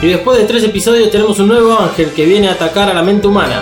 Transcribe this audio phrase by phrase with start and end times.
[0.00, 3.02] Y después de tres episodios tenemos un nuevo ángel que viene a atacar a la
[3.02, 3.60] mente humana.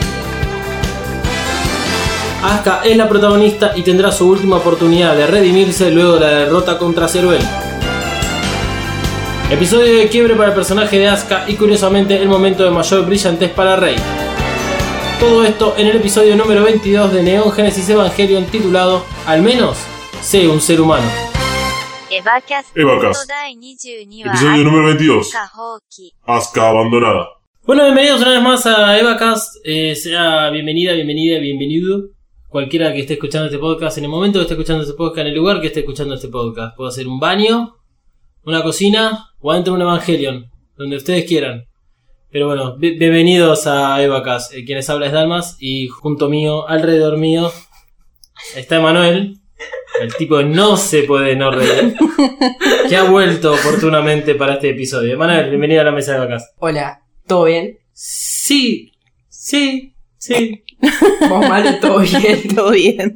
[2.43, 6.79] Asuka es la protagonista y tendrá su última oportunidad de redimirse luego de la derrota
[6.79, 7.43] contra Ceruel.
[9.51, 13.51] Episodio de quiebre para el personaje de Asuka y curiosamente el momento de mayor brillantez
[13.51, 13.97] para Rey.
[15.19, 19.79] Todo esto en el episodio número 22 de Neon Genesis Evangelion titulado Al menos
[20.21, 21.26] sé un ser humano.
[22.12, 25.36] エヴァキャストエヴァキャスト第22話 Episodio número 22.
[25.36, 27.28] ア放棄 Asuka abandonada.
[27.66, 29.56] Bueno, bienvenidos una vez más a EvaCast.
[29.64, 32.10] Eh, sea bienvenida, bienvenida, bienvenido.
[32.50, 35.28] Cualquiera que esté escuchando este podcast, en el momento que esté escuchando este podcast, en
[35.28, 36.76] el lugar que esté escuchando este podcast.
[36.76, 37.76] Puede ser un baño,
[38.44, 41.66] una cocina o adentro de un Evangelion, donde ustedes quieran.
[42.30, 44.54] Pero bueno, bi- bienvenidos a EvaCast.
[44.54, 47.52] Eh, quienes habla es Dalmas y junto mío, alrededor mío,
[48.56, 49.38] está Emanuel.
[50.01, 51.95] El tipo no se puede no reír.
[52.89, 55.15] Que ha vuelto oportunamente para este episodio.
[55.15, 56.55] Emanuel, bienvenido a la mesa de EvaCast.
[56.59, 57.79] Hola, ¿todo bien?
[57.93, 58.93] Sí,
[59.29, 60.65] sí, sí.
[61.29, 62.55] Vos mal, todo bien.
[62.55, 63.15] Todo bien.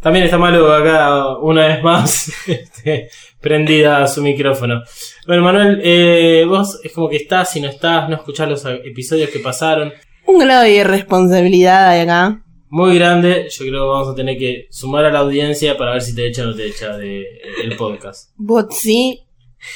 [0.00, 4.82] También está malo acá una vez más este, prendida a su micrófono.
[5.26, 9.30] Bueno, Manuel, eh, vos es como que estás y no estás, no escuchás los episodios
[9.30, 9.92] que pasaron.
[10.26, 12.40] Un grado de irresponsabilidad hay acá.
[12.76, 16.02] Muy grande, yo creo que vamos a tener que sumar a la audiencia para ver
[16.02, 17.24] si te echa o no te echa de,
[17.64, 18.32] el podcast.
[18.36, 19.22] Bot sí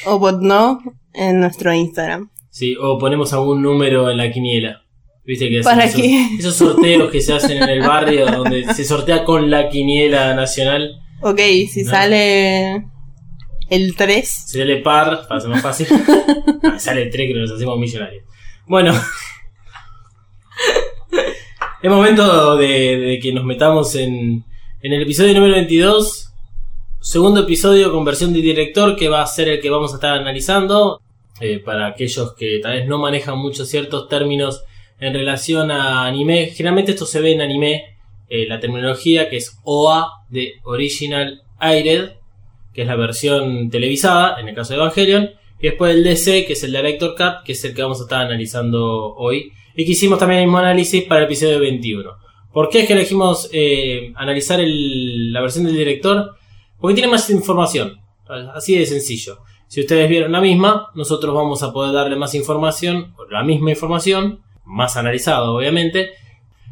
[0.04, 0.80] o bot no
[1.14, 2.28] en nuestro Instagram.
[2.50, 4.82] Sí, o ponemos algún número en la quiniela.
[5.24, 6.26] Viste que ¿Para esos, qué?
[6.38, 11.00] esos sorteos que se hacen en el barrio donde se sortea con la quiniela nacional.
[11.22, 11.38] Ok,
[11.72, 11.90] si No.
[11.92, 12.84] sale
[13.70, 14.28] el 3.
[14.28, 15.86] Si sale par, para ser más fácil.
[16.62, 18.24] Ah, sale 3 que nos hacemos millonarios.
[18.66, 18.92] Bueno.
[21.82, 24.44] Es momento de, que nos metamos en,
[24.82, 26.32] en el episodio número 22.
[27.00, 30.18] Segundo episodio con versión de director que va a ser el que vamos a estar
[30.18, 31.00] analizando.
[31.40, 34.62] Eh, para aquellos que tal vez no manejan mucho ciertos términos
[34.98, 36.50] en relación a anime.
[36.54, 37.96] Generalmente esto se ve en anime.
[38.28, 42.20] eh, la terminología que es OA de Original Aired
[42.72, 45.30] que es la versión televisada, en el caso de Evangelion,
[45.60, 48.04] y después el DC, que es el Director Cut, que es el que vamos a
[48.04, 52.10] estar analizando hoy, y que hicimos también el mismo análisis para el episodio 21.
[52.52, 56.32] ¿Por qué es que elegimos eh, analizar el- la versión del director?
[56.80, 57.98] Porque tiene más información,
[58.54, 59.38] así de sencillo.
[59.68, 64.40] Si ustedes vieron la misma, nosotros vamos a poder darle más información, la misma información,
[64.64, 66.10] más analizada obviamente,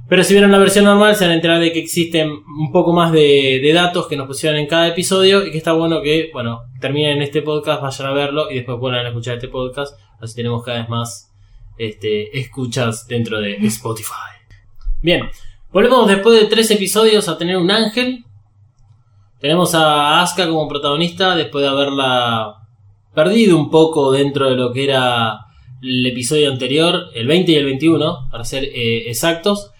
[0.08, 2.92] pero si vieron la versión normal se van a enterar de que existen un poco
[2.94, 6.30] más de, de datos que nos pusieron en cada episodio y que está bueno que,
[6.32, 9.98] bueno, terminen este podcast, vayan a verlo y después vuelvan a escuchar este podcast.
[10.20, 11.27] Así tenemos cada vez más
[11.78, 14.38] este, escuchas dentro de Spotify.
[15.00, 15.30] Bien,
[15.72, 18.24] volvemos después de tres episodios a tener un ángel.
[19.40, 22.56] Tenemos a Asuka como protagonista después de haberla
[23.14, 25.38] perdido un poco dentro de lo que era
[25.80, 29.70] el episodio anterior, el 20 y el 21, para ser eh, exactos.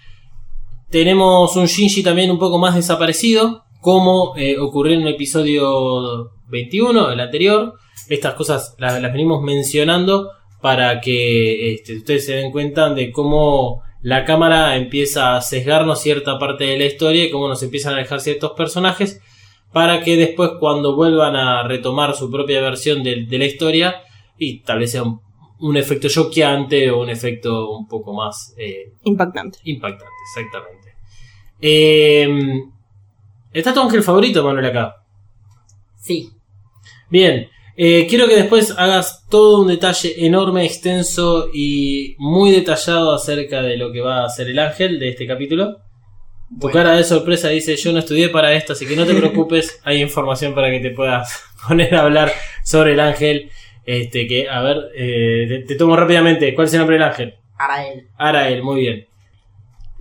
[0.91, 7.11] Tenemos un Shinji también un poco más desaparecido, como eh, ocurrió en el episodio 21,
[7.11, 7.75] el anterior.
[8.09, 13.83] Estas cosas las, las venimos mencionando para que este, ustedes se den cuenta de cómo
[14.01, 17.99] la cámara empieza a sesgarnos cierta parte de la historia y cómo nos empiezan a
[17.99, 19.21] dejar ciertos personajes
[19.73, 24.03] para que después cuando vuelvan a retomar su propia versión de, de la historia
[24.39, 25.21] y tal vez sea un,
[25.61, 29.59] un efecto choqueante o un efecto un poco más eh, Impactante.
[29.65, 30.95] Impactante, exactamente.
[31.61, 32.29] Eh,
[33.53, 34.97] ¿Está tu ángel favorito, Manuel, acá?
[35.97, 36.31] Sí.
[37.11, 37.49] Bien.
[37.81, 43.77] Eh, quiero que después hagas todo un detalle enorme, extenso y muy detallado acerca de
[43.77, 45.77] lo que va a ser el ángel de este capítulo.
[46.51, 46.75] Tu Bueno.
[46.75, 50.03] cara de sorpresa dice, yo no estudié para esto, así que no te preocupes, hay
[50.03, 52.33] información para que te puedas poner a hablar
[52.65, 53.51] sobre el ángel.
[53.87, 57.35] Este, que, a ver, eh, te, te tomo rápidamente, ¿cuál es el nombre del ángel?
[57.59, 58.09] Arael.
[58.19, 59.07] Arael, muy bien.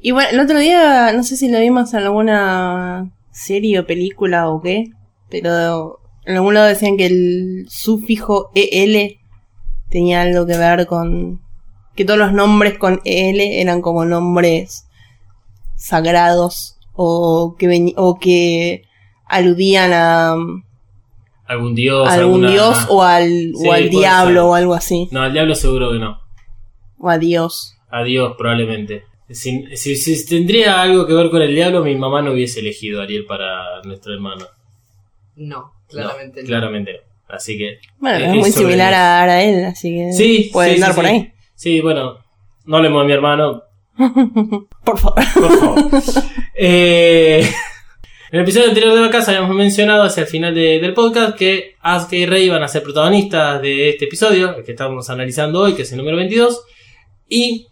[0.01, 4.49] Y bueno, el otro día, no sé si lo vimos en alguna serie o película
[4.49, 4.85] o qué,
[5.29, 5.96] pero
[6.27, 9.17] en algún lado decían que el sufijo EL
[9.89, 11.41] tenía algo que ver con...
[11.95, 14.85] que todos los nombres con EL eran como nombres
[15.75, 18.83] sagrados o que, veni- o que
[19.25, 20.35] aludían a,
[21.45, 24.49] Algún dios, a algún alguna- dios o al, Sí, o al diablo ser.
[24.49, 25.07] o algo así.
[25.11, 26.19] No, al diablo seguro que no.
[26.99, 27.75] O a Dios.
[27.89, 29.03] A Dios probablemente.
[29.29, 32.99] Si, si- si tendría algo que ver con el diablo, mi mamá no hubiese elegido
[32.99, 34.45] a Ariel para nuestro hermano.
[35.35, 36.47] No, claramente No, no.
[36.47, 36.99] claramente no.
[37.35, 37.79] Así que.
[37.99, 41.05] Bueno, eh, es muy similar a Arael, así que Sí, puede sí, andar sí, por
[41.05, 41.11] sí.
[41.11, 41.31] ahí.
[41.55, 42.17] Sí, bueno,
[42.65, 43.63] no hablemos de mi hermano,
[44.83, 45.23] Por favor.
[45.33, 46.03] por favor.
[46.55, 47.49] Eh,
[48.29, 51.75] En el episodio anterior de Vacas habíamos mencionado hacia el final de- del podcast que
[51.79, 55.75] Asuka y Rey van a ser protagonistas de este episodio, el que estamos analizando hoy,
[55.75, 56.61] que es el número 22.
[57.29, 57.67] Y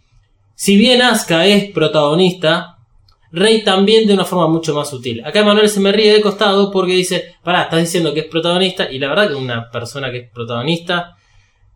[0.55, 2.74] si bien Asuka es protagonista,
[3.35, 5.21] Rey también de una forma mucho más sutil.
[5.25, 8.89] Acá Manuel se me ríe de costado porque dice, pará, estás diciendo que es protagonista
[8.89, 11.17] y la verdad que una persona que es protagonista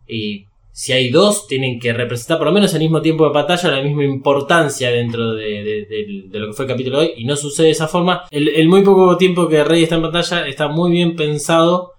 [0.08, 3.72] y si hay dos tienen que representar por lo menos al mismo tiempo de pantalla
[3.72, 7.66] la misma importancia dentro de, lo que fue el capítulo de hoy y no sucede
[7.66, 8.24] de esa forma.
[8.30, 11.92] El, el muy poco tiempo que Rey está en pantalla está muy bien pensado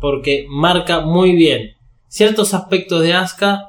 [0.00, 1.76] porque marca muy bien
[2.08, 3.68] ciertos aspectos de Asuka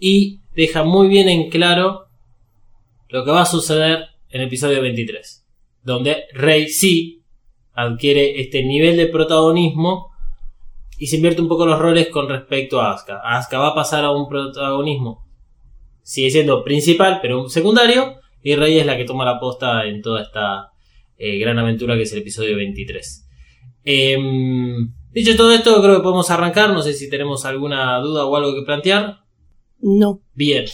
[0.00, 2.06] y deja muy bien en claro
[3.08, 5.46] lo que va a suceder en el episodio 23,
[5.82, 7.22] donde Rey sí
[7.72, 10.10] adquiere este nivel de protagonismo
[10.98, 13.20] y se invierte un poco los roles con respecto a Asuka.
[13.22, 15.26] Asuka va a pasar a un protagonismo,
[16.02, 20.00] sigue siendo principal, pero un secundario, y Rey es la que toma la posta en
[20.02, 20.70] toda esta
[21.18, 23.28] eh, gran aventura que es el episodio 23.
[23.84, 26.70] Em, dicho todo esto, creo que podemos arrancar.
[26.72, 29.20] No sé si tenemos alguna duda o algo que plantear.
[29.80, 30.20] No.
[30.34, 30.66] Bien.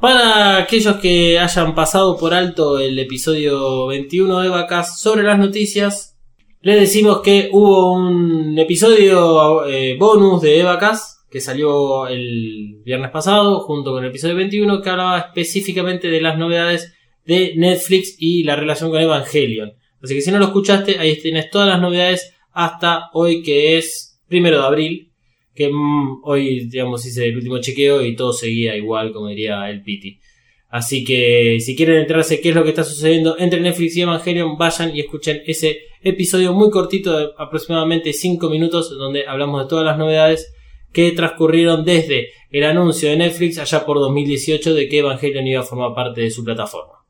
[0.00, 6.16] Para aquellos que hayan pasado por alto el episodio 21 de Vacas sobre las noticias,
[6.60, 13.58] les decimos que hubo un episodio eh, bonus de Evacas que salió el viernes pasado
[13.58, 16.94] junto con el episodio 21 que hablaba específicamente de las novedades
[17.26, 19.72] de Netflix y la relación con Evangelion.
[20.00, 24.20] Así que si no lo escuchaste, ahí tienes todas las novedades hasta hoy que es
[24.28, 25.12] primero de abril
[25.58, 29.82] que mm, hoy, digamos, hice el último chequeo y todo seguía igual, como diría el
[29.82, 30.20] Piti.
[30.68, 34.56] Así que si quieren enterarse qué es lo que está sucediendo entre Netflix y Evangelion,
[34.56, 39.84] vayan y escuchen ese episodio muy cortito de aproximadamente 5 minutos donde hablamos de todas
[39.84, 40.54] las novedades
[40.92, 45.64] que transcurrieron desde el anuncio de Netflix allá por 2018 de que Evangelion iba a
[45.64, 47.04] formar parte de su plataforma.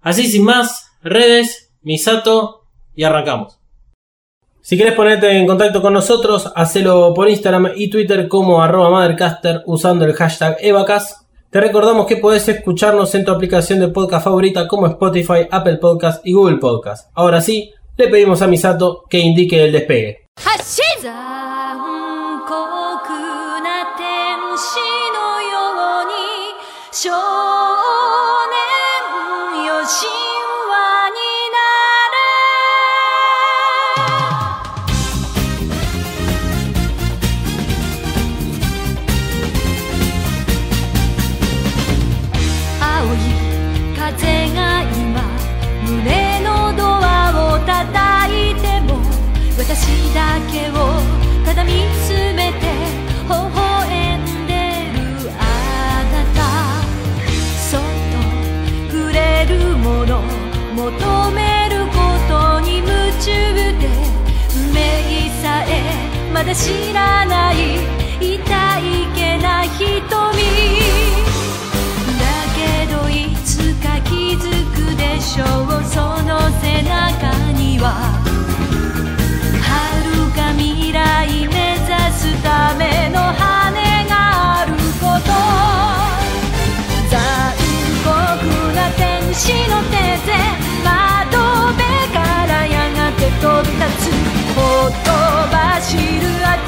[0.00, 2.64] Así sin más, redes, Misato
[2.96, 3.57] y arrancamos.
[4.68, 9.62] Si quieres ponerte en contacto con nosotros, hacelo por Instagram y Twitter como arroba Mothercaster
[9.64, 11.24] usando el hashtag Evacas.
[11.48, 16.20] Te recordamos que podés escucharnos en tu aplicación de podcast favorita como Spotify, Apple Podcast
[16.26, 17.10] y Google Podcast.
[17.14, 20.26] Ahora sí, le pedimos a Misato que indique el despegue.
[21.00, 21.37] 残
[66.58, 67.76] 知らない
[68.20, 70.57] 痛いけな瞳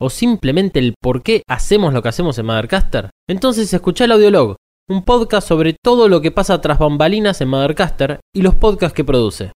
[0.00, 3.10] o simplemente el por qué hacemos lo que hacemos en Mothercaster?
[3.28, 4.56] Entonces escucha el Audiolog,
[4.88, 9.04] un podcast sobre todo lo que pasa tras bambalinas en Mothercaster y los podcasts que
[9.04, 9.52] produce.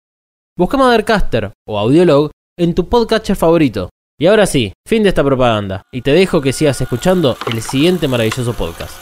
[0.58, 3.90] Busca Mothercaster o Audiolog en tu podcatcher favorito.
[4.20, 8.08] Y ahora sí, fin de esta propaganda, y te dejo que sigas escuchando el siguiente
[8.08, 8.98] maravilloso podcast.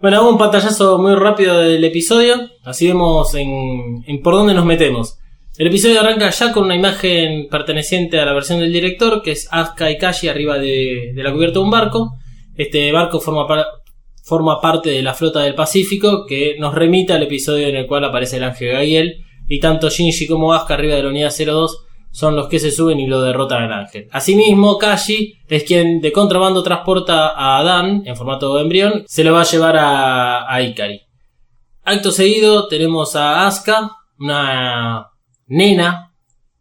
[0.00, 5.18] Bueno, hago un pantallazo muy rápido del episodio, así vemos en por dónde nos metemos.
[5.58, 9.48] El episodio arranca ya con una imagen perteneciente a la versión del director, que es
[9.50, 12.12] Asuka y Kashi arriba de, la cubierta de un barco.
[12.56, 13.66] Este barco forma, par-
[14.24, 18.04] forma parte de la flota del Pacífico, que nos remite al episodio en el cual
[18.04, 19.16] aparece el ángel Gabriel,
[19.48, 23.00] y tanto Shinji como Asuka arriba de la unidad 02 son los que se suben
[23.00, 24.06] y lo derrotan al ángel.
[24.12, 29.40] Asimismo, Kashi es quien de contrabando transporta a Dan en formato embrión, se lo va
[29.40, 31.00] a llevar a, a Ikari.
[31.82, 35.08] Acto seguido tenemos a Asuka, una
[35.48, 36.14] nena,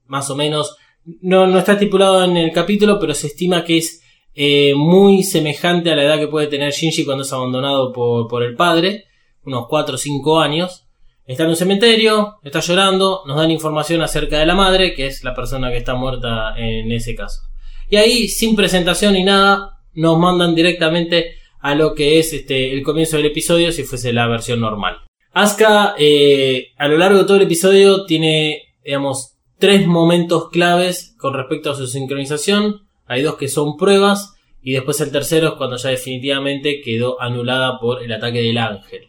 [0.05, 0.77] más o menos
[1.21, 4.01] no, no está estipulado en el capítulo, pero se estima que es
[4.35, 8.43] eh, muy semejante a la edad que puede tener Shinji cuando es abandonado por, por
[8.43, 9.05] el padre,
[9.43, 10.85] unos 4 o 5 años.
[11.25, 15.23] Está en un cementerio, está llorando, nos dan información acerca de la madre, que es
[15.23, 17.41] la persona que está muerta en ese caso.
[17.89, 22.83] Y ahí, sin presentación ni nada, nos mandan directamente a lo que es este, el
[22.83, 24.99] comienzo del episodio si fuese la versión normal.
[25.33, 31.33] Asuka, eh, a lo largo de todo el episodio, tiene, digamos, tres momentos claves con
[31.33, 32.87] respecto a su sincronización.
[33.05, 37.79] Hay dos que son pruebas y después el tercero es cuando ya definitivamente quedó anulada
[37.81, 39.07] por el ataque del ángel.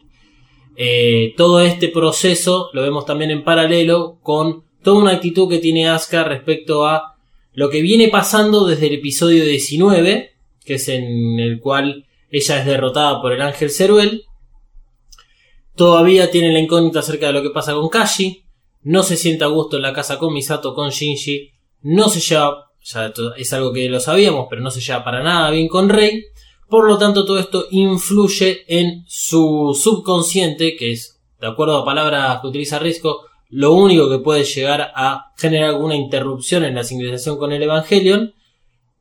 [0.77, 5.89] Eh, todo este proceso lo vemos también en paralelo con toda una actitud que tiene
[5.89, 7.17] Asuka respecto a
[7.53, 10.33] lo que viene pasando desde el episodio 19,
[10.65, 14.25] que es en el cual ella es derrotada por el ángel Ceruel.
[15.77, 18.43] Todavía tiene la incógnita acerca de lo que pasa con Kashi.
[18.89, 21.51] No se siente a gusto en la casa con Misato, con Shinji.
[21.83, 25.51] No se lleva, ya es algo que lo sabíamos, pero no se lleva para nada
[25.51, 26.25] bien con Rei.
[26.71, 32.41] Por lo tanto, todo esto influye en su subconsciente, que es, de acuerdo a palabras
[32.41, 37.37] que utiliza Risco, lo único que puede llegar a generar alguna interrupción en la sincronización
[37.37, 38.33] con el Evangelion.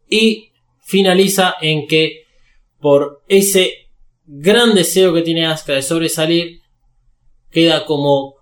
[0.10, 0.50] Y
[0.82, 2.26] finaliza en que,
[2.82, 3.88] por ese
[4.26, 6.60] gran deseo que tiene Asuka de sobresalir,
[7.50, 8.37] queda como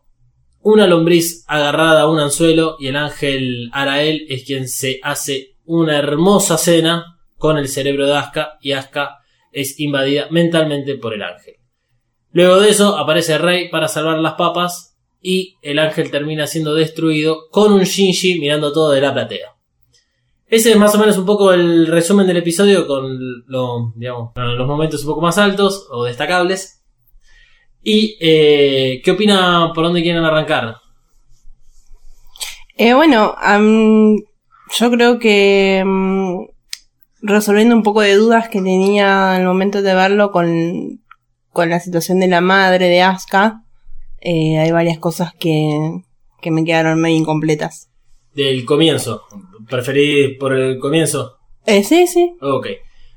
[0.65, 5.95] una lombriz agarrada a un anzuelo y el ángel Arael es quien se hace una
[5.99, 9.19] hermosa cena con el cerebro de Asuka y Asuka
[9.51, 11.57] es invadida mentalmente por el ángel.
[12.31, 17.47] Luego de eso aparece Rey para salvar las papas y el ángel termina siendo destruido
[17.51, 19.53] con un Shinji mirando todo de la platea.
[20.47, 25.09] Ese es más o menos un poco el resumen del episodio con los momentos un
[25.09, 26.74] poco más altos o destacables.
[27.87, 30.77] ¿Y eh, qué opina por dónde quieren arrancar?
[32.75, 34.17] Eh, bueno, am,
[34.75, 36.45] yo creo que mm,
[37.21, 40.99] resolviendo un poco de dudas que tenía al momento de verlo con,
[41.51, 43.61] con la situación de la madre de Asuka,
[44.19, 46.01] eh, hay varias cosas que,
[46.41, 47.91] que me quedaron medio incompletas.
[48.33, 49.25] Del comienzo.
[49.69, 51.37] ¿Preferí por el comienzo?
[51.67, 52.35] Eh, sí, sí.
[52.41, 52.65] Ok.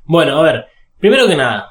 [0.05, 0.67] Bueno, a ver.
[0.99, 1.71] Primero que nada.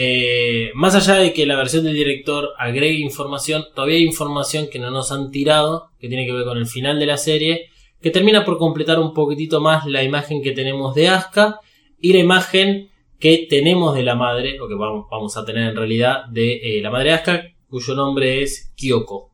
[0.00, 4.78] Eh, más allá de que la versión del director agregue información, todavía hay información que
[4.78, 8.12] no nos han tirado, que tiene que ver con el final de la serie, que
[8.12, 11.58] termina por completar un poquitito más la imagen que tenemos de Asuka
[12.00, 16.26] y la imagen que tenemos de la madre, o que vamos, a tener en realidad,
[16.26, 19.32] de eh, la madre Asuka, cuyo nombre es Kyoko.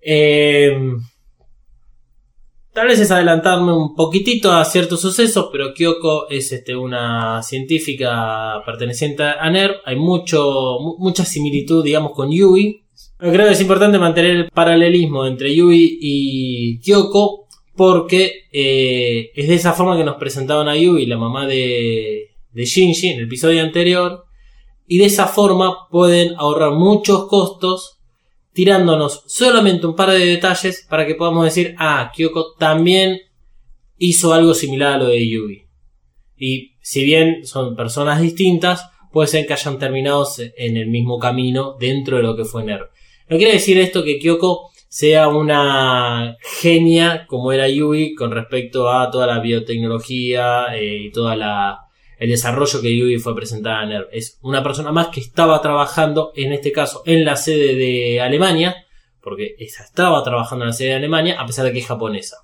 [0.00, 0.74] Eh,
[2.72, 8.62] Tal vez es adelantarme un poquitito a ciertos sucesos, pero Kyoko es este, una científica
[8.64, 9.76] perteneciente a NERV.
[9.84, 12.82] Hay mucho, mu- mucha similitud, digamos, con Yui.
[13.18, 19.54] Creo que es importante mantener el paralelismo entre Yui y Kyoko, porque eh, es de
[19.54, 24.24] esa forma que nos presentaban a Yui, la mamá de Shinji, en el episodio anterior.
[24.86, 27.98] Y de esa forma pueden ahorrar muchos costos
[28.52, 33.20] tirándonos solamente un par de detalles para que podamos decir, ah, Kyoko también
[33.98, 35.66] hizo algo similar a lo de Yui.
[36.36, 41.76] Y si bien son personas distintas, puede ser que hayan terminado en el mismo camino
[41.78, 42.88] dentro de lo que fue NERV.
[43.28, 49.10] No quiere decir esto que Kyoko sea una genia como era Yui con respecto a
[49.10, 51.78] toda la biotecnología eh, y toda la
[52.22, 54.08] el desarrollo que Yui fue presentada a NERV.
[54.12, 58.76] Es una persona más que estaba trabajando, en este caso, en la sede de Alemania,
[59.20, 62.36] porque estaba trabajando en la sede de Alemania, a pesar de que es japonesa.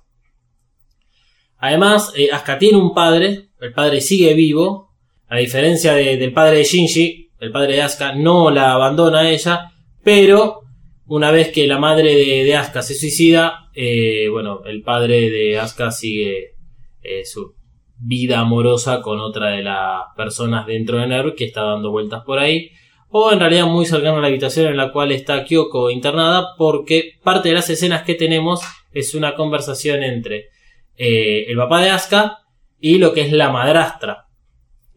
[1.57, 4.89] Además, eh, Asuka tiene un padre, el padre sigue vivo,
[5.27, 9.29] a diferencia de- del padre de Shinji, el padre de Asuka no la abandona a
[9.29, 9.71] ella,
[10.03, 10.61] pero
[11.05, 15.57] una vez que la madre de, de Asuka se suicida, eh, bueno, el padre de
[15.57, 16.55] Asuka sigue
[17.01, 17.55] eh, su
[17.99, 22.39] vida amorosa con otra de las personas dentro de NERV que está dando vueltas por
[22.39, 22.71] ahí.
[23.09, 27.13] O en realidad muy cercano a la habitación en la cual está Kyoko internada porque
[27.23, 30.49] parte de las escenas que tenemos es una conversación entre
[30.95, 32.39] eh, el papá de Asuka
[32.79, 34.27] y lo que es la madrastra.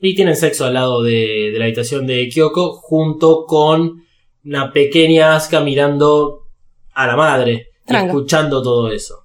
[0.00, 4.02] Y tienen sexo al lado de, de la habitación de Kyoko junto con
[4.44, 6.48] una pequeña Asuka mirando
[6.94, 9.24] a la madre, y escuchando todo eso.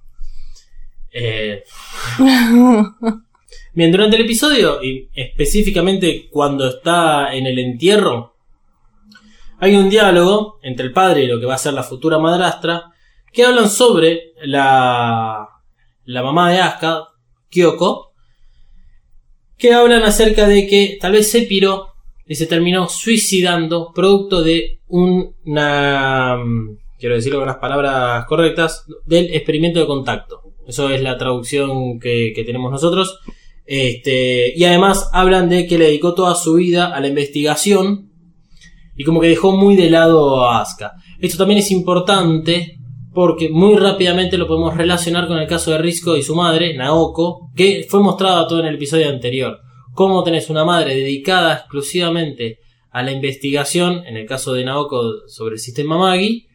[1.12, 1.62] Eh,
[3.78, 8.34] Bien, durante el episodio, y específicamente cuando está en el entierro,
[9.60, 12.90] hay un diálogo entre el padre y lo que va a ser la futura madrastra,
[13.32, 15.46] que hablan sobre la,
[16.06, 17.04] la mamá de Asuka,
[17.50, 18.14] Kyoko,
[19.56, 21.92] que hablan acerca de que tal vez se piró
[22.26, 26.36] y se terminó suicidando producto de una,
[26.98, 30.42] quiero decirlo con las palabras correctas, del experimento de contacto.
[30.66, 33.20] Eso es la traducción que tenemos nosotros.
[33.70, 38.10] Este, y además hablan de que le dedicó toda su vida a la investigación
[38.96, 40.94] y como que dejó muy de lado a Asuka.
[41.20, 42.78] Esto también es importante
[43.12, 47.50] porque muy rápidamente lo podemos relacionar con el caso de Risco y su madre, Naoko,
[47.54, 49.58] que fue mostrado todo en el episodio anterior.
[49.92, 52.60] Cómo tenés una madre dedicada exclusivamente
[52.90, 56.46] a la investigación, en el caso de Naoko sobre el sistema Magi,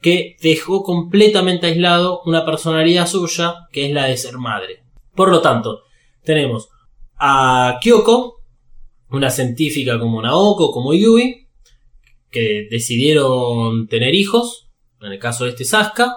[0.00, 4.84] que dejó completamente aislado una personalidad suya, que es la de ser madre.
[5.16, 5.80] Por lo tanto,
[6.24, 6.68] tenemos
[7.16, 8.42] a Kyoko,
[9.10, 11.48] una científica como Naoko, como Yui,
[12.30, 14.68] que decidieron tener hijos,
[15.00, 16.10] en el caso de este Sasuke,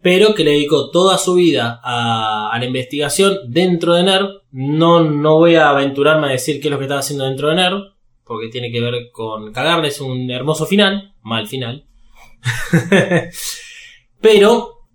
[0.00, 4.28] pero que le dedicó toda su vida a, la investigación dentro de NERV.
[4.52, 7.56] No, no voy a aventurarme a decir qué es lo que estaba haciendo dentro de
[7.56, 7.82] NERV,
[8.24, 11.86] porque tiene que ver con cagarles un hermoso final, mal final.
[14.20, 14.86] pero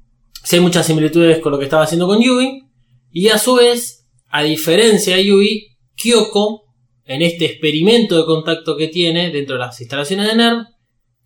[0.44, 2.64] sí hay muchas similitudes con lo que estaba haciendo con Yui,
[3.12, 4.01] y a su vez,
[4.32, 6.64] a diferencia de Yui, Kyoko,
[7.06, 10.66] en este experimento de contacto que tiene dentro de las instalaciones de NERV,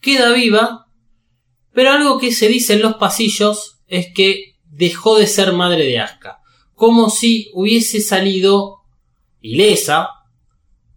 [0.01, 0.87] queda viva,
[1.73, 5.99] pero algo que se dice en los pasillos es que dejó de ser madre de
[5.99, 6.39] Asuka,
[6.73, 8.77] como si hubiese salido
[9.41, 10.09] ilesa,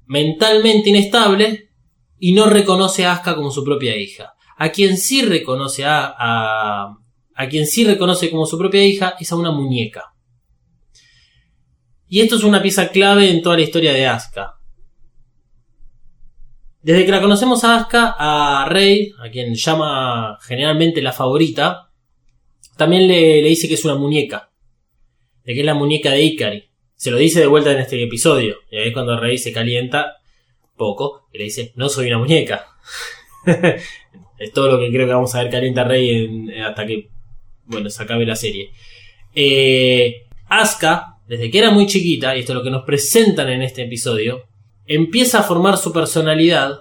[0.07, 1.71] mentalmente inestable,
[2.19, 4.33] y no reconoce a Asuka como su propia hija.
[4.57, 6.97] A quien sí reconoce a, a,
[7.35, 10.15] a quien sí reconoce como su propia hija es a una muñeca.
[12.09, 14.55] Y esto es una pieza clave en toda la historia de Asuka.
[16.83, 21.91] Desde que la conocemos a Asuka, a Rey, a quien llama generalmente la favorita,
[22.77, 24.50] también le, le, dice que es una muñeca.
[25.45, 26.71] De que es la muñeca de Ikari.
[26.95, 28.57] Se lo dice de vuelta en este episodio.
[28.71, 30.17] Y ahí es cuando Rey se calienta
[30.77, 32.67] poco y le dice, no soy una muñeca.
[34.39, 37.11] es todo lo que creo que vamos a ver calienta Rey hasta que,
[37.67, 38.71] bueno, se acabe la serie.
[39.35, 43.62] Eh, Asuka, desde que era muy chiquita, y esto es lo que nos presentan en
[43.62, 44.45] este episodio,
[44.86, 46.80] empieza a formar su personalidad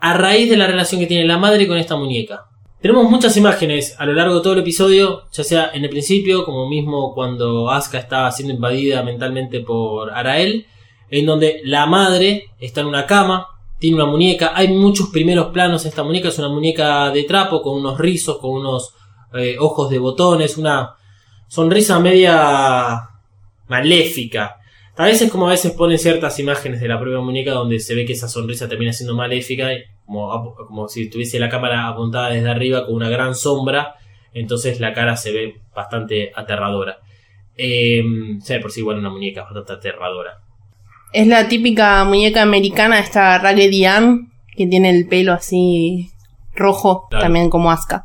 [0.00, 2.46] a raíz de la relación que tiene la madre con esta muñeca.
[2.80, 6.44] Tenemos muchas imágenes a lo largo de todo el episodio, ya sea en el principio,
[6.44, 10.66] como mismo cuando Asuka estaba siendo invadida mentalmente por Arael,
[11.08, 13.46] en donde la madre está en una cama,
[13.78, 17.78] tiene una muñeca, hay muchos primeros planos, esta muñeca es una muñeca de trapo con
[17.78, 18.94] unos rizos, con unos
[19.34, 20.96] eh, ojos de botones, una
[21.48, 23.09] sonrisa media
[23.70, 24.56] maléfica.
[24.96, 28.04] A veces como a veces ponen ciertas imágenes de la propia muñeca donde se ve
[28.04, 29.68] que esa sonrisa termina siendo maléfica,
[30.04, 33.94] como, como si tuviese la cámara apuntada desde arriba con una gran sombra,
[34.34, 36.98] entonces la cara se ve bastante aterradora.
[37.56, 38.02] Eh,
[38.42, 40.40] sea por sí, igual una muñeca bastante aterradora.
[41.12, 46.10] Es la típica muñeca americana, esta Raggedy Ann, que tiene el pelo así
[46.54, 47.24] rojo, Claro.
[47.24, 48.04] también como Asuka.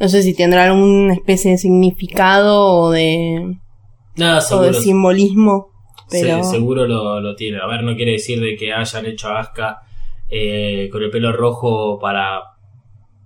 [0.00, 3.56] No sé si tendrá alguna especie de significado o de,
[4.18, 5.72] Nada, o de simbolismo,
[6.10, 7.58] pero seguro lo, lo tiene.
[7.58, 9.82] A ver, no quiere decir de que hayan hecho a Asuka
[10.28, 12.40] eh, con el pelo rojo para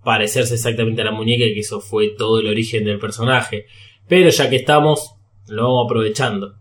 [0.05, 3.67] parecerse exactamente a la muñeca y que eso fue todo el origen del personaje.
[4.09, 5.15] Pero ya que estamos,
[5.49, 6.55] lo vamos aprovechando.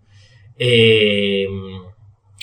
[0.58, 1.48] Eh,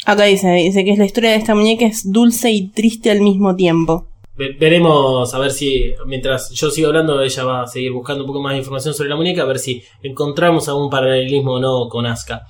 [0.04, 3.20] acá dice, dice que es la historia de esta muñeca es dulce y triste al
[3.20, 4.08] mismo tiempo.
[4.38, 8.28] Ve- Veremos a ver si, mientras yo sigo hablando, ella va a seguir buscando un
[8.28, 11.88] poco más de información sobre la muñeca, a ver si encontramos algún paralelismo o no
[11.88, 12.46] con Asuka.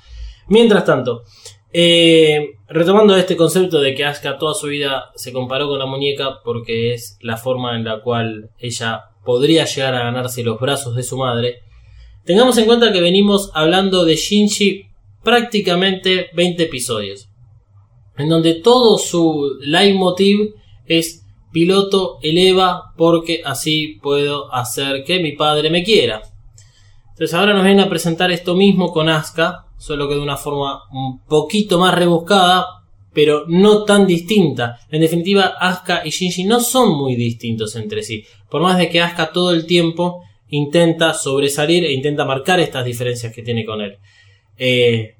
[0.48, 1.22] Mientras tanto,
[1.72, 6.40] eh, retomando este concepto de que Asuka toda su vida se comparó con la muñeca
[6.44, 11.02] porque es la forma en la cual ella podría llegar a ganarse los brazos de
[11.02, 11.56] su madre,
[12.24, 14.84] tengamos en cuenta que venimos hablando de Shinji
[15.22, 17.28] prácticamente 20 episodios
[18.16, 20.54] en donde todo su leitmotiv
[20.86, 26.22] es piloto eleva porque así puedo hacer que mi padre me quiera.
[27.10, 30.82] Entonces ahora nos vienen a presentar esto mismo con Asuka, solo que de una forma
[30.92, 32.64] un poquito más rebuscada,
[33.12, 34.78] pero no tan distinta.
[34.90, 39.00] En definitiva, Asuka y Shinji no son muy distintos entre sí, por más de que
[39.00, 43.98] Asuka todo el tiempo intenta sobresalir e intenta marcar estas diferencias que tiene con él.
[44.56, 45.16] Eh,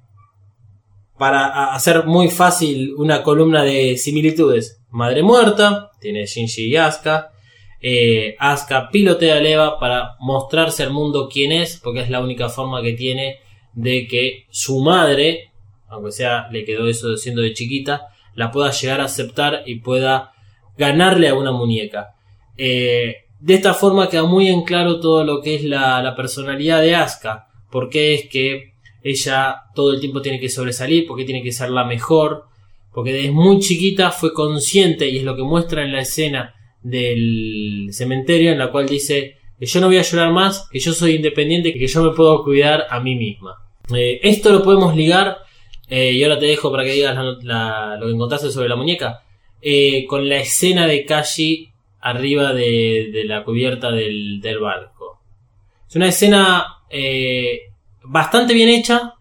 [1.18, 4.80] para hacer muy fácil una columna de similitudes.
[4.90, 7.32] Madre muerta, tiene Shinji y Asuka.
[7.80, 12.48] Eh, Asuka pilotea a Eva para mostrarse al mundo quién es, porque es la única
[12.48, 13.38] forma que tiene
[13.74, 15.50] de que su madre,
[15.88, 20.32] aunque sea le quedó eso siendo de chiquita, la pueda llegar a aceptar y pueda
[20.76, 22.14] ganarle a una muñeca.
[22.56, 26.80] Eh, de esta forma queda muy en claro todo lo que es la, la personalidad
[26.80, 28.74] de Asuka, porque es que
[29.10, 32.44] ella todo el tiempo tiene que sobresalir, porque tiene que ser la mejor,
[32.92, 37.88] porque desde muy chiquita fue consciente, y es lo que muestra en la escena del
[37.92, 41.12] cementerio, en la cual dice que yo no voy a llorar más, que yo soy
[41.16, 43.56] independiente, que yo me puedo cuidar a mí misma.
[43.94, 45.38] Eh, esto lo podemos ligar,
[45.88, 49.22] eh, y ahora te dejo para que digas lo que encontraste sobre la muñeca,
[49.60, 55.20] eh, con la escena de Kashi arriba de, la cubierta del, barco.
[55.88, 56.78] Es una escena
[58.08, 59.14] bastante bien hecha,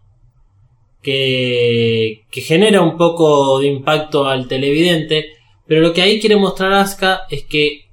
[1.01, 5.33] que, genera un poco de impacto al televidente,
[5.65, 7.87] pero lo que ahí quiere mostrar Asuka es que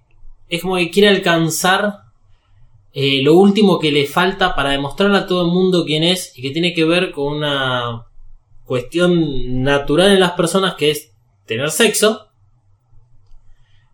[0.49, 2.05] es como que quiere alcanzar
[2.93, 6.43] eh, lo último que le falta para demostrarle a todo el mundo quién es y
[6.43, 8.07] que tiene que ver con una
[8.65, 11.13] cuestión natural en las personas que es
[11.47, 12.29] tener sexo.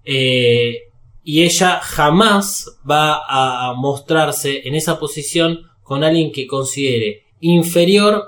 [0.05, 0.89] Eh,
[1.23, 8.23] y ella jamás va a mostrarse en esa posición con alguien que considere inferior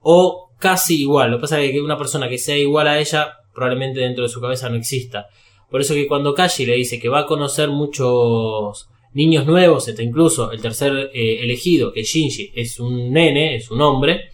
[0.00, 1.32] o casi igual.
[1.32, 4.30] Lo que pasa es que una persona que sea igual a ella probablemente dentro de
[4.30, 5.26] su cabeza no exista.
[5.70, 10.02] Por eso que cuando Kashi le dice que va a conocer muchos niños nuevos, hasta
[10.02, 14.30] incluso el tercer eh, elegido, que Shinji es un nene, es un hombre,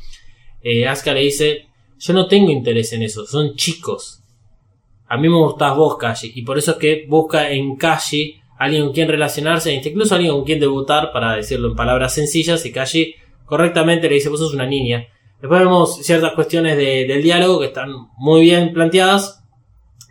[0.63, 1.67] eh, Asuka le dice,
[1.99, 4.23] yo no tengo interés en eso, son chicos.
[5.09, 8.85] A mí me gustás vos, Kashi, y por eso es que busca en Kashi alguien
[8.85, 13.15] con quien relacionarse, incluso alguien con quien debutar, para decirlo en palabras sencillas, y Kashi
[13.47, 15.07] correctamente le dice, vos sos una niña.
[15.41, 19.43] Después vemos ciertas cuestiones de- del diálogo que están muy bien planteadas,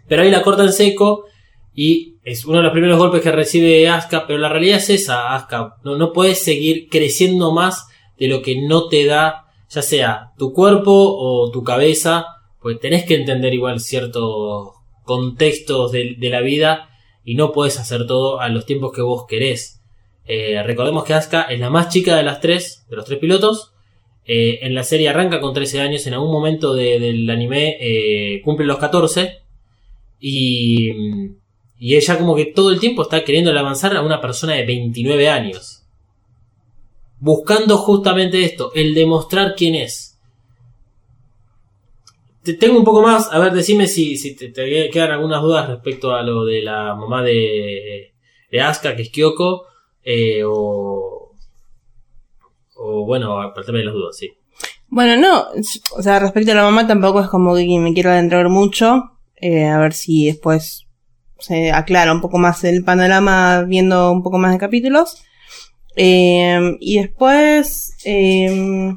[0.07, 1.25] pero ahí la corta en seco
[1.75, 5.35] y es uno de los primeros golpes que recibe Asuka, pero la realidad es esa,
[5.35, 10.31] Asuka, no, no puedes seguir creciendo más de lo que no te da, ya sea
[10.39, 12.25] tu cuerpo o tu cabeza,
[12.59, 14.69] pues tenés que entender igual ciertos
[15.03, 16.88] contextos de la vida
[17.29, 19.81] y no puedes hacer todo a los tiempos que vos querés.
[20.25, 23.71] Eh, recordemos que Asuka es la más chica de las tres, de los tres pilotos.
[24.25, 28.41] Eh, en la serie arranca con 13 años, en algún momento de- del anime eh,
[28.43, 29.41] cumple los 14
[30.19, 30.89] y,
[31.77, 35.29] y ella como que todo el tiempo está queriendo avanzar a una persona de 29
[35.29, 35.83] años.
[37.19, 40.08] Buscando justamente esto, el demostrar quién es.
[42.43, 45.67] Te- tengo un poco más, a ver, decime si, si te, te quedan algunas dudas
[45.69, 48.13] respecto a lo de la mamá de,
[48.51, 49.65] de Asuka, que es Kyoko,
[50.03, 51.33] eh, o,
[52.75, 54.29] o bueno, apartame de las dudas, sí.
[54.87, 55.45] Bueno, no,
[55.97, 59.03] o sea, respecto a la mamá tampoco es como que me quiero adentrar mucho.
[59.35, 60.87] Eh, a ver si después
[61.37, 65.23] se aclara un poco más el panorama viendo un poco más de capítulos.
[65.95, 67.93] Eh, y después...
[68.05, 68.93] Eh,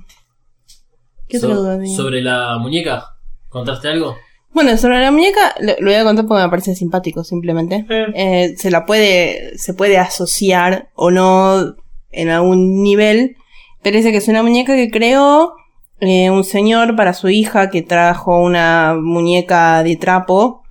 [1.28, 1.96] ¿Qué otra So- duda tenía?
[1.96, 3.12] sobre la muñeca,
[3.52, 4.16] ¿contaste algo?
[4.52, 7.86] Bueno, sobre la muñeca lo, lo voy a contar porque me parece simpático simplemente.
[7.88, 8.06] Eh.
[8.14, 11.74] Eh, se la puede, se puede asociar o no
[12.10, 13.36] en algún nivel.
[13.82, 15.54] Parece que es una muñeca que creó
[16.00, 20.62] eh, un señor para su hija que trajo una muñeca de trapo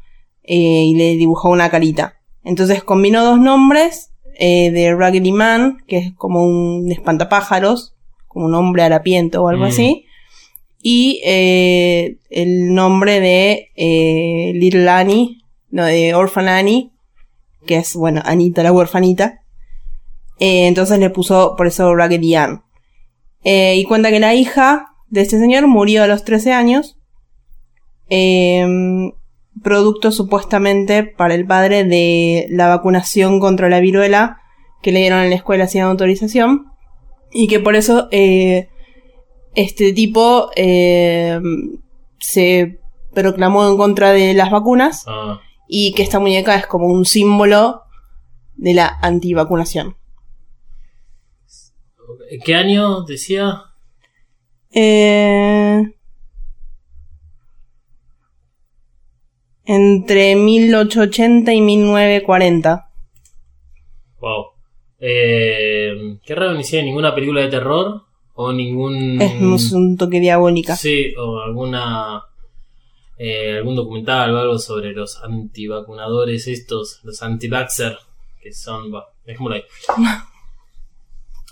[0.43, 2.15] eh, y le dibujó una carita.
[2.43, 7.95] Entonces combinó dos nombres eh, de Raggedy Man, que es como un espantapájaros,
[8.27, 9.67] como un hombre harapiento o algo Mm.
[9.67, 10.05] así,
[10.83, 16.91] y eh, el nombre de eh, Little Annie, no, de Orphan Annie,
[17.65, 19.41] que es, bueno, Anita la huerfanita.
[20.39, 22.63] Eh, entonces le puso por eso Raggedy Ann.
[23.43, 26.97] Eh, y cuenta que la hija de este señor murió a los 13 años.
[28.09, 28.65] eh,
[29.63, 34.37] producto supuestamente para el padre de la vacunación contra la viruela
[34.81, 36.67] que le dieron en la escuela sin autorización.
[37.31, 38.69] Y que por eso eh,
[39.55, 41.39] este tipo eh,
[42.19, 42.79] se
[43.13, 47.83] proclamó en contra de las vacunas Ah, y que esta muñeca es como un símbolo
[48.55, 49.95] de la antivacunación.
[52.29, 53.63] ¿En qué año decía?
[54.71, 55.81] Eh,
[59.65, 62.89] entre 1880 y 1940.
[64.19, 64.45] Wow.
[64.99, 68.03] Eh, qué raro ni siquiera ninguna película de terror
[68.45, 69.21] o ningún...
[69.21, 70.75] Es un toque diabólica.
[70.75, 72.23] Sí, o alguna...
[73.17, 77.97] eh, algún documental o algo sobre los antivacunadores estos, los anti-vaxxer,
[78.41, 78.91] que son...
[78.91, 79.63] bah, dejémoslo ahí.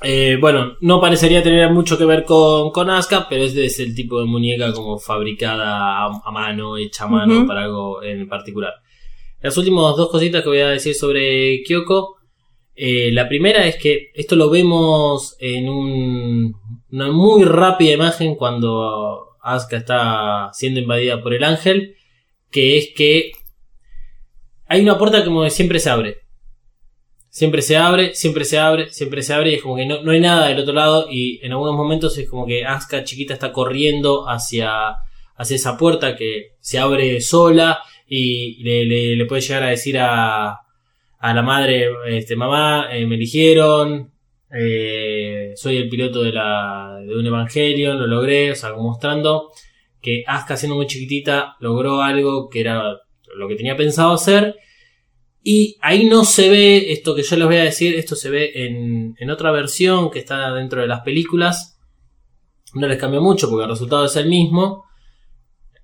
[0.02, 3.94] Eh, bueno, no parecería tener mucho que ver con, con Asuka, pero este es el
[3.94, 8.76] tipo de muñeca como fabricada a, a mano, hecha a mano para algo en particular.
[9.42, 12.16] Las últimas dos cositas que voy a decir sobre Kyoko.
[12.78, 16.56] eh, la primera es que esto lo vemos en un-
[16.92, 21.96] una muy rápida imagen cuando Asuka está siendo invadida por el ángel,
[22.52, 23.32] que es que
[24.68, 26.18] hay una puerta como que siempre se abre.
[27.32, 30.12] Siempre se abre, siempre se abre, siempre se abre y es como que no, no
[30.12, 33.52] hay nada del otro lado y en algunos momentos es como que Asuka chiquita está
[33.54, 34.96] corriendo hacia,
[35.36, 40.00] hacia esa puerta que se abre sola y le, le- le puede llegar a decir
[40.00, 40.50] a,
[41.20, 44.12] a la madre, este, mamá, eh, me eligieron,
[44.52, 49.52] eh, soy el piloto de, la, de un Evangelion, lo logré, o sea, mostrando
[50.02, 52.98] que Asuka siendo muy chiquitita logró algo que era
[53.36, 54.56] lo que tenía pensado hacer.
[55.44, 58.52] Y ahí no se ve esto que yo les voy a decir, esto se ve
[58.56, 61.80] en, otra versión que está dentro de las películas.
[62.74, 64.86] No les cambia mucho porque el resultado es el mismo.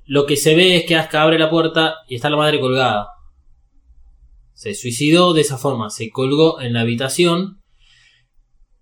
[0.05, 3.07] Lo que se ve es que Asuka abre la puerta y está la madre colgada.
[4.53, 7.61] Se suicidó de esa forma, se colgó en la habitación.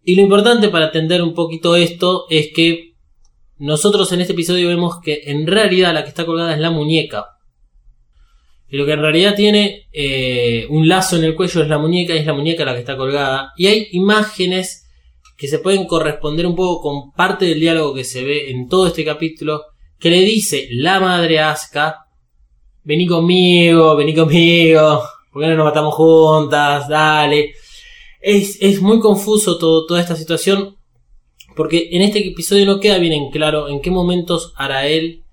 [0.04, 2.94] Y lo importante para entender un poquito esto es que
[3.58, 7.28] nosotros en este episodio vemos que en realidad la que está colgada es la muñeca.
[8.68, 12.13] Y lo que en realidad tiene eh, un lazo en el cuello es la muñeca
[12.13, 13.54] y es la muñeca la que está colgada.
[13.56, 14.89] Y hay imágenes
[15.38, 18.88] que se pueden corresponder un poco con parte del diálogo que se ve en todo
[18.88, 19.62] este capítulo
[20.00, 22.08] que le dice la madre a Asuka,
[22.84, 26.89] vení conmigo, vení conmigo, ¿por qué no nos matamos juntas?
[26.89, 27.54] Dale.
[28.24, 30.78] Es, es muy confuso todo, toda esta situación
[31.56, 35.24] porque en este episodio no queda bien en claro en qué momentos Arael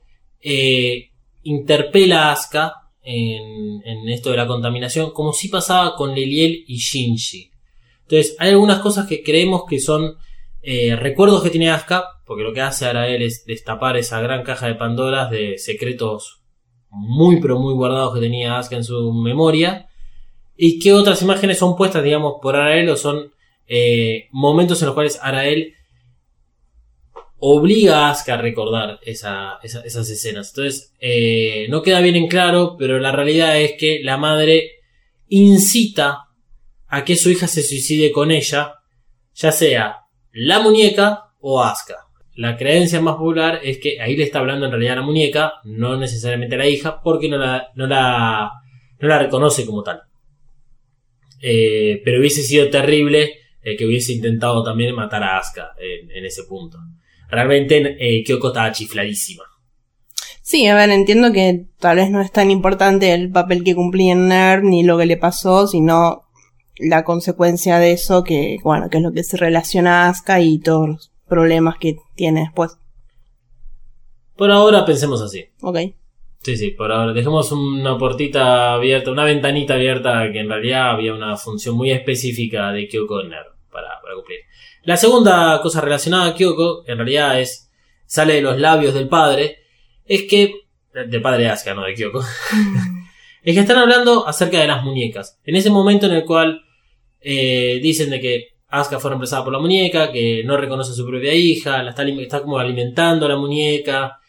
[0.40, 1.10] eh,
[1.42, 6.76] interpela a Asuka en, en esto de la contaminación, como si pasaba con Liliel y
[6.76, 7.50] Shinji.
[8.02, 10.16] Entonces, hay algunas cosas que creemos que son
[10.62, 14.66] eh, recuerdos que tiene Asuka, porque lo que hace Arael es destapar esa gran caja
[14.66, 16.42] de Pandoras de secretos
[16.90, 19.88] muy pero muy guardados que tenía Asuka en su memoria.
[20.62, 23.32] Y que otras imágenes son puestas, digamos, por Arael o son
[23.72, 25.74] eh, momentos en los cuales Arael
[27.38, 30.50] obliga a Asuka a recordar esa- esa- esas escenas.
[30.50, 34.70] Entonces, eh, no queda bien en claro, pero la realidad es que la madre
[35.28, 36.24] incita
[36.88, 38.74] a que su hija se suicide con ella,
[39.34, 39.96] ya sea
[40.32, 41.96] la muñeca o Asuka.
[42.34, 45.54] La creencia más popular es que ahí le está hablando en realidad a la muñeca,
[45.64, 48.50] no necesariamente a la hija, porque no la, no la,
[48.98, 50.02] no la reconoce como tal.
[51.42, 56.24] Eh, pero hubiese sido terrible eh, que hubiese intentado también matar a Asuka en, en
[56.24, 56.78] ese punto.
[57.30, 59.44] Realmente eh, Kyoko estaba chifladísima.
[60.42, 64.12] Sí, a ver, entiendo que tal vez no es tan importante el papel que cumplía
[64.12, 66.24] en NERV ni lo que le pasó, sino
[66.76, 70.58] la consecuencia de eso, que, bueno, que es lo que se relaciona a Asuka y
[70.58, 72.72] todos los problemas que tiene después.
[74.36, 75.44] Por ahora pensemos así.
[75.60, 75.78] Ok.
[76.42, 77.12] Sí, sí, por ahora.
[77.12, 82.72] Dejemos una puertita abierta, una ventanita abierta que en realidad había una función muy específica
[82.72, 84.40] de Kyoko en NERV para, para cumplir.
[84.84, 87.70] La segunda cosa relacionada a Kyoko, que en realidad es,
[88.06, 89.58] sale de los labios del padre,
[90.06, 90.54] es que,
[90.94, 92.20] del padre de Asuka, no de Kyoko,
[93.42, 95.38] es que están hablando acerca de las muñecas.
[95.44, 96.64] En ese momento en el cual
[97.20, 101.06] eh, dicen de que Asuka fue reemplazada por la muñeca, que no reconoce a su
[101.06, 104.19] propia hija, la está, está como alimentando a la muñeca.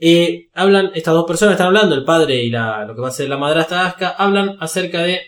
[0.00, 3.12] Eh, hablan, estas dos personas están hablando, el padre y la, lo que va a
[3.12, 5.20] ser la madrastra Asuka, hablan acerca de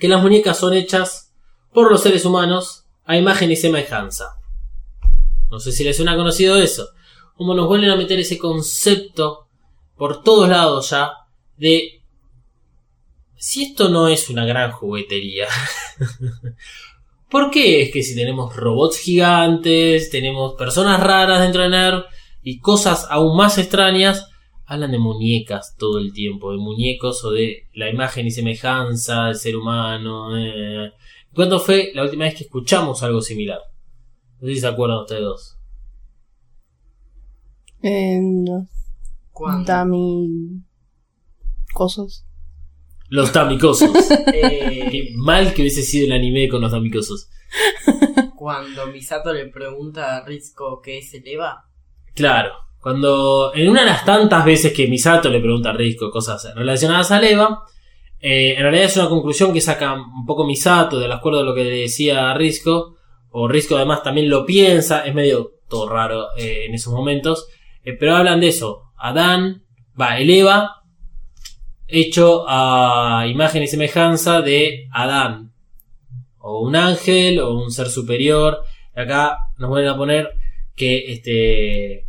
[0.00, 1.32] que las muñecas son hechas
[1.72, 4.36] por los seres humanos a imagen y semejanza.
[5.50, 6.88] No sé si les suena conocido eso.
[7.36, 9.46] Como nos vuelven a meter ese concepto
[9.96, 11.12] por todos lados ya
[11.56, 12.02] de
[13.36, 15.46] si esto no es una gran juguetería.
[17.30, 22.04] ¿Por qué es que si tenemos robots gigantes, tenemos personas raras dentro de NERV
[22.42, 24.28] y cosas aún más extrañas,
[24.64, 29.36] hablan de muñecas todo el tiempo, de muñecos o de la imagen y semejanza del
[29.36, 30.36] ser humano?
[30.36, 30.92] eh.
[31.34, 33.60] ¿Cuándo fue la última vez que escuchamos algo similar?
[34.40, 35.56] No sé si se acuerdan ustedes dos.
[37.82, 38.64] En los
[39.32, 40.62] Cuando, dummy
[41.72, 42.26] cosas.
[43.08, 43.90] Los Damicosos.
[44.30, 47.28] Qué mal que hubiese sido el anime con los Damicosos.
[48.36, 51.69] cuando Misato le pregunta a Rizko qué es el Eva.
[52.14, 56.52] Claro, cuando en una de las tantas veces que Misato le pregunta a Risco cosas
[56.54, 57.64] relacionadas a Eva,
[58.18, 61.54] eh, en realidad es una conclusión que saca un poco Misato del acuerdo a lo
[61.54, 62.96] que le decía a Risco,
[63.30, 67.48] o Risco además también lo piensa, es medio todo raro eh, en esos momentos,
[67.84, 69.62] eh, pero hablan de eso, Adán,
[69.98, 70.82] va, el Eva,
[71.86, 75.52] hecho a imagen y semejanza de Adán,
[76.38, 78.62] o un ángel, o un ser superior,
[78.94, 80.39] acá nos vuelven a poner
[80.80, 82.06] que este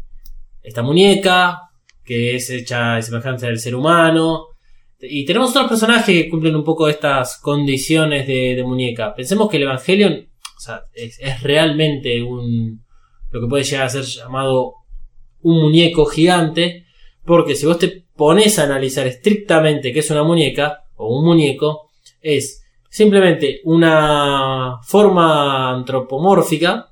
[0.64, 1.60] esta muñeca
[2.06, 4.48] que es hecha de semejanza del ser humano.
[5.02, 9.14] Y tenemos otros personajes que cumplen un poco estas condiciones de, muñeca.
[9.14, 10.26] Pensemos que el Evangelion
[10.94, 12.84] es realmente un
[13.32, 14.74] lo que puede llegar a ser llamado
[15.42, 16.86] un muñeco gigante
[17.26, 21.90] porque si vos te pones a analizar estrictamente qué es una muñeca o un muñeco
[22.22, 26.91] es simplemente una forma antropomórfica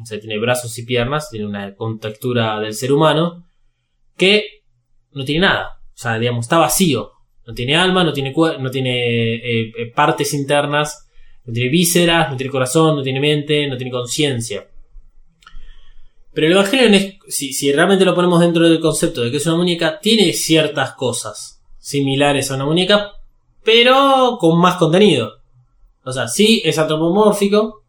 [0.00, 3.44] o sea, tiene brazos y piernas, tiene una contextura del ser humano
[4.16, 4.62] que
[5.12, 5.80] no tiene nada.
[5.94, 7.12] O sea, digamos, está vacío.
[7.46, 11.08] No tiene alma, no tiene, no tiene eh, eh, partes internas,
[11.44, 14.68] no tiene vísceras, no tiene corazón, no tiene mente, no tiene conciencia.
[16.32, 19.46] Pero el Evangelion es, si, si realmente lo ponemos dentro del concepto de que es
[19.46, 23.12] una muñeca, tiene ciertas cosas similares a una muñeca,
[23.64, 25.40] pero con más contenido.
[26.04, 27.79] O sea, sí es antropomórfico.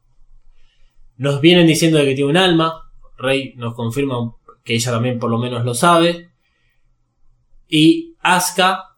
[1.22, 2.90] Nos vienen diciendo de que tiene un alma.
[3.16, 4.16] Rey nos confirma
[4.64, 6.32] que ella también por lo menos lo sabe.
[7.68, 8.96] Y Asuka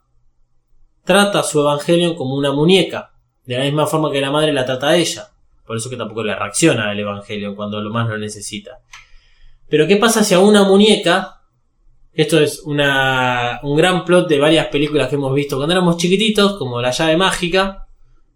[1.03, 3.11] trata a su Evangelion como una muñeca.
[3.43, 5.31] De la misma forma que la madre la trata a ella.
[5.67, 8.79] Por eso que tampoco le reacciona al Evangelion cuando lo más lo necesita.
[9.67, 11.41] Pero ¿qué pasa si a una muñeca
[12.13, 16.57] esto es una, un gran plot de varias películas que hemos visto cuando éramos chiquititos,
[16.57, 17.85] como La llave mágica,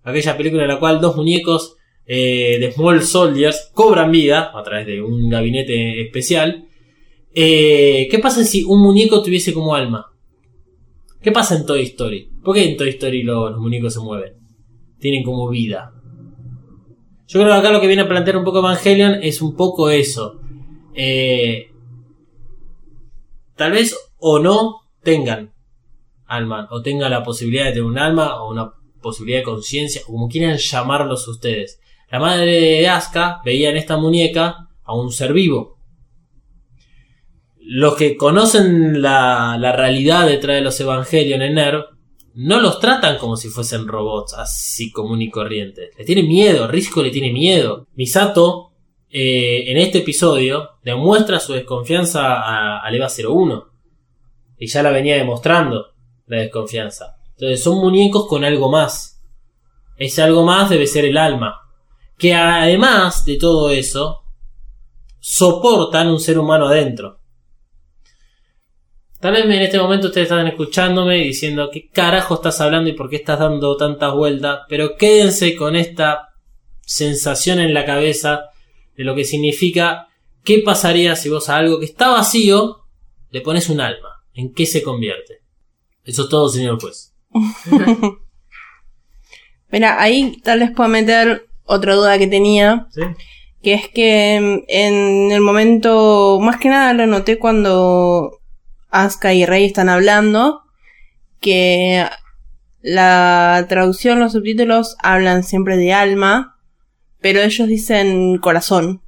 [0.04, 1.77] aquella película en la cual dos muñecos
[2.08, 6.68] eh, de Small Soldiers cobran vida a través de un gabinete especial.
[7.34, 10.08] Eh, ¿Qué pasa si un muñeco tuviese como alma?
[11.22, 12.30] ¿Qué pasa en Toy Story?
[12.44, 14.34] ¿Por qué en Toy Story lo- los muñecos se mueven?
[15.00, 15.92] Tienen como vida.
[17.28, 19.90] Yo creo que acá lo que viene a plantear un poco Evangelion es un poco
[19.90, 20.40] eso.
[20.96, 21.68] Eh,
[23.56, 25.52] tal vez o no tengan
[26.26, 30.12] alma, o tengan la posibilidad de tener un alma, o una posibilidad de conciencia, o
[30.14, 31.80] como quieran llamarlos ustedes.
[32.10, 35.78] La madre de Asuka veía en esta muñeca a un ser vivo.
[37.60, 41.98] Los que conocen la, la realidad detrás de los Evangelion en NERV
[42.40, 45.90] no los tratan como si fuesen robots así común y corriente.
[45.98, 47.88] Le tiene miedo, Risco le tiene miedo.
[47.96, 48.74] Misato,
[49.10, 53.66] eh, en este episodio, demuestra su desconfianza a, al EVA 01.
[54.60, 55.88] Y ya la venía demostrando,
[56.28, 57.18] la desconfianza.
[57.32, 59.20] Entonces son muñecos con algo más.
[59.98, 61.67] Ese algo más debe ser el alma.
[62.18, 64.24] Que además de todo eso,
[65.20, 67.20] soportan un ser humano adentro.
[69.20, 72.94] Tal vez en este momento ustedes están escuchándome y diciendo qué carajo estás hablando y
[72.94, 76.30] por qué estás dando tantas vueltas, pero quédense con esta
[76.82, 78.52] sensación en la cabeza
[78.96, 80.08] de lo que significa
[80.44, 82.86] qué pasaría si vos a algo que está vacío
[83.32, 84.24] le pones un alma.
[84.34, 85.42] ¿En qué se convierte?
[86.04, 87.14] Eso es todo, señor juez.
[89.72, 93.02] Mira, ahí tal vez puedo meter otra duda que tenía, ¿Sí?
[93.62, 98.40] que es que mm, en el momento, más que nada lo noté cuando
[98.90, 100.64] Asuka y Rey están hablando,
[101.42, 102.06] que
[102.82, 106.58] la traducción, los subtítulos hablan siempre de alma,
[107.20, 109.02] pero ellos dicen corazón.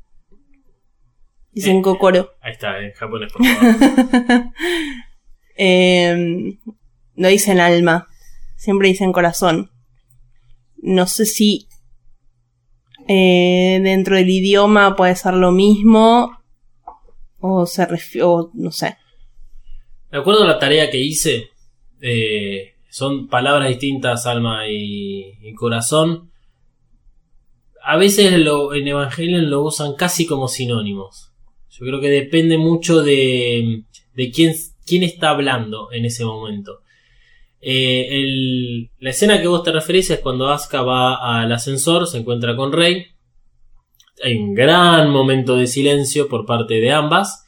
[1.51, 2.31] Dicen Eh, kokoro.
[2.41, 4.43] Ahí está, en japonés, por favor.
[5.61, 6.57] Eh,
[7.15, 8.07] no dicen alma,
[8.55, 9.71] siempre dicen corazón.
[10.77, 11.68] No sé si
[13.11, 16.37] eh, dentro del idioma puede ser lo mismo
[17.39, 17.87] o se
[18.53, 18.97] no sé.
[20.11, 21.49] De acuerdo la tarea que hice,
[22.01, 26.29] eh, son palabras distintas, alma y, y corazón.
[27.83, 31.31] A veces lo, en Evangelion lo usan casi como sinónimos.
[31.71, 34.53] Yo creo que depende mucho de, de quién,
[34.85, 36.81] quién está hablando en ese momento.
[37.61, 42.55] Eh, la escena que vos te referís es cuando Asuka va al ascensor, se encuentra
[42.55, 43.05] con Rey.
[44.23, 47.45] Hay un gran momento de silencio por parte de ambas.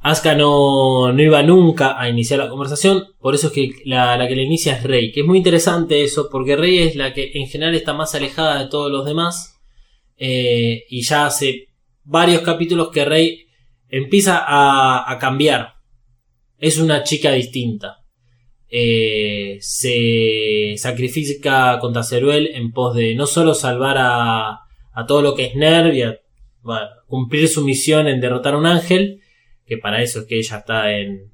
[0.00, 4.34] Asuka no, no iba nunca a iniciar la conversación, por eso es que la, que
[4.34, 7.46] la inicia es Rey, que es muy interesante eso, porque Rey es la que en
[7.46, 9.60] general está más alejada de todos los demás,
[10.16, 11.68] eh, y ya hace
[12.02, 13.46] varios capítulos que Rey
[13.88, 15.74] empieza a cambiar,
[16.58, 18.01] es una chica distinta,
[18.74, 24.60] Eh, se sacrifica contra Ceruel en pos de no solo salvar a,
[24.92, 26.18] a todo lo que es Nerv y a
[27.06, 29.20] cumplir su misión en derrotar a un ángel,
[29.66, 31.30] que para eso es que ella está en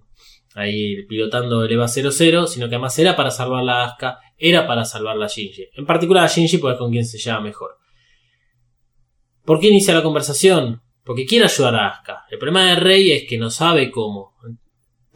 [0.57, 4.85] ahí pilotando el EVA 00, sino que además era para salvar a Asuka, era para
[4.85, 5.69] salvar a Shinji.
[5.75, 7.77] En particular a Shinji porque es con quien se lleva mejor.
[9.45, 10.83] ¿Por qué inicia la conversación?
[11.05, 12.25] Porque quiere ayudar a Asuka.
[12.31, 14.35] El problema de Rey es que no sabe cómo.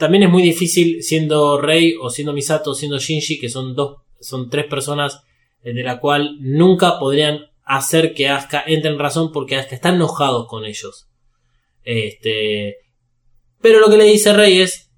[0.03, 3.99] También es muy difícil siendo Rey o siendo Misato o siendo Shinji, que son dos,
[4.19, 5.23] son tres personas
[5.63, 9.91] eh, de la cual nunca podrían hacer que Asuka entre en razón porque Asuka está
[9.91, 11.07] enojado con ellos.
[11.85, 12.79] Este,
[13.61, 14.91] pero lo que le dice Rey es,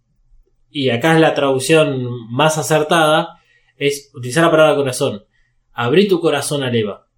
[0.71, 3.43] y acá es la traducción más acertada,
[3.77, 5.27] es utilizar la palabra corazón.
[5.75, 7.09] Abrí tu corazón al Eva.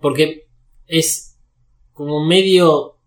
[0.00, 0.46] Porque
[0.86, 1.40] es
[1.92, 3.00] como medio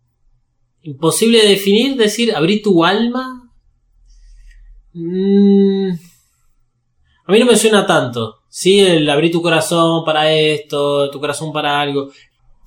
[0.82, 3.47] imposible de definir, decir, abrí tu alma.
[5.00, 5.91] Mm,
[7.26, 8.36] a mí no me suena tanto.
[8.50, 12.10] Sí, el abrí tu corazón para esto, tu corazón para algo.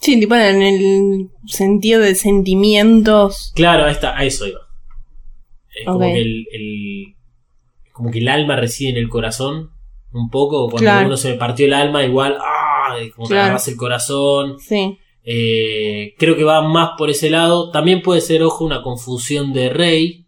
[0.00, 3.52] Sí, tipo en el sentido de sentimientos.
[3.54, 4.60] Claro, ahí está, a eso iba.
[5.74, 7.14] Es como que el, el-
[7.92, 9.70] como que el alma reside en el corazón.
[10.12, 11.06] un poco, cuando Claro.
[11.06, 12.96] uno se me partió el alma, igual, ¡ah!
[13.14, 13.44] como que Claro.
[13.44, 14.58] agarras el corazón.
[14.58, 14.98] Sí.
[15.22, 17.70] Eh, creo que va más por ese lado.
[17.70, 20.26] También puede ser, ojo, una confusión de Rey.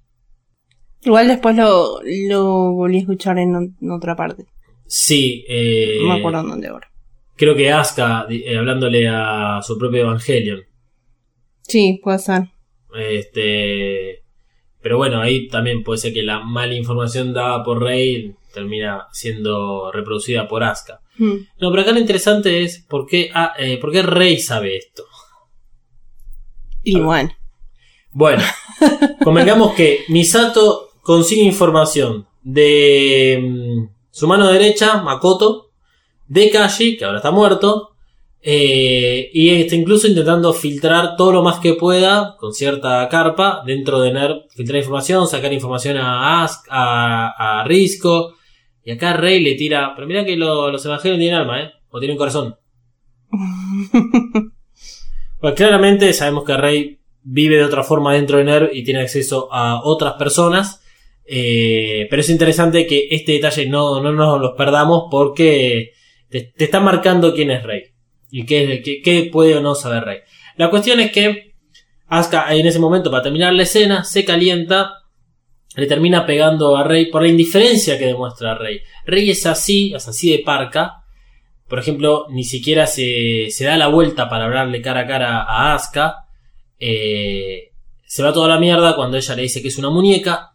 [1.05, 4.47] Igual después lo, lo volví a escuchar en, otra parte.
[4.87, 6.89] Sí, eh, No me acuerdo en dónde ahora.
[7.37, 10.63] creo que Asuka, eh, hablándole a su propio Evangelion.
[11.63, 12.43] Sí, puede ser.
[12.95, 14.23] Este,
[14.81, 19.91] pero bueno, ahí también puede ser que la mala información dada por Rey termina siendo
[19.91, 21.01] reproducida por Asuka.
[21.19, 21.47] Hmm.
[21.59, 25.05] No, pero acá lo interesante es por qué, ah, eh, por qué Rey sabe esto.
[26.85, 27.31] Y bueno.
[28.11, 28.43] Bueno,
[29.25, 35.71] convengamos que Misato consigue información de mm, su mano derecha, Makoto,
[36.29, 37.91] de Kashi, que ahora está muerto,
[38.41, 44.01] eh, y está incluso intentando filtrar todo lo más que pueda con cierta carpa dentro
[44.01, 48.35] de NERV, filtrar información, sacar información a Ask, a, a Risco,
[48.85, 51.71] y acá Rey le tira, pero mira que lo- los evangelios tienen alma, ¿eh?
[51.91, 52.57] O tienen corazón.
[55.41, 59.49] Pues claramente sabemos que Rey vive de otra forma dentro de NERV y tiene acceso
[59.53, 60.82] a otras personas.
[61.27, 65.93] Eh, pero es interesante que este detalle no, no nos los perdamos porque
[66.29, 67.83] te, está marcando quién es Rey.
[68.31, 70.19] Y qué, qué- qué puede o no saber Rey.
[70.57, 71.53] La cuestión es que
[72.09, 74.93] Asuka en ese momento, para terminar la escena, se calienta.
[75.77, 78.81] Le termina pegando a Rey por la indiferencia que demuestra Rey.
[79.07, 80.97] Rey es así, es así de parca.
[81.69, 85.75] Por ejemplo, ni siquiera se, se da la vuelta para hablarle cara a cara a
[85.75, 86.17] Asuka.
[86.79, 87.71] Eh,
[88.07, 90.51] se va toda la mierda cuando ella le dice que es una muñeca.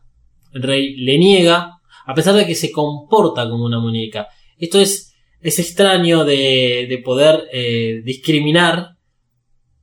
[0.62, 4.28] Rey le niega, a pesar de que se comporta como una muñeca.
[4.58, 8.98] Esto es, es extraño de, de poder eh, discriminar,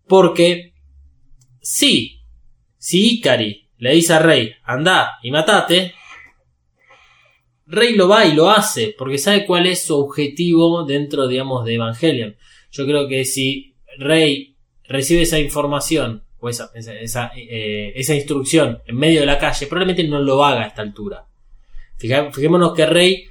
[0.06, 0.74] porque
[1.60, 2.20] sí,
[2.76, 5.94] si Ikari le dice a Rey, anda y matate,
[7.66, 11.74] Rey lo va y lo hace, porque sabe cuál es su objetivo dentro, digamos, de
[11.74, 12.36] Evangelion.
[12.70, 19.20] Yo creo que si Rey recibe esa información esa, esa, eh, esa instrucción en medio
[19.20, 21.26] de la calle, probablemente no lo haga a esta altura.
[21.98, 23.24] Fijémonos que Rey,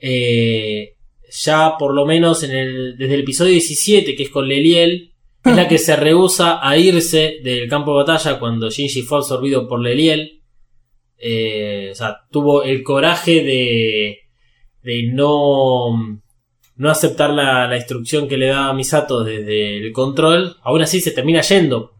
[0.00, 0.94] eh,
[1.30, 5.12] ya por lo menos desde el episodio 17, que es con Leliel,
[5.44, 9.68] es la que se rehúsa a irse del campo de batalla cuando Shinji fue absorbido
[9.68, 10.42] por Leliel.
[11.18, 14.18] Eh, o sea, tuvo el coraje de,
[14.82, 16.20] de no,
[16.76, 20.56] no aceptar la, la instrucción que le daba Misato desde el control.
[20.62, 21.93] Aún así se termina yendo,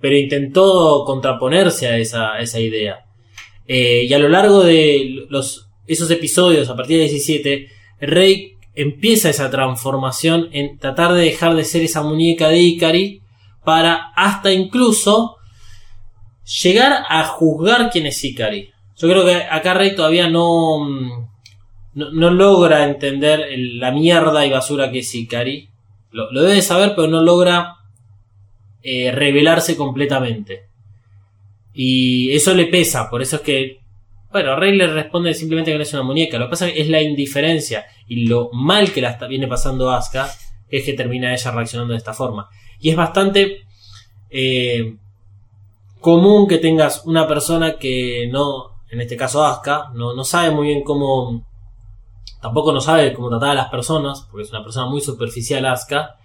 [0.00, 3.04] pero intentó contraponerse a esa, esa idea.
[3.66, 7.68] Eh, y a lo largo de los, esos episodios, a partir de 17,
[8.00, 13.22] Rey empieza esa transformación en tratar de dejar de ser esa muñeca de Ikari
[13.64, 15.36] para hasta incluso
[16.62, 18.70] llegar a juzgar quién es Ikari.
[18.96, 21.26] Yo creo que acá Rey todavía no, mm,
[21.94, 25.68] no, no logra entender la mierda y basura que es Ikari.
[26.10, 27.77] Lo, lo debe saber, pero no logra
[28.82, 30.68] eh, revelarse completamente.
[31.72, 33.80] Y eso le pesa, por eso es que,
[34.32, 36.38] bueno, Rey le responde simplemente que no es una muñeca.
[36.38, 40.28] Lo que pasa es la indiferencia y lo mal que la viene pasando Asuka
[40.68, 42.48] es que termina ella reaccionando de esta forma.
[42.80, 43.62] Y es bastante
[44.30, 44.96] eh,
[46.00, 50.68] común que tengas una persona que no, en este caso Asuka, no, no sabe muy
[50.68, 51.46] bien cómo,
[52.40, 56.16] tampoco no sabe cómo tratar a las personas, porque es una persona muy superficial Asuka,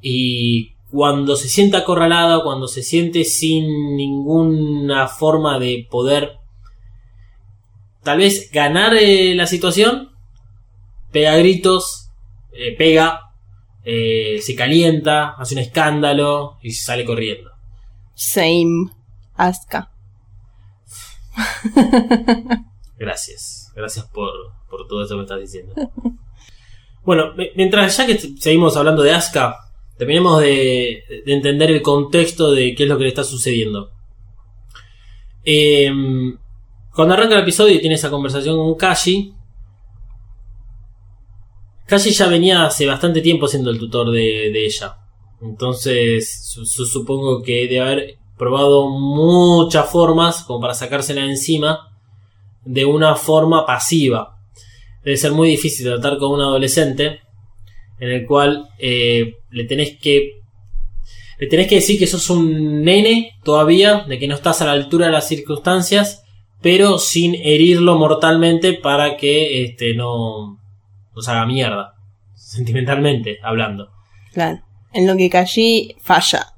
[0.00, 6.38] y cuando se siente acorralada, cuando se siente sin ninguna forma de poder
[8.02, 10.12] tal vez ganar eh, la situación,
[11.10, 12.10] pega gritos,
[12.52, 13.32] eh, pega,
[13.84, 17.50] eh, se calienta, hace un escándalo y sale corriendo.
[18.14, 18.90] Same.
[19.34, 19.90] Asuka.
[22.98, 24.30] Gracias, gracias por,
[24.70, 25.74] por todo eso que me estás diciendo.
[27.04, 29.65] Bueno, mi- mientras ya que seguimos hablando de Asuka,
[29.98, 33.90] terminemos de, de entender el contexto de qué es lo que le está sucediendo.
[35.44, 36.36] Em,
[36.94, 39.32] cuando arranca el episodio y tiene esa conversación con Kashi,
[41.86, 44.96] Kashi ya venía hace bastante tiempo siendo el tutor de, ella.
[45.40, 51.96] Entonces, su- su- supongo que debe haber probado muchas formas como para sacársela encima
[52.64, 54.36] de una forma pasiva.
[55.04, 57.20] Debe ser muy difícil tratar con un adolescente
[57.98, 60.32] en el cual eh, le tenés que
[61.38, 64.72] le tenés que decir que sos un nene todavía, de que no estás a la
[64.72, 66.24] altura de las circunstancias,
[66.62, 70.58] pero sin herirlo mortalmente para que este no
[71.14, 71.94] nos haga mierda,
[72.34, 73.90] sentimentalmente hablando.
[74.32, 74.60] Claro.
[74.92, 76.55] En lo que Kashi falla.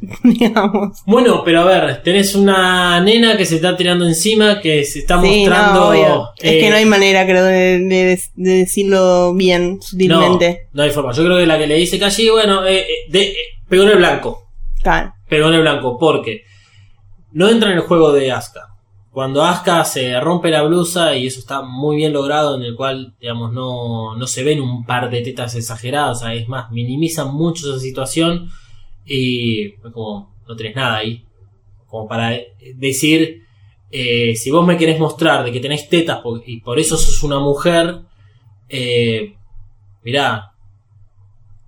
[0.24, 0.98] digamos.
[1.06, 5.20] Bueno, pero a ver, tenés una nena que se está tirando encima, que se está
[5.20, 5.92] Sí, mostrando.
[5.94, 6.28] no.
[6.38, 10.68] Es eh, que no hay manera, creo, de, de- de decirlo bien, sutilmente.
[10.72, 11.12] No, no hay forma.
[11.12, 13.34] Yo creo que la que le dice Kashi, bueno, eh, eh, de, eh,
[13.68, 14.48] pegó en el blanco.
[14.82, 15.12] Claro.
[15.28, 16.42] Pegó en el blanco, porque
[17.32, 18.66] no entra en el juego de Asuka.
[19.12, 23.14] Cuando Asuka se rompe la blusa y eso está muy bien logrado, en el cual,
[23.20, 27.34] digamos, no, no se ven un par de tetas exageradas, o sea, es más, minimizan
[27.34, 28.50] mucho esa situación
[29.04, 31.24] y como, no tenés nada ahí.
[31.86, 32.38] Como para
[32.76, 33.42] decir,
[33.90, 37.40] eh, si vos me querés mostrar de que tenés tetas y por eso sos una
[37.40, 38.00] mujer,
[38.68, 39.34] eh,
[40.02, 40.52] mirá,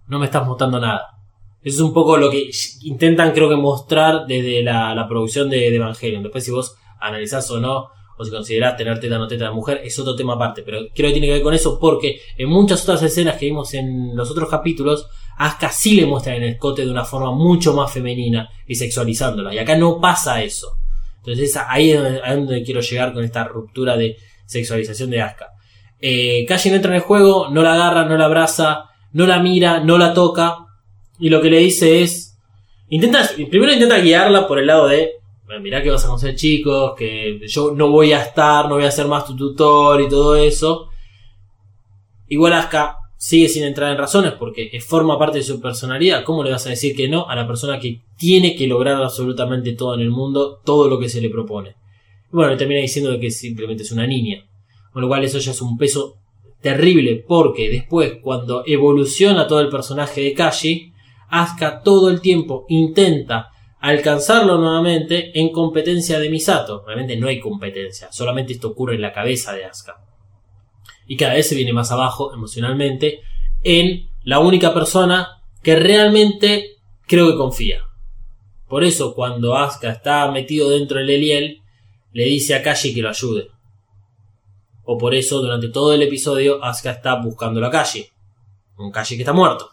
[0.07, 1.19] no me estás mostrando nada.
[1.63, 2.51] Eso es un poco lo que
[2.83, 6.23] intentan creo que mostrar desde la, la producción de, de Evangelion.
[6.23, 9.53] Después si vos analizás o no, o si considerás tener teta o no teta de
[9.53, 10.63] mujer, es otro tema aparte.
[10.63, 13.75] Pero creo que tiene que ver con eso porque en muchas otras escenas que vimos
[13.75, 15.09] en los otros capítulos,
[15.39, 19.55] Asuka sí le muestra el escote de una forma mucho más femenina y sexualizándola.
[19.55, 20.77] Y acá no pasa eso.
[21.19, 24.17] Entonces ahí es donde, ahí donde quiero llegar con esta ruptura de
[24.47, 25.49] sexualización de Asuka.
[26.01, 29.39] Eh, Kashi no entra en el juego, no la agarra, no la abraza, no la
[29.39, 30.57] mira, no la toca.
[31.19, 32.37] Y lo que le dice es.
[32.89, 33.29] Intenta.
[33.51, 35.13] Primero intenta guiarla por el lado de.
[35.47, 38.85] "Bueno, mirá que vas a conocer chicos, que yo no voy a estar, no voy
[38.85, 40.89] a ser más tu tutor y todo eso.
[42.29, 46.25] Igual Asuka sigue sin entrar en razones porque forma parte de su personalidad.
[46.25, 49.75] ¿Cómo le vas a decir que no a la persona que tiene que lograr absolutamente
[49.75, 51.77] todo en el mundo, todo lo que se le propone?
[52.33, 54.45] Bueno, le termina diciendo que simplemente es una niña.
[54.93, 56.17] Con lo cual eso ya es un peso
[56.61, 60.93] terrible porque después cuando evoluciona todo el personaje de Kashi,
[61.29, 66.83] Asuka todo el tiempo intenta alcanzarlo nuevamente en competencia de Misato.
[66.85, 70.12] Realmente no hay competencia, solamente esto ocurre en la cabeza de Asuka.
[71.13, 73.21] Y cada vez se viene más abajo emocionalmente
[73.63, 77.83] en la única persona que realmente creo que confía.
[78.67, 81.61] Por eso cuando Asuka está metido dentro del Eliel,
[82.15, 83.49] le dice a Kashi que lo ayude.
[84.85, 88.07] O por eso durante todo el episodio Asuka está buscando a Kashi.
[88.79, 89.69] Un Kashi que está muerto.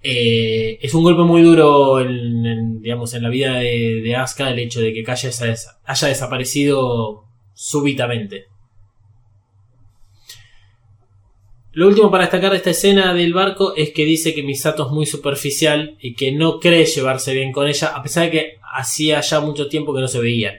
[0.00, 4.60] Eh, es un golpe muy duro en, digamos, en la vida de, de Asuka el
[4.60, 5.56] hecho de que Kashi haya,
[5.86, 8.49] haya desaparecido súbitamente.
[11.72, 14.92] Lo último para destacar de esta escena del barco es que dice que Misato es
[14.92, 19.20] muy superficial y que no cree llevarse bien con ella, a pesar de que hacía
[19.20, 20.54] ya mucho tiempo que no se veían.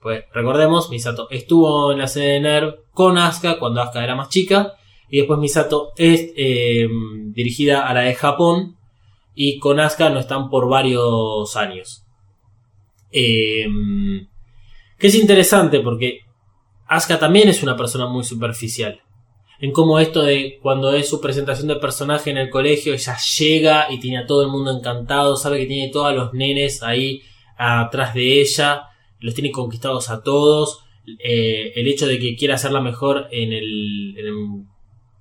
[0.00, 4.30] Pues recordemos, Misato estuvo en la sede de NERV con Asuka cuando Asuka era más
[4.30, 4.74] chica.
[5.10, 6.88] Y después Misato es eh,
[7.32, 8.76] dirigida a la de Japón.
[9.34, 12.04] Y con Asuka no están por varios años.
[13.12, 13.66] Eh,
[14.98, 16.20] que es interesante porque
[16.86, 19.00] Asuka también es una persona muy superficial.
[19.60, 23.86] En cómo esto de cuando es su presentación de personaje en el colegio, ella llega
[23.90, 27.22] y tiene a todo el mundo encantado, sabe que tiene todos los nenes ahí
[27.56, 28.90] atrás de ella
[29.20, 30.80] los tiene conquistados a todos.
[31.18, 34.16] Eh, el hecho de que quiera hacerla mejor en el,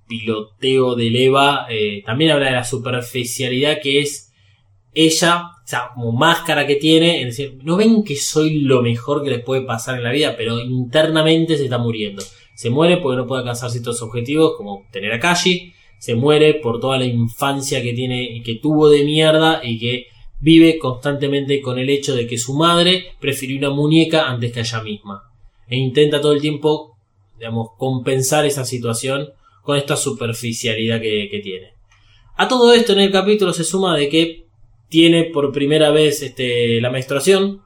[0.08, 4.34] piloteo del EVA eh, también habla de la superficialidad que es
[4.92, 7.22] ella, o sea, como máscara que tiene.
[7.22, 10.36] Es decir, no ven que soy lo mejor que les puede pasar en la vida,
[10.36, 12.24] pero internamente se está muriendo.
[12.60, 15.72] Se muere porque no puede alcanzar ciertos objetivos, como tener a Kashi.
[15.98, 20.08] Se muere por toda la infancia que tiene y que tuvo de mierda y que
[20.42, 24.84] vive constantemente con el hecho de que su madre prefirió una muñeca antes que ella
[24.84, 25.24] misma.
[25.70, 26.98] E intenta todo el tiempo,
[27.38, 29.30] digamos, compensar esa situación
[29.64, 31.70] con esta superficialidad que, que tiene.
[32.36, 34.48] A todo esto en el capítulo se suma de que
[34.90, 37.62] tiene por primera vez este, la menstruación.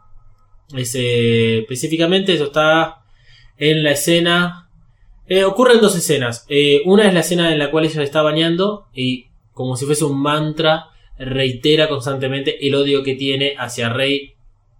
[0.78, 3.02] Es, eh, específicamente eso está
[3.58, 4.60] en la escena...
[5.28, 6.46] Eh, ocurren dos escenas.
[6.50, 10.06] Eh, una es la escena en la cual ella está bañando y como si fuese
[10.06, 14.34] un mantra reitera constantemente el odio que tiene hacia Rei,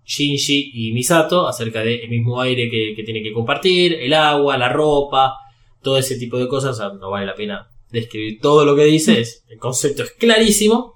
[0.06, 4.70] Shinji y Misato acerca del mismo aire que, que, tiene que compartir, el agua, la
[4.70, 5.36] ropa,
[5.82, 6.72] todo ese tipo de cosas.
[6.72, 10.12] O sea, no vale la pena describir todo lo que dice, es, el concepto es
[10.12, 10.96] clarísimo.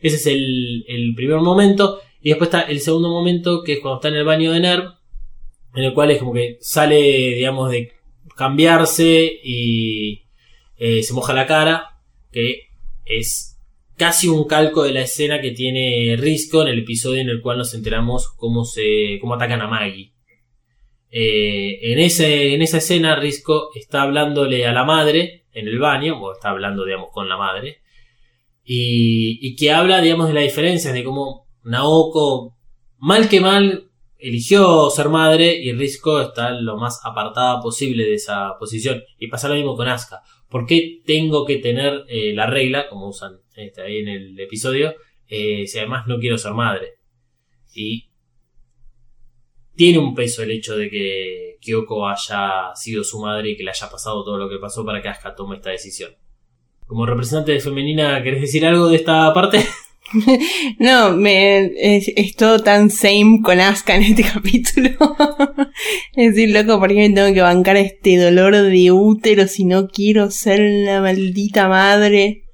[0.00, 2.00] Ese es el, el, primer momento.
[2.22, 4.94] Y después está el segundo momento, que es cuando está en el baño de Nerv,
[5.74, 7.92] en el cual es como que sale, digamos, de
[8.40, 10.22] cambiarse y
[10.78, 12.00] eh, se moja la cara,
[12.32, 12.70] que
[13.04, 13.58] es
[13.98, 17.58] casi un calco de la escena que tiene Risco en el episodio en el cual
[17.58, 20.14] nos enteramos cómo se cómo atacan a Maggie.
[21.10, 26.18] Eh, en, ese, en esa escena Risco está hablándole a la madre en el baño,
[26.18, 27.82] o está hablando digamos con la madre,
[28.64, 32.56] y, y que habla digamos de la diferencia de cómo Naoko
[32.96, 33.89] mal que mal
[34.20, 39.02] eligió ser madre y Risco está lo más apartada posible de esa posición.
[39.18, 40.22] Y pasa lo mismo con Asuka.
[40.48, 44.94] ¿Por qué tengo que tener eh, la regla, como usan este, ahí en el episodio,
[45.28, 46.94] eh, si además no quiero ser madre.
[47.74, 48.10] Y
[49.76, 53.70] tiene un peso el hecho de que Kyoko haya sido su madre y que le
[53.70, 56.12] haya pasado todo lo que pasó para que Asuka tome esta decisión.
[56.86, 59.64] Como representante de femenina, ¿querés decir algo de esta parte?
[60.78, 64.90] No, me, es, es todo tan same con Asuka en este capítulo.
[66.14, 69.88] es decir, loco, ¿por qué me tengo que bancar este dolor de útero si no
[69.88, 72.44] quiero ser la maldita madre?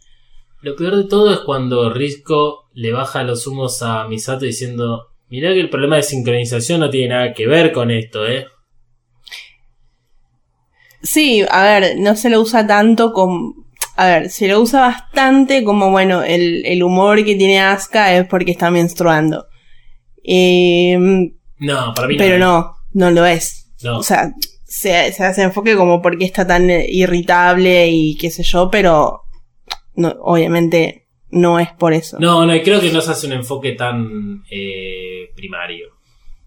[0.63, 5.53] Lo peor de todo es cuando Risco le baja los humos a Misato diciendo, mirá
[5.53, 8.47] que el problema de sincronización no tiene nada que ver con esto, ¿eh?
[11.03, 13.66] Sí, a ver, no se lo usa tanto como...
[13.97, 18.27] A ver, se lo usa bastante como, bueno, el, el humor que tiene Asuka es
[18.27, 19.47] porque está menstruando.
[20.23, 20.99] Eh,
[21.59, 23.73] No, para mí pero no, no lo es.
[23.83, 23.99] No.
[23.99, 24.33] O sea,
[24.65, 29.23] se, se hace enfoque como porque está tan eh, irritable y qué sé yo, pero
[29.95, 32.19] no, obviamente no es por eso.
[32.21, 35.89] No, no, creo que no se hace un enfoque tan eh, primario.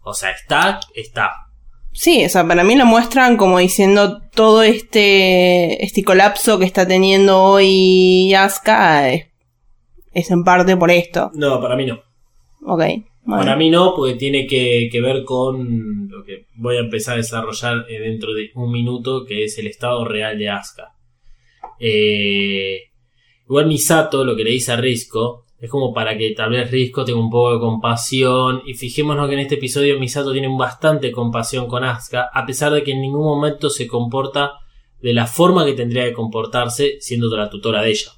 [0.03, 1.31] O sea, está, está.
[1.99, 6.87] Sí, o sea, para mí lo muestran como diciendo todo este, este colapso que está
[6.87, 9.25] teniendo hoy Asuka es,
[10.13, 11.29] es en parte por esto.
[11.33, 11.95] No, para mí no.
[12.65, 12.83] Ok.
[13.25, 13.43] bueno.
[13.43, 17.17] Para mí no, porque tiene que, que ver con lo que voy a empezar a
[17.17, 20.93] desarrollar eh, dentro de un minuto, que es el estado real de Asuka.
[21.81, 22.79] Eh,
[23.43, 27.03] igual Misato, lo que le dice a Risco, es como para que tal vez Risco
[27.03, 28.61] tenga un poco de compasión.
[28.65, 32.83] Y fijémonos que en este episodio Misato tiene bastante compasión con Asuka, a pesar de
[32.83, 34.53] que en ningún momento se comporta
[35.01, 38.11] de la forma que tendría que comportarse siendo la tutora de ella.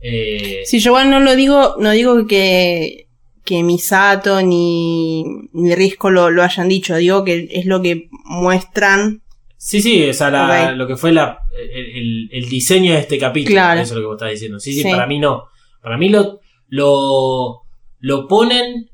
[0.00, 3.06] Eh, Sí, yo igual no lo digo, no digo que,
[3.44, 9.22] que Misato ni, ni Risco lo, lo hayan dicho, digo que es lo que muestran.
[9.56, 13.18] Sí, sí, o sea, la- lo que fue la, el, el- el diseño de este
[13.18, 13.80] capítulo, Claro.
[13.80, 14.58] eso es lo que vos estás diciendo.
[14.58, 14.90] Sí, sí, Sí.
[14.90, 15.44] para mí no.
[15.80, 17.62] Para mí lo, lo,
[17.98, 18.90] lo ponen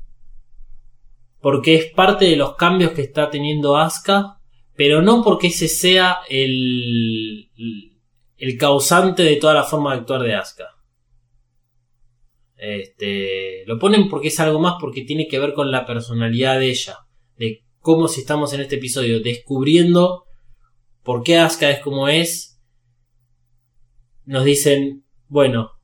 [1.39, 4.39] porque es parte de los cambios que está teniendo Asuka,
[4.75, 7.49] pero no porque ese sea el,
[8.37, 10.75] el causante de toda la forma de actuar de Asuka.
[12.57, 16.69] Este, lo ponen porque es algo más porque tiene que ver con la personalidad de
[16.69, 16.97] ella,
[17.37, 20.25] de cómo si estamos en este episodio descubriendo
[21.03, 22.59] por qué Asuka es como es,
[24.25, 25.76] nos dicen, bueno,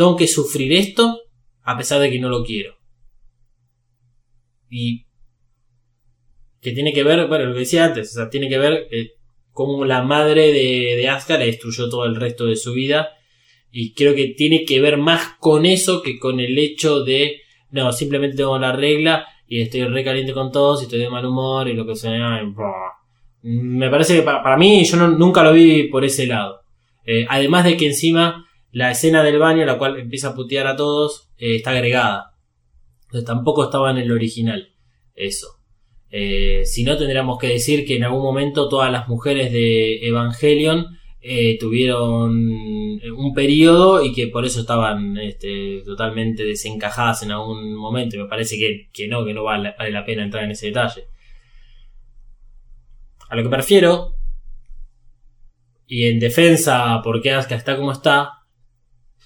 [0.00, 1.20] tengo que sufrir esto
[1.62, 2.74] a pesar de que no lo quiero.
[4.70, 5.04] Y
[6.62, 9.10] que tiene que ver, bueno, lo que decía antes, o sea, tiene que ver eh,
[9.52, 13.10] cómo la madre de, de Asuka le destruyó todo el resto de su vida.
[13.70, 17.92] Y creo que tiene que ver más con eso que con el hecho de, no,
[17.92, 21.68] simplemente tengo la regla y estoy re caliente con todos y estoy de mal humor
[21.68, 22.40] y lo que sea.
[23.42, 26.62] Me parece que para, mí yo nunca lo vi por ese lado.
[27.04, 30.76] Eh, además de que encima la escena del baño, la cual empieza a putear a
[30.76, 32.34] todos, eh, está agregada.
[33.04, 34.72] Entonces tampoco estaba en el original.
[35.14, 35.58] Eso.
[36.10, 40.98] Eh, si no, tendríamos que decir que en algún momento todas las mujeres de Evangelion
[41.20, 48.16] eh, tuvieron un periodo y que por eso estaban este, totalmente desencajadas en algún momento.
[48.16, 51.04] Me parece que, que no, que no vale, vale la pena entrar en ese detalle.
[53.28, 54.16] A lo que prefiero,
[55.86, 58.39] y en defensa porque Asuka está como está,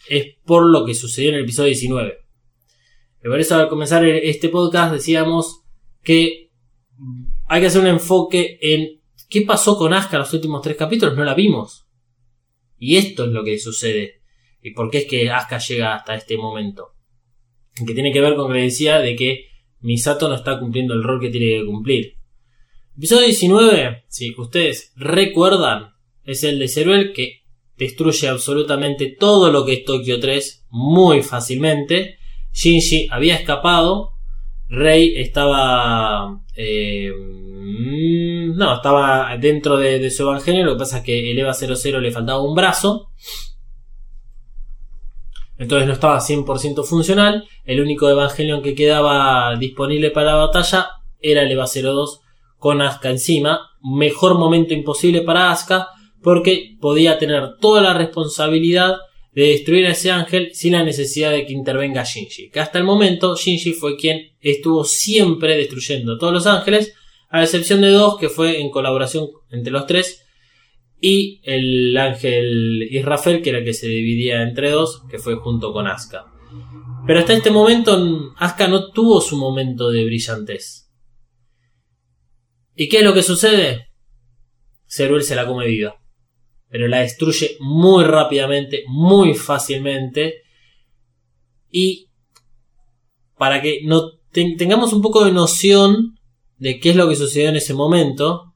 [0.08, 2.18] es por lo que sucedió en el episodio 19.
[3.24, 5.62] Y por eso al comenzar este podcast decíamos
[6.02, 6.50] que
[7.48, 11.24] hay que hacer un enfoque en qué pasó con Asuka los últimos tres capítulos, no
[11.24, 11.86] la vimos.
[12.78, 14.22] Y esto es lo que sucede.
[14.62, 16.94] Y por qué es que Asuka llega hasta este momento.
[17.86, 19.46] Que tiene que ver con lo que decía de que
[19.80, 22.16] Misato no está cumpliendo el rol que tiene que cumplir.
[22.96, 25.94] Episodio 19, si ustedes recuerdan,
[26.24, 27.43] es el de Ceruel que
[27.76, 32.18] destruye absolutamente todo lo que es Tokio 3 muy fácilmente.
[32.52, 34.10] Shinji había escapado.
[34.68, 36.40] Rey estaba.
[36.54, 40.64] eh, mm, no, estaba dentro de, de su evangelio.
[40.64, 43.10] Lo que pasa es que el EVA 00 le faltaba un brazo.
[45.58, 47.46] Entonces no estaba 100% funcional.
[47.64, 50.88] El único Evangelion que quedaba disponible para la batalla
[51.20, 52.20] era el EVA 02
[52.58, 53.70] con Asuka encima.
[53.82, 55.88] Mejor momento imposible para Asuka
[56.24, 58.96] porque podía tener toda la responsabilidad
[59.32, 62.50] de destruir a ese ángel sin la necesidad de que intervenga Shinji.
[62.50, 66.94] Que hasta el momento Shinji fue quien estuvo siempre destruyendo todos los ángeles,
[67.28, 70.24] a excepción de dos que fue en colaboración entre los tres
[70.98, 75.74] y el ángel Israfel que era el que se dividía entre dos, que fue junto
[75.74, 76.24] con Asuka.
[77.06, 80.90] Pero hasta este momento Asuka no tuvo su momento de brillantez.
[82.74, 83.88] ¿Y qué es lo que sucede?
[84.86, 86.00] Ceruel se la come viva
[86.74, 90.42] pero la destruye muy rápidamente, muy fácilmente.
[91.70, 92.08] Y
[93.38, 96.18] para que no ten- tengamos un poco de noción
[96.58, 98.54] de qué es lo que sucedió en ese momento,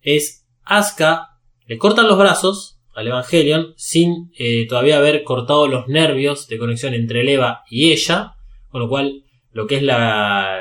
[0.00, 1.26] es Asuka
[1.66, 6.94] le cortan los brazos al Evangelion sin eh, todavía haber cortado los nervios de conexión
[6.94, 8.36] entre el Eva y ella,
[8.70, 10.60] con lo cual lo que es la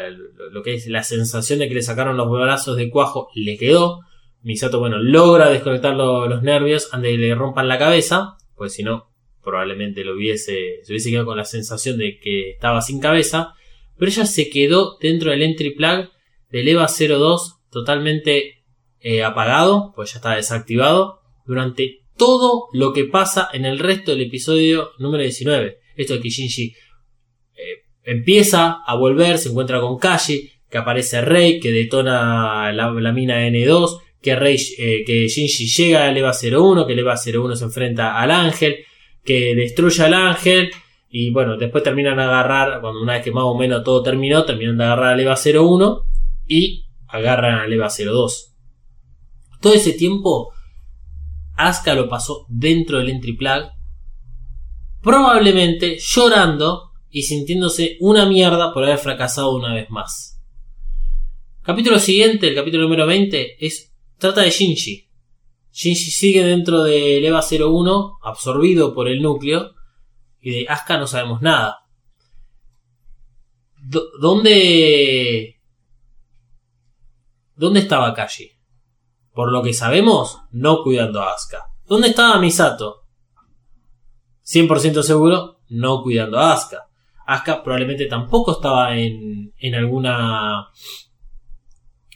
[0.51, 4.01] lo que es la sensación de que le sacaron los brazos de cuajo le quedó.
[4.41, 8.73] Misato, bueno, logra desconectar lo- los nervios antes de que le rompan la cabeza, pues
[8.73, 9.09] si no,
[9.43, 13.53] probablemente lo hubiese, se hubiese quedado con la sensación de que estaba sin cabeza.
[13.97, 16.09] Pero ella se quedó dentro del entry plug
[16.51, 18.63] del EVA 02 totalmente
[19.01, 24.21] eh, apagado, pues ya está desactivado, durante todo lo que pasa en el resto del
[24.21, 25.79] episodio número 19.
[25.95, 26.73] Esto de que Shinji
[27.55, 33.11] eh, empieza a volver, se encuentra con Kashi, que aparece Rey, que detona la, la
[33.11, 37.55] mina N2, que, Rey, eh, que Shinji llega al EVA 01, que el EVA 01
[37.55, 38.77] se enfrenta al ángel,
[39.23, 40.71] que destruye al ángel,
[41.09, 44.45] y bueno, después terminan a agarrar, cuando una vez que más o menos todo terminó,
[44.45, 46.05] terminan de agarrar al EVA 01
[46.47, 48.55] y agarran al EVA 02.
[49.61, 50.53] Todo ese tiempo,
[51.55, 53.71] Asuka lo pasó dentro del entry plug,
[55.01, 60.39] probablemente llorando y sintiéndose una mierda por haber fracasado una vez más.
[61.61, 63.88] Capítulo siguiente, el capítulo número 20, es,
[64.19, 65.09] trata de Shinji.
[65.71, 69.71] Shinji sigue dentro del EVA 01, absorbido por el núcleo,
[70.41, 71.79] y de Asuka no sabemos nada.
[74.21, 75.55] ¿Dónde...
[77.55, 78.51] ¿Dónde estaba Kashi?
[79.33, 81.65] Por lo que sabemos, no cuidando a Asuka.
[81.85, 83.05] ¿Dónde estaba Misato?
[84.45, 86.87] 100% seguro, no cuidando a Asuka.
[87.25, 90.69] Asuka probablemente tampoco estaba en, en alguna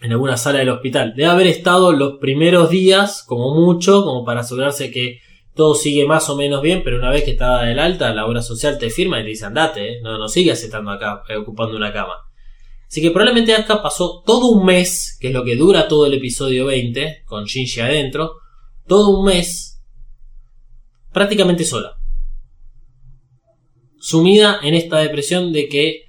[0.04, 1.14] en alguna sala del hospital.
[1.16, 5.20] Debe haber estado los primeros días, como mucho, como para asegurarse que
[5.56, 8.41] todo sigue más o menos bien, pero una vez que está del alta, la obra
[8.41, 10.01] social te firma y te dice andate, ¿eh?
[10.01, 12.16] no, no sigas estando acá eh, ocupando una cama.
[12.86, 16.16] Así que probablemente Asuka pasó todo un mes, que es lo que dura todo el
[16.16, 18.34] episodio 20, con Shinji adentro,
[18.86, 19.82] todo un mes
[21.14, 21.95] prácticamente sola.
[23.99, 26.03] Sumida en esta depresión de que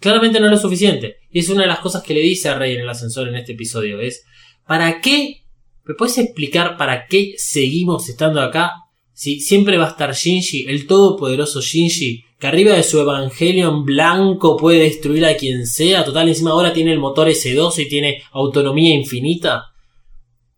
[0.00, 1.18] claramente no es lo suficiente.
[1.30, 3.36] Y es una de las cosas que le dice a Rey en el ascensor en
[3.36, 4.00] este episodio.
[4.00, 4.24] Es,
[4.66, 5.44] ¿para qué?
[5.84, 8.72] ¿Me puedes explicar para qué seguimos estando acá?
[9.12, 14.56] Si siempre va a estar Shinji, el todopoderoso Shinji, que arriba de su Evangelion blanco
[14.56, 16.04] puede destruir a quien sea.
[16.04, 19.66] Total, encima ahora tiene el motor S2 y tiene autonomía infinita.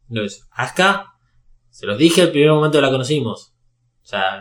[0.09, 0.47] No es.
[0.53, 1.07] Acá,
[1.70, 3.51] se los dije el primer momento que la conocimos.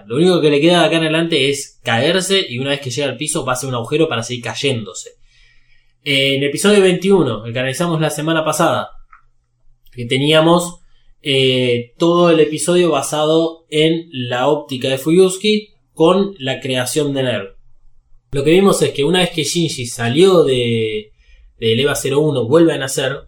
[0.06, 2.90] Lo único que le queda de acá en adelante es caerse y una vez que
[2.90, 5.12] llega al piso va a hacer un agujero para seguir cayéndose.
[6.04, 8.90] En el episodio 21, el que analizamos la semana pasada,
[9.92, 10.80] que teníamos
[11.22, 17.56] eh, todo el episodio basado en la óptica de Fuyusuki con la creación de Nerv.
[18.32, 21.12] Lo que vimos es que una vez que Shinji salió de,
[21.60, 23.28] del EVA 01, vuelve a nacer,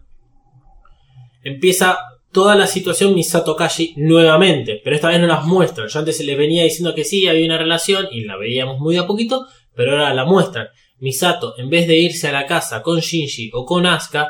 [1.42, 1.98] empieza
[2.34, 5.86] toda la situación Misato Kashi nuevamente, pero esta vez no las muestra.
[5.86, 8.98] Yo antes se les venía diciendo que sí, había una relación y la veíamos muy
[8.98, 10.68] a poquito, pero ahora la muestran.
[10.98, 14.28] Misato, en vez de irse a la casa con Shinji o con Asuka,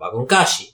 [0.00, 0.68] va con Kashi.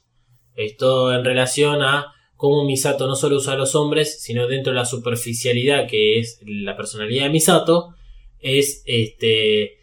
[0.55, 4.79] Esto en relación a cómo Misato no solo usa a los hombres, sino dentro de
[4.79, 7.95] la superficialidad que es la personalidad de Misato,
[8.39, 9.79] es este...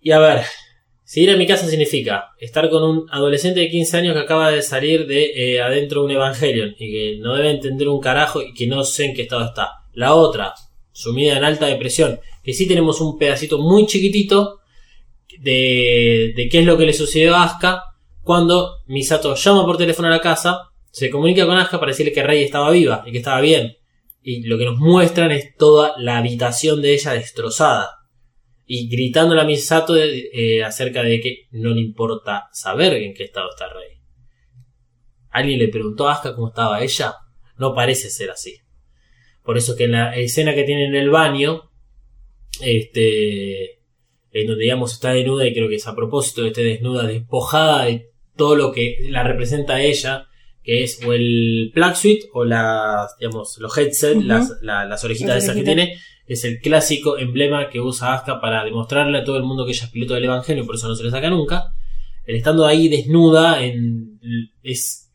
[0.00, 0.42] Y a ver,
[1.12, 4.50] si ir a mi casa significa estar con un adolescente de 15 años que acaba
[4.50, 8.40] de salir de eh, adentro de un Evangelion y que no debe entender un carajo
[8.40, 9.72] y que no sé en qué estado está.
[9.92, 10.54] La otra,
[10.90, 14.60] sumida en alta depresión, que sí tenemos un pedacito muy chiquitito
[15.38, 17.82] de, de qué es lo que le sucedió a Asuka
[18.22, 22.22] cuando Misato llama por teléfono a la casa, se comunica con Asuka para decirle que
[22.22, 23.76] Rey estaba viva y que estaba bien.
[24.22, 28.01] Y lo que nos muestran es toda la habitación de ella destrozada
[28.66, 33.50] y gritándole a Misato eh, acerca de que no le importa saber en qué estado
[33.50, 33.98] está Rey.
[35.30, 37.14] ¿Alguien le preguntó a Asuka cómo estaba ella?
[37.58, 38.56] No parece ser así.
[39.42, 41.70] Por eso que en la escena que tiene en el baño,
[42.60, 43.80] este,
[44.32, 47.84] en donde digamos está desnuda y creo que es a propósito de esté desnuda, despojada
[47.86, 48.06] de
[48.36, 50.26] todo lo que la representa a ella,
[50.62, 55.36] que es o el plug suite o las, digamos, los headset, las, la- las orejitas
[55.44, 55.98] esas que tiene,
[56.32, 59.84] es el clásico emblema que usa Asuka para demostrarle a todo el mundo que ella
[59.84, 61.74] es piloto del evangelio, por eso no se le saca nunca.
[62.24, 64.20] El estando ahí desnuda en,
[64.62, 65.10] es,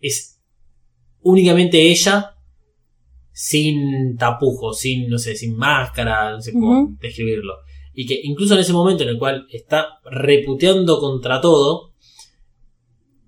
[0.00, 0.40] es
[1.20, 2.34] únicamente ella
[3.32, 7.54] sin tapujos, sin, no sé, sin máscara, no sé cómo describirlo.
[7.94, 11.92] Y que incluso en ese momento en el cual está reputeando contra todo,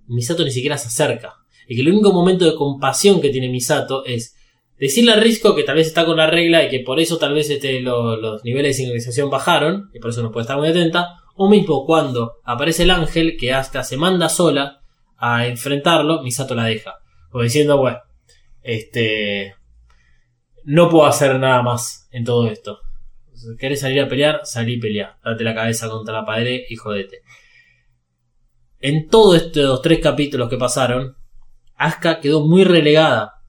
[0.07, 1.35] Misato ni siquiera se acerca.
[1.68, 4.35] Y que el único momento de compasión que tiene Misato es
[4.81, 7.35] decirle a Risco que tal vez está con la regla y que por eso tal
[7.35, 10.68] vez este, lo- los niveles de sincronización bajaron y por eso no puede estar muy
[10.68, 11.16] atenta.
[11.37, 14.81] O mismo cuando aparece el ángel que Asuka se manda sola
[15.16, 16.97] a enfrentarlo, Misato la deja.
[17.31, 17.99] Como diciendo, bueno,
[18.62, 19.55] este.
[20.64, 22.81] No puedo hacer nada más en todo esto.
[23.59, 24.41] ¿Querés salir a pelear?
[24.45, 25.18] Salí y pelea.
[25.24, 27.20] Date la cabeza contra la pared y jodete.
[28.81, 31.16] En todos estos tres capítulos que pasaron,
[31.76, 33.39] Asuka quedó muy relegada.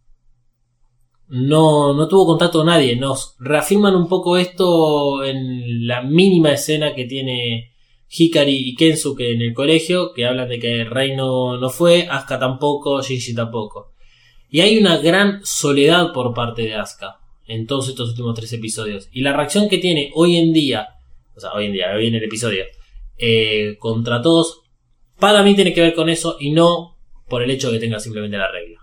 [1.34, 2.98] No, no tuvo contacto con nadie.
[2.98, 7.72] Nos reafirman un poco esto en la mínima escena que tiene
[8.10, 12.38] Hikari y Kensuke en el colegio, que hablan de que Rei no, no fue, Asuka
[12.38, 13.94] tampoco, Shinji tampoco.
[14.50, 19.08] Y hay una gran soledad por parte de Asuka en todos estos últimos tres episodios.
[19.14, 20.86] Y la reacción que tiene hoy en día,
[21.34, 22.66] o sea, hoy en día, hoy en el episodio,
[23.18, 24.64] eh, contra todos,
[25.18, 26.98] para mí tiene que ver con eso y no
[27.30, 28.81] por el hecho de que tenga simplemente la regla.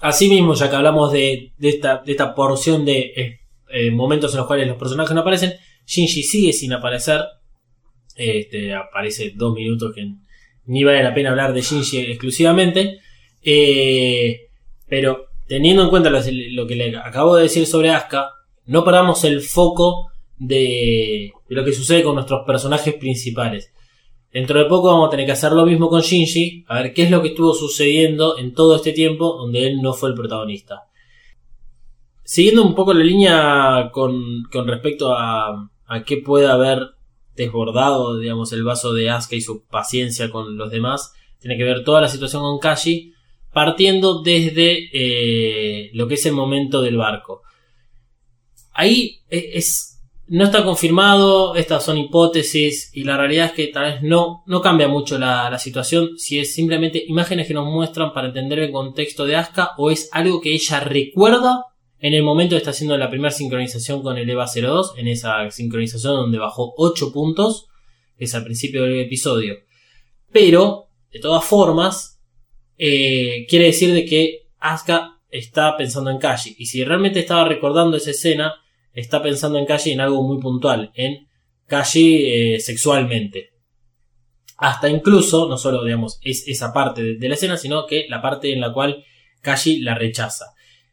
[0.00, 4.76] Asimismo, ya que hablamos de, esta, porción de eh, eh, momentos en los cuales los
[4.76, 5.54] personajes no aparecen,
[5.86, 7.22] Shinji sigue sin aparecer.
[8.16, 10.08] Este, aparece dos minutos que
[10.66, 13.00] ni vale la pena hablar de Shinji exclusivamente.
[13.42, 14.48] Eh,
[14.88, 18.30] pero teniendo en cuenta lo, que le acabo de decir sobre Asuka,
[18.66, 23.72] no paramos el foco de lo que sucede con nuestros personajes principales.
[24.34, 27.04] Dentro de poco vamos a tener que hacer lo mismo con Shinji, a ver qué
[27.04, 30.88] es lo que estuvo sucediendo en todo este tiempo donde él no fue el protagonista.
[32.24, 35.70] Siguiendo un poco la línea con, respecto a,
[36.04, 36.80] qué puede haber
[37.36, 41.84] desbordado, digamos, el vaso de Asuka y su paciencia con los demás, tiene que ver
[41.84, 43.12] toda la situación con Kashi,
[43.52, 47.42] partiendo desde eh, lo que es el momento del barco.
[48.72, 49.93] Ahí es, es
[50.26, 54.62] no está confirmado, estas son hipótesis y la realidad es que tal vez no, no
[54.62, 58.72] cambia mucho la, la, situación si es simplemente imágenes que nos muestran para entender el
[58.72, 61.66] contexto de Asuka o es algo que ella recuerda
[62.04, 65.50] en el momento que está haciendo la primera sincronización con el EVA 02, en esa
[65.50, 67.68] sincronización donde bajó 8 puntos,
[68.18, 69.54] que es al principio del episodio.
[70.30, 72.20] Pero, de todas formas,
[72.76, 76.54] eh, quiere decir de que Asuka está pensando en Kashi.
[76.58, 78.54] Y si realmente estaba recordando esa escena,
[78.94, 81.28] está pensando en Kashi en algo muy puntual, en
[81.66, 83.50] Kashi eh, sexualmente.
[84.56, 88.52] Hasta incluso, no solo digamos, es esa parte de, la escena, sino que la parte
[88.52, 89.04] en la cual
[89.40, 90.46] Kashi la rechaza.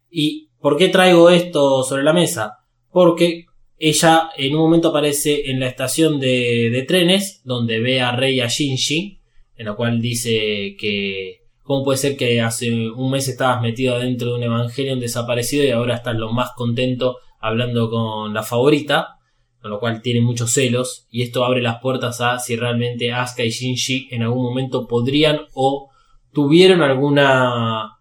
[0.09, 2.57] ¿Y por qué traigo esto sobre la mesa?
[2.89, 3.45] Porque
[3.77, 8.47] ella en un momento aparece en la estación de, trenes, donde ve a Rei a
[8.47, 9.21] Shinji,
[9.55, 14.31] en la cual dice que ¿Cómo puede ser que hace un mes estabas metido dentro
[14.31, 19.17] de un Evangelion desaparecido y ahora estás lo más contento hablando con la favorita?
[19.61, 21.07] Con lo cual tiene muchos celos.
[21.09, 25.41] Y esto abre las puertas a si realmente Asuka y Shinji en algún momento podrían
[25.53, 25.89] o
[26.31, 27.97] tuvieron alguna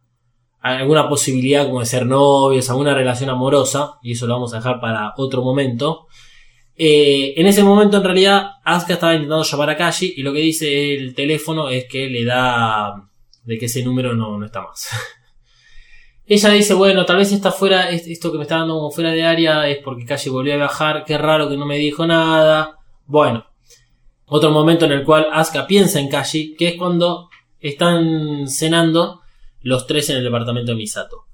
[0.61, 3.95] alguna posibilidad como de ser novios, alguna relación amorosa.
[4.03, 6.07] Y eso lo vamos a dejar para otro momento.
[6.77, 10.41] Eh, en ese momento en realidad Asuka estaba intentando llamar a Kashi y lo que
[10.41, 12.95] dice el teléfono es que le da
[13.45, 14.89] de que ese número no, no está más.
[16.33, 19.25] Ella dice, bueno, tal vez está fuera, esto que me está dando como fuera de
[19.25, 22.79] área es porque Calle volvió a bajar, qué raro que no me dijo nada.
[23.05, 23.47] Bueno,
[24.27, 29.23] otro momento en el cual Asuka piensa en Kashi, que es cuando están cenando
[29.63, 31.25] los tres en el departamento de Misato.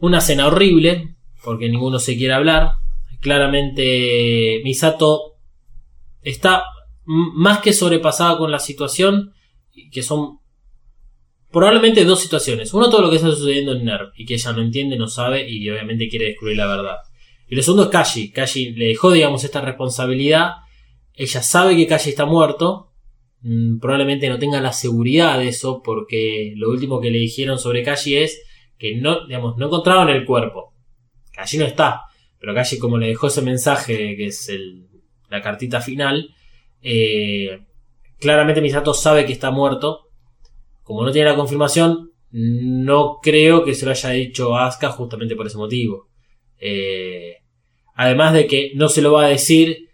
[0.00, 2.72] Una cena horrible, porque ninguno se quiere hablar.
[3.22, 5.36] Claramente Misato
[6.20, 6.64] está
[7.06, 9.32] más que sobrepasada con la situación,
[9.90, 10.40] que son
[11.54, 12.74] probablemente dos situaciones.
[12.74, 15.48] Uno, todo lo que está sucediendo en NERV y que ella no entiende, no sabe
[15.48, 16.96] y obviamente quiere descubrir la verdad.
[17.48, 18.32] Y lo segundo es Kashi.
[18.32, 20.54] Kashi le dejó, digamos, esta responsabilidad.
[21.14, 22.90] Ella sabe que Kashi está muerto.
[23.42, 27.84] Mm, probablemente no tenga la seguridad de eso porque lo último que le dijeron sobre
[27.84, 28.42] Kashi es
[28.76, 30.74] que no, digamos, no encontraron el cuerpo.
[31.32, 32.02] Kashi no está.
[32.40, 34.88] Pero Kashi como le dejó ese mensaje que es el,
[35.30, 36.34] la cartita final,
[36.82, 37.60] eh,
[38.18, 40.03] claramente Misato sabe que está muerto
[40.84, 45.34] como no tiene la confirmación, no creo que se lo haya dicho a Asuka justamente
[45.34, 46.08] por ese motivo.
[46.58, 47.38] Eh,
[47.94, 49.88] además de que no se lo va a decir,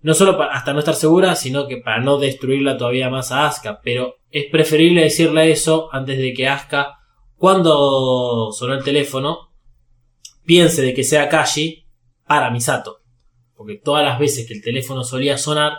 [0.00, 3.46] no solo para, hasta no estar segura, sino que para no destruirla todavía más a
[3.46, 3.80] Asuka.
[3.82, 6.98] Pero es preferible decirle eso antes de que Asuka,
[7.36, 9.52] cuando sonó el teléfono,
[10.44, 11.86] piense de que sea Kashi
[12.26, 12.98] para Misato.
[13.54, 15.74] Porque todas las veces que el teléfono solía sonar,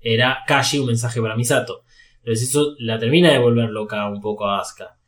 [0.00, 1.84] era Kashi un mensaje para Misato.
[2.28, 4.98] Entonces eso la termina de volver loca un poco a Asuka.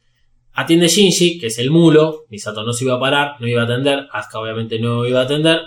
[0.54, 2.24] Atiende Shinji, que es el mulo.
[2.30, 4.08] Misato no se iba a parar, no iba a atender.
[4.10, 5.60] Asuka obviamente no iba a atender.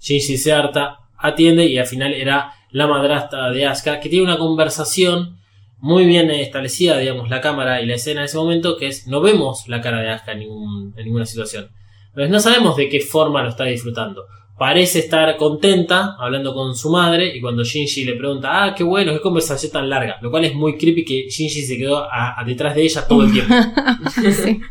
[0.00, 4.38] Shinji se harta, atiende y al final era la madrastra de Asuka que tiene una
[4.38, 5.36] conversación
[5.76, 9.20] muy bien establecida, digamos, la cámara y la escena en ese momento, que es no
[9.20, 11.68] vemos la cara de Asuka en, en ninguna situación.
[12.08, 14.24] Entonces no sabemos de qué forma lo está disfrutando.
[14.56, 19.12] Parece estar contenta hablando con su madre y cuando Shinji le pregunta, ah, qué bueno,
[19.12, 22.44] qué conversación tan larga, lo cual es muy creepy que Shinji se quedó a- a
[22.44, 23.52] detrás de ella todo el tiempo.
[24.30, 24.60] Sí.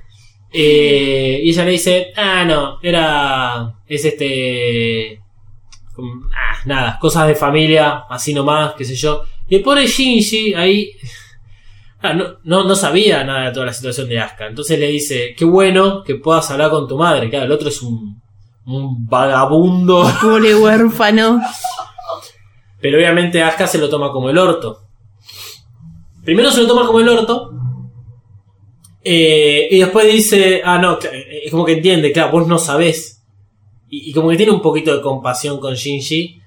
[0.55, 5.19] Eh, y ella le dice, ah, no, era, es este,
[5.97, 9.23] ah, nada, cosas de familia, así nomás, qué sé yo.
[9.49, 10.91] Y el pobre Shinji ahí,
[12.03, 14.45] ah, no, no, no sabía nada de toda la situación de Asuka.
[14.45, 17.31] Entonces le dice, qué bueno que puedas hablar con tu madre.
[17.31, 18.21] Claro, el otro es un,
[18.65, 20.05] un vagabundo.
[20.21, 21.41] Pobre huérfano.
[22.81, 24.79] Pero obviamente Asuka se lo toma como el orto.
[26.23, 27.51] Primero se lo toma como el orto.
[29.03, 33.21] eh, y después dice, ah, no, eh, es como que entiende, claro, vos no sabés.
[33.89, 36.39] Y, y como que tiene un poquito de compasión con Shinji.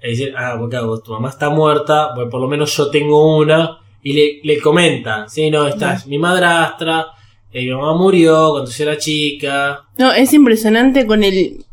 [0.00, 3.36] Es decir, ah, porque claro, tu mamá está muerta, bueno, por lo menos yo tengo
[3.36, 3.78] una.
[4.02, 7.06] Y le, le comenta, sí, no, esta es mi madrastra,
[7.52, 9.80] eh, mi mamá murió cuando yo era chica.
[9.98, 11.64] No, es impresionante con el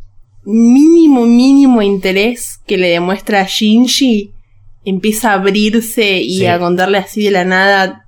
[0.43, 4.31] mínimo, mínimo interés que le demuestra a Shinji.
[4.85, 6.45] Empieza a abrirse y Sí.
[6.47, 8.05] a contarle así de la nada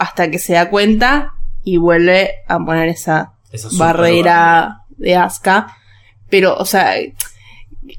[0.00, 1.32] hasta que se da cuenta
[1.64, 3.32] y vuelve a poner esa
[3.78, 5.76] barrera de Asuka.
[6.30, 6.94] Pero, o sea,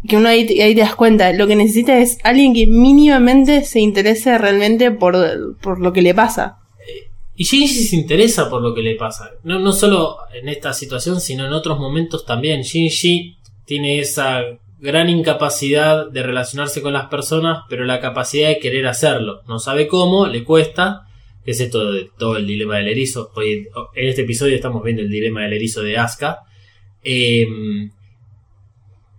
[0.08, 3.64] que uno ahí, te- ahí te das cuenta, lo que necesita es alguien que mínimamente
[3.64, 6.58] se interese realmente por, por lo que le pasa.
[7.36, 9.32] Y Shinji se interesa por lo que le pasa.
[9.44, 12.62] No, no solo en esta situación, sino en otros momentos también.
[12.62, 14.42] Shinji tiene esa
[14.80, 19.42] gran incapacidad de relacionarse con las personas, pero la capacidad de querer hacerlo.
[19.48, 21.02] No sabe cómo, le cuesta.
[21.46, 23.32] Es esto de todo el dilema del erizo.
[23.96, 26.40] En este episodio estamos viendo el dilema del erizo de Asuka.
[27.04, 27.92] Em,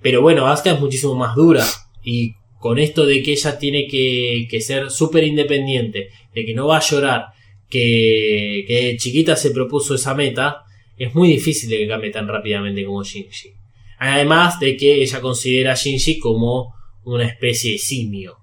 [0.01, 1.65] pero bueno, Asuka es muchísimo más dura.
[2.03, 6.67] Y con esto de que ella tiene que, que ser súper independiente, de que no
[6.67, 7.27] va a llorar,
[7.69, 10.65] que, chiquita se propuso esa meta,
[10.97, 13.53] es muy difícil de que cambie tan rápidamente como Shinji.
[13.99, 18.37] Además de que ella considera a Shinji como una especie de simio.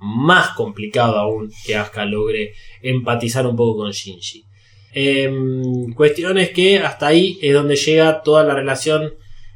[0.00, 4.44] Más complicado aún que Asuka logre empatizar un poco con Shinji.
[4.92, 9.14] Em, cuestión es que hasta ahí es donde llega toda la relación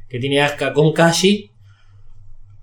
[0.09, 1.49] que tiene Asuka con Kashi.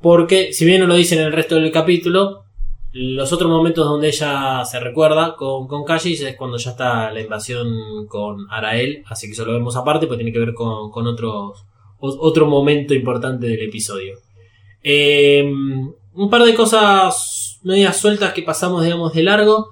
[0.00, 2.44] Porque, si bien no lo dice en el resto del capítulo,
[2.92, 7.20] los otros momentos donde ella se recuerda con, con Kashi es cuando ya está la
[7.20, 9.04] invasión con Arael.
[9.06, 11.64] Así que eso lo vemos aparte, porque tiene que ver con, con otros,
[12.00, 14.16] otro momento importante del episodio.
[14.82, 19.68] Em, un par de cosas medias sueltas que pasamos, digamos, de largo.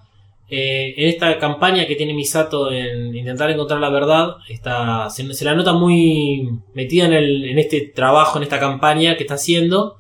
[0.51, 5.45] Eh, en esta campaña que tiene Misato en intentar encontrar la verdad, está, se, se
[5.45, 9.97] la nota muy metida en, el, en este trabajo, en esta campaña que está haciendo.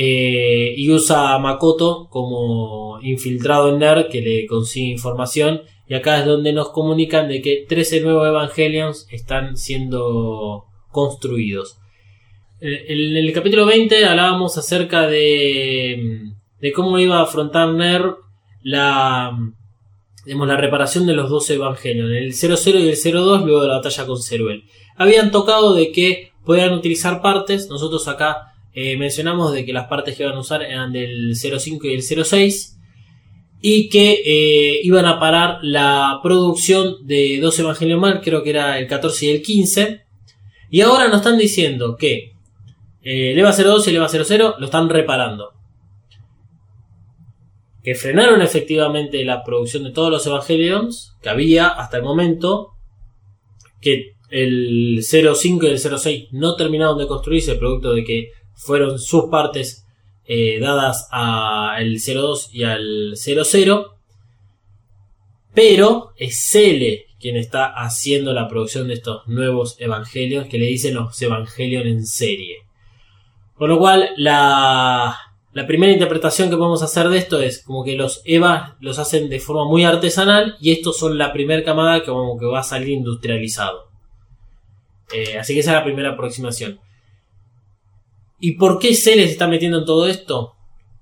[0.00, 5.62] Eh, y usa a Makoto como infiltrado en NER que le consigue información.
[5.88, 11.78] Y acá es donde nos comunican de que 13 nuevos Evangelions están siendo construidos.
[12.60, 16.30] Eh, En el capítulo 20 hablábamos acerca de,
[16.60, 18.14] de cómo iba a afrontar NER
[18.62, 19.36] la,
[20.24, 23.78] digamos, la reparación de los 12 evangelios, el 00 y el 02 luego de la
[23.78, 24.62] batalla con Ceruel.
[24.94, 30.16] Habían tocado de que podían utilizar partes, nosotros acá eh, mencionamos de que las partes
[30.16, 32.78] que iban a usar eran del 05 y el 06
[33.60, 38.78] y que eh, iban a parar la producción de dos evangelios más, creo que era
[38.78, 40.02] el 14 y el 15.
[40.70, 42.34] Y ahora nos están diciendo que
[43.02, 45.58] el EVA 02 y el EVA 00 lo están reparando
[47.88, 52.74] que frenaron efectivamente la producción de todos los Evangelions que había hasta el momento,
[53.80, 58.28] que el 05 y el 06 no terminaron de construirse, producto de que
[58.58, 59.86] fueron sus partes
[60.26, 63.94] eh, dadas al 02 y al 00,
[65.54, 70.94] pero es Cele quien está haciendo la producción de estos nuevos Evangelions que le dicen
[70.94, 72.58] los Evangelion en serie.
[73.54, 75.16] Con lo cual, la,
[75.52, 79.28] la primera interpretación que podemos hacer de esto es como que los EVA los hacen
[79.28, 82.64] de forma muy artesanal y estos son la primera camada que como que va a
[82.64, 83.88] salir industrializado.
[85.12, 86.78] Eh, así que esa es la primera aproximación.
[88.40, 90.54] ¿Y por qué se les está metiendo en todo esto?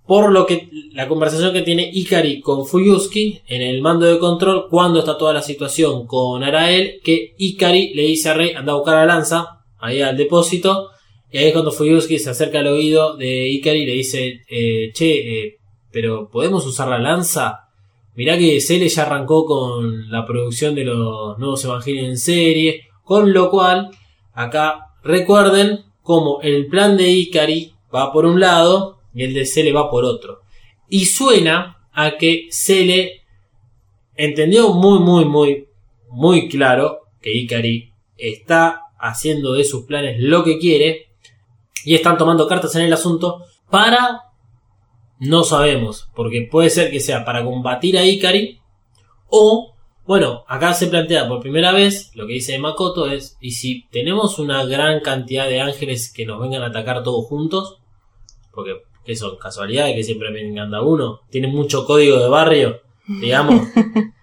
[0.07, 4.69] Por lo que la conversación que tiene Ikari con Fuyuski en el mando de control
[4.71, 8.77] cuando está toda la situación con Arael, que Ikari le dice a Rey anda a
[8.77, 10.91] buscar la lanza ahí al depósito
[11.31, 14.91] y ahí es cuando Fuyuski se acerca al oído de Ikari y le dice, eh,
[14.95, 15.57] che, eh,
[15.91, 17.69] pero ¿podemos usar la lanza?
[18.15, 23.33] Mirá que Cele ya arrancó con la producción de los nuevos evangelios en serie, con
[23.33, 23.91] lo cual,
[24.33, 29.73] acá recuerden cómo el plan de Ikari va por un lado y el de Cele
[29.73, 30.43] va por otro.
[30.89, 33.23] Y suena a que Cele
[34.15, 35.69] entendió muy, muy, muy,
[36.09, 41.09] muy claro que Ikari está haciendo de sus planes lo que quiere
[41.85, 44.23] y están tomando cartas en el asunto para
[45.19, 48.61] no sabemos, porque puede ser que sea para combatir a Ikari
[49.29, 49.76] o
[50.07, 54.39] bueno, acá se plantea por primera vez lo que dice Makoto es y si tenemos
[54.39, 57.79] una gran cantidad de ángeles que nos vengan a atacar todos juntos,
[58.53, 63.69] porque que son casualidades que siempre vengan a uno, tienen mucho código de barrio, digamos.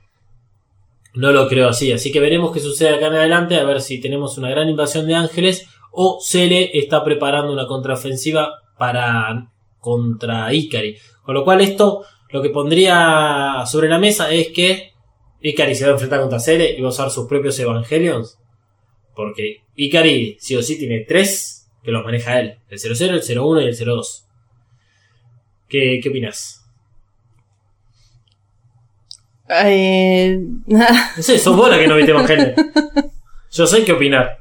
[1.15, 4.01] No lo creo así, así que veremos qué sucede acá en adelante, a ver si
[4.01, 10.97] tenemos una gran invasión de ángeles o Cele está preparando una contraofensiva para contra Ikari.
[11.21, 14.92] Con lo cual esto lo que pondría sobre la mesa es que
[15.43, 18.39] Ikari se va a enfrentar contra Cele y va a usar sus propios Evangelions.
[19.15, 22.57] Porque Ikari sí o sí tiene tres que los maneja él.
[22.69, 24.25] El 00, el 01 y el 02.
[25.67, 26.61] ¿Qué, qué opinas?
[29.49, 32.53] Eh, No sé, sos vos la que no viste Evangelion.
[33.51, 34.39] Yo sé qué opinar.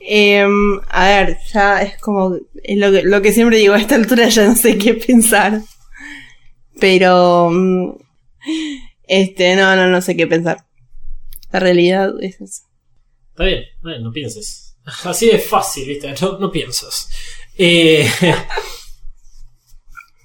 [0.00, 2.36] em, a ver, ya es como.
[2.62, 5.60] Es lo que, lo que siempre digo, a esta altura ya no sé qué pensar.
[6.80, 7.50] Pero.
[7.50, 7.90] mm,
[9.12, 10.58] Este, no, no, no sé qué pensar.
[11.50, 12.62] La realidad es eso.
[13.30, 14.76] Está bien, bueno, no pienses.
[15.04, 16.14] Así de fácil, ¿viste?
[16.22, 17.10] No, no piensas.
[17.58, 18.06] Eh...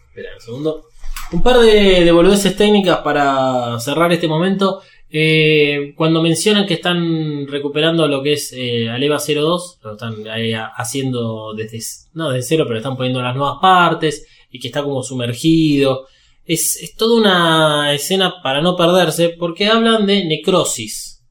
[0.10, 0.84] Espera un segundo.
[1.32, 4.82] Un par de, de boludeces técnicas para cerrar este momento.
[5.10, 10.54] Eh, cuando mencionan que están recuperando lo que es eh, Aleva 02, lo están ahí
[10.54, 11.80] ha- haciendo desde,
[12.14, 16.08] no desde cero, pero están poniendo las nuevas partes y que está como sumergido.
[16.46, 21.24] Es, es toda una escena para no perderse porque hablan de necrosis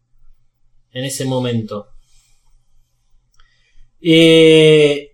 [0.92, 1.88] en ese momento.
[4.00, 5.12] Eh,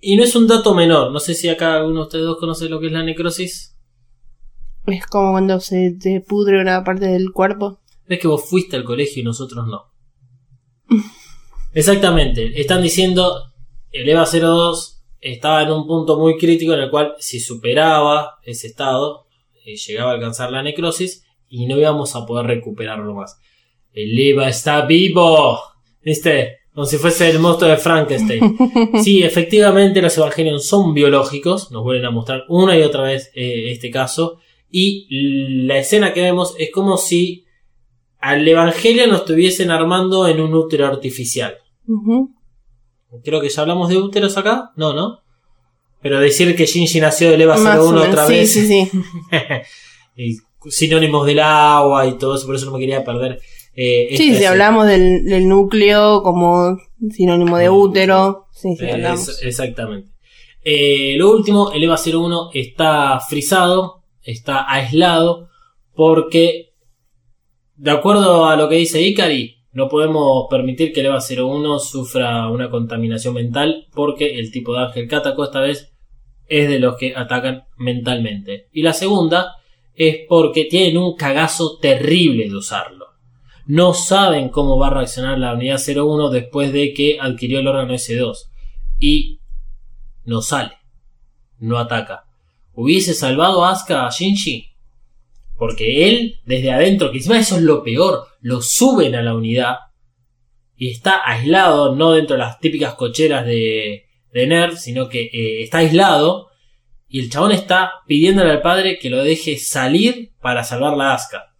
[0.00, 1.12] y no es un dato menor.
[1.12, 3.76] No sé si acá alguno de ustedes dos conoce lo que es la necrosis.
[4.86, 7.80] Es como cuando se te pudre una parte del cuerpo.
[8.06, 9.92] Ves que vos fuiste al colegio y nosotros no.
[11.72, 12.60] Exactamente.
[12.60, 13.52] Están diciendo
[13.92, 18.66] el EVA 02 estaba en un punto muy crítico en el cual si superaba ese
[18.66, 19.26] estado
[19.64, 23.40] eh, llegaba a alcanzar la necrosis y no íbamos a poder recuperarlo más.
[23.92, 25.60] El EVA está vivo.
[26.02, 26.58] ¿Viste?
[26.74, 28.56] Como si fuese el monstruo de Frankenstein.
[29.02, 31.70] Sí, efectivamente los evangelios son biológicos.
[31.70, 34.38] Nos vuelven a mostrar una y otra vez eh, este caso.
[34.70, 35.06] Y
[35.66, 37.44] la escena que vemos es como si
[38.18, 41.58] al evangelio nos estuviesen armando en un útero artificial.
[41.86, 42.30] Ujú.
[43.24, 44.70] Creo que ya hablamos de úteros acá.
[44.76, 45.20] No, ¿no?
[46.00, 48.08] Pero decir que Shinji nació del EVA Más o 01 menos.
[48.08, 48.52] otra sí, vez.
[48.52, 48.90] sí, sí.
[50.16, 50.36] y
[50.70, 53.40] sinónimos del agua y todo eso, por eso no me quería perder.
[53.74, 56.76] eh, Sí, si hablamos del, del núcleo como
[57.10, 58.46] sinónimo de útero.
[58.52, 59.28] Sí, sí, Eh, hablamos.
[59.28, 60.10] es- exactamente.
[60.64, 65.48] Eh, lo último, el EVA 01 está frisado, está aislado,
[65.94, 66.72] porque,
[67.76, 72.48] de acuerdo a lo que dice Ikari, no podemos permitir que el EVA 01 sufra
[72.48, 75.92] una contaminación mental, porque el tipo de ángel Katako esta vez
[76.46, 78.68] es de los que atacan mentalmente.
[78.72, 79.56] Y la segunda
[79.94, 83.06] es porque tienen un cagazo terrible de usarlo.
[83.64, 87.94] No saben cómo va a reaccionar la unidad 01 después de que adquirió el órgano
[87.94, 88.50] S2
[88.98, 89.40] y
[90.24, 90.72] no sale,
[91.58, 92.24] no ataca.
[92.74, 94.71] ¿Hubiese salvado a Asuka a Shinji?
[95.56, 99.76] Porque él, desde adentro, que encima eso es lo peor, lo suben a la unidad
[100.76, 105.62] y está aislado, no dentro de las típicas cocheras de, de Nerd, sino que eh,
[105.62, 106.48] está aislado
[107.08, 111.54] y el chabón está pidiéndole al padre que lo deje salir para salvar la Asuka.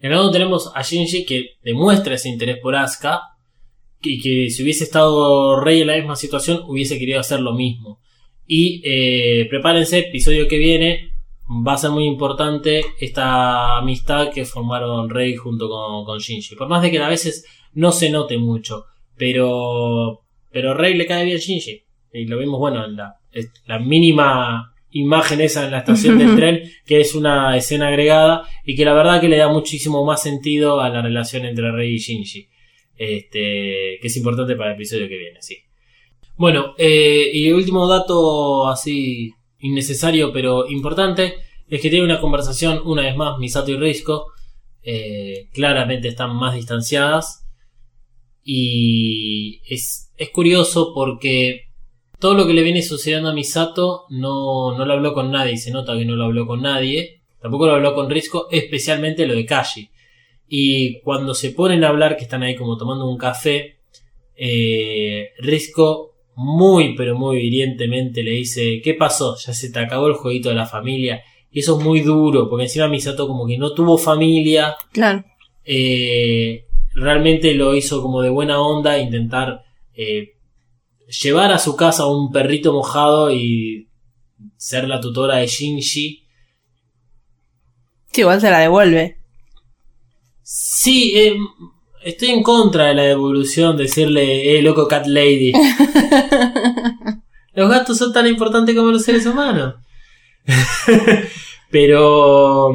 [0.00, 3.22] En el tenemos a Shinji que demuestra ese interés por Asuka
[4.02, 8.00] y que si hubiese estado Rey en la misma situación hubiese querido hacer lo mismo.
[8.46, 11.12] Y eh, prepárense, episodio que viene
[11.48, 16.56] va a ser muy importante esta amistad que formaron Rey junto con, con Shinji.
[16.56, 18.84] Por más de que a veces no se note mucho,
[19.16, 21.84] pero pero Rey le cae bien Shinji.
[22.12, 23.16] Y lo vimos, bueno, en la,
[23.66, 28.74] la mínima imagen esa en la estación del tren, que es una escena agregada y
[28.74, 31.98] que la verdad que le da muchísimo más sentido a la relación entre Rey y
[31.98, 32.48] Shinji.
[32.96, 35.58] Este, que es importante para el episodio que viene, sí.
[36.36, 39.32] Bueno, eh, y el último dato así
[39.66, 41.34] innecesario pero importante
[41.68, 44.32] es que tiene una conversación una vez más Misato y Risco.
[44.82, 47.44] eh, claramente están más distanciadas
[48.44, 51.66] y es, es curioso porque
[52.18, 55.70] todo lo que le viene sucediendo a Misato no, no lo habló con nadie, se
[55.70, 59.44] nota que no lo habló con nadie, tampoco lo habló con Risco, especialmente lo de
[59.44, 59.90] Kashi.
[60.48, 63.78] Y cuando se ponen a hablar, que están ahí como tomando un café,
[64.36, 69.36] eh, Risco muy pero muy hirientemente le dice, ¿qué pasó?
[69.38, 71.22] Ya se te acabó el jueguito de la familia.
[71.50, 75.24] Y eso es muy duro, porque encima Misato como que no tuvo familia, Claro.
[75.64, 79.62] eh, realmente lo hizo como de buena onda, intentar
[79.94, 80.34] eh,
[81.22, 83.88] llevar a su casa un perrito mojado y
[84.56, 86.22] ser la tutora de Shinji.
[88.12, 89.16] Sí, igual se la devuelve.
[90.42, 91.36] Sí, eh,
[92.06, 95.52] estoy en contra de la devolución, decirle, eh, loco cat lady.
[97.52, 99.74] Los gatos son tan importantes como los seres humanos.
[101.70, 102.72] pero...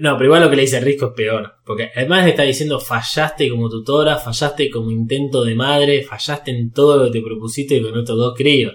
[0.00, 1.54] No, pero igual lo que le dice Risco es peor.
[1.64, 6.72] Porque además le está diciendo fallaste como tutora, fallaste como intento de madre, fallaste en
[6.72, 8.74] todo lo que te propusiste con estos dos críos.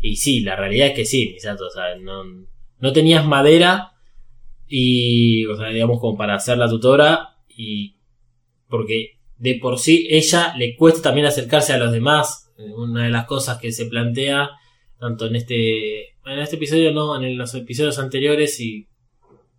[0.00, 1.66] Y sí, la realidad es que sí, Misato.
[1.66, 2.24] O sea, no,
[2.78, 3.92] no tenías madera
[4.66, 7.36] y, o sea, digamos, como para ser la tutora.
[7.48, 7.96] Y
[8.72, 12.50] porque de por sí ella le cuesta también acercarse a los demás.
[12.56, 14.50] Una de las cosas que se plantea,
[14.98, 18.86] tanto en este, en este episodio, no, en los episodios anteriores y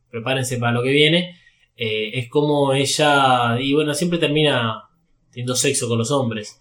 [0.09, 1.37] prepárense para lo que viene,
[1.75, 4.83] eh, es como ella, y bueno, siempre termina
[5.31, 6.59] teniendo sexo con los hombres.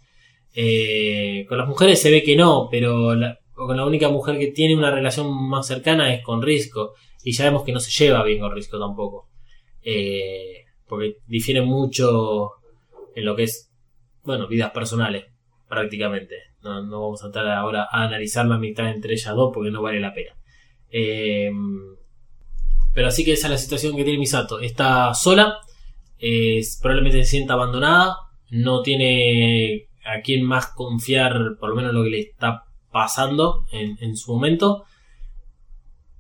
[0.55, 4.49] Eh, con las mujeres se ve que no, pero la- con la única mujer que
[4.49, 6.95] tiene una relación más cercana es con Risco.
[7.25, 9.29] Y ya vemos que no se lleva bien con Risco tampoco.
[9.83, 10.62] Eh,
[10.93, 12.51] porque difieren mucho
[13.15, 13.71] en lo que es,
[14.25, 15.25] bueno, vidas personales,
[15.67, 16.35] prácticamente.
[16.61, 20.01] No, vamos a entrar ahora a analizar la mitad entre ellas dos porque no vale
[20.01, 20.37] la pena.
[20.91, 21.51] Eh,
[22.93, 24.61] pero así que esa es la situación que tiene Misato.
[24.61, 25.61] Está sola,
[26.83, 28.15] probablemente se sienta abandonada,
[28.51, 34.15] no tiene a quién más confiar, por lo menos lo que le está pasando en
[34.19, 34.85] su momento.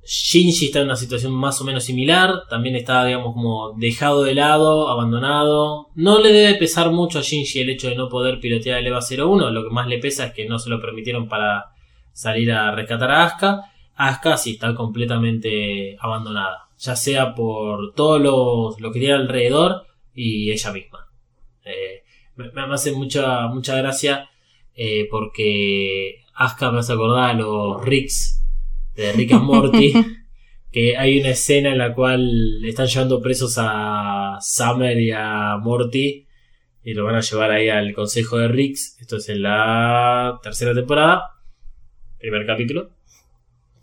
[0.04, 4.34] Shinji está en una situación más o menos similar, también está, digamos, como dejado de
[4.34, 5.90] lado, abandonado.
[5.94, 8.98] No le debe pesar mucho a Shinji el hecho de no poder pilotear el EVA
[9.00, 11.66] 01, lo que más le pesa es que no se lo permitieron para
[12.12, 13.60] salir a rescatar a Asuka.
[13.94, 20.50] Asuka sí está completamente abandonada, ya sea por todos los lo que tiene alrededor y
[20.50, 21.06] ella misma.
[21.64, 22.02] Eh,
[22.34, 24.28] me, me hace mucha, mucha gracia
[24.74, 28.41] eh, porque Asuka me hace acordar a los Ricks
[28.96, 29.92] de Rick and Morty.
[30.72, 36.26] que hay una escena en la cual están llevando presos a Summer y a Morty
[36.84, 38.96] y lo van a llevar ahí al consejo de Ricks.
[39.00, 41.24] Esto es en la tercera temporada,
[42.18, 42.90] primer capítulo.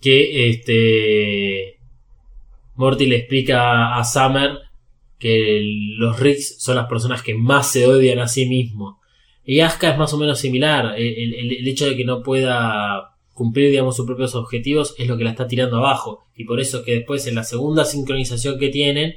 [0.01, 1.79] Que este
[2.75, 4.57] Morty le explica a Summer
[5.19, 5.61] que
[5.97, 8.95] los Ricks son las personas que más se odian a sí mismos.
[9.43, 10.95] Y Asuka es más o menos similar.
[10.97, 15.17] El, el- el hecho de que no pueda cumplir, digamos, sus propios objetivos es lo
[15.17, 16.25] que la está tirando abajo.
[16.35, 19.13] Y por eso es que después en la segunda sincronización que tienen,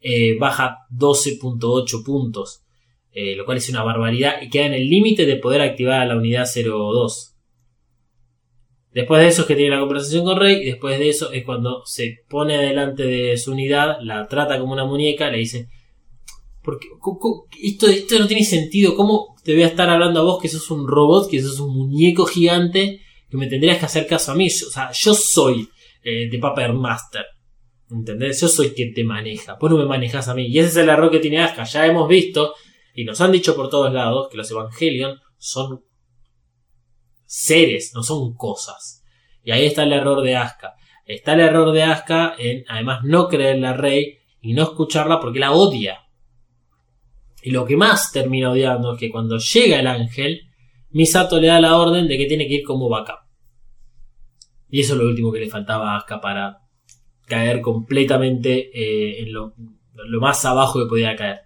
[0.00, 2.58] eh, baja 12.8 puntos.
[3.14, 6.06] eh, lo cual es una barbaridad y queda en el límite de poder activar a
[6.06, 7.34] la unidad 02.
[8.94, 11.44] Después de eso es que tiene la conversación con Rey y después de eso es
[11.44, 15.68] cuando se pone delante de su unidad, la trata como una muñeca, le dice,
[16.62, 16.88] porque
[17.62, 20.70] esto, esto no tiene sentido, ¿cómo te voy a estar hablando a vos que sos
[20.70, 23.00] un robot, que sos un muñeco gigante,
[23.32, 24.46] que me tendrías que hacer caso a mí?
[24.46, 25.66] O sea, yo soy
[26.04, 27.24] eh, The Paper Master.
[27.90, 28.38] ¿Entendés?
[28.42, 29.56] Yo soy quien te maneja.
[29.58, 30.48] Vos no me manejas a mí.
[30.48, 31.64] Y ese es el error que tiene Asuka.
[31.64, 32.54] Ya hemos visto,
[32.94, 35.82] y nos han dicho por todos lados, que los Evangelion son
[37.24, 39.02] seres, no son cosas.
[39.42, 40.74] Y ahí está el error de Asuka.
[41.06, 45.40] Está el error de Asuka en, además, no creerle a Rey y no escucharla porque
[45.40, 46.00] la odia.
[47.42, 50.51] Y lo que más termina odiando es que cuando llega el ángel,
[50.92, 53.20] Misato le da la orden de que tiene que ir como backup.
[54.68, 56.58] Y eso es lo último que le faltaba a Asuka para
[57.26, 59.54] caer completamente eh, en lo,
[60.20, 61.40] más abajo que podía caer.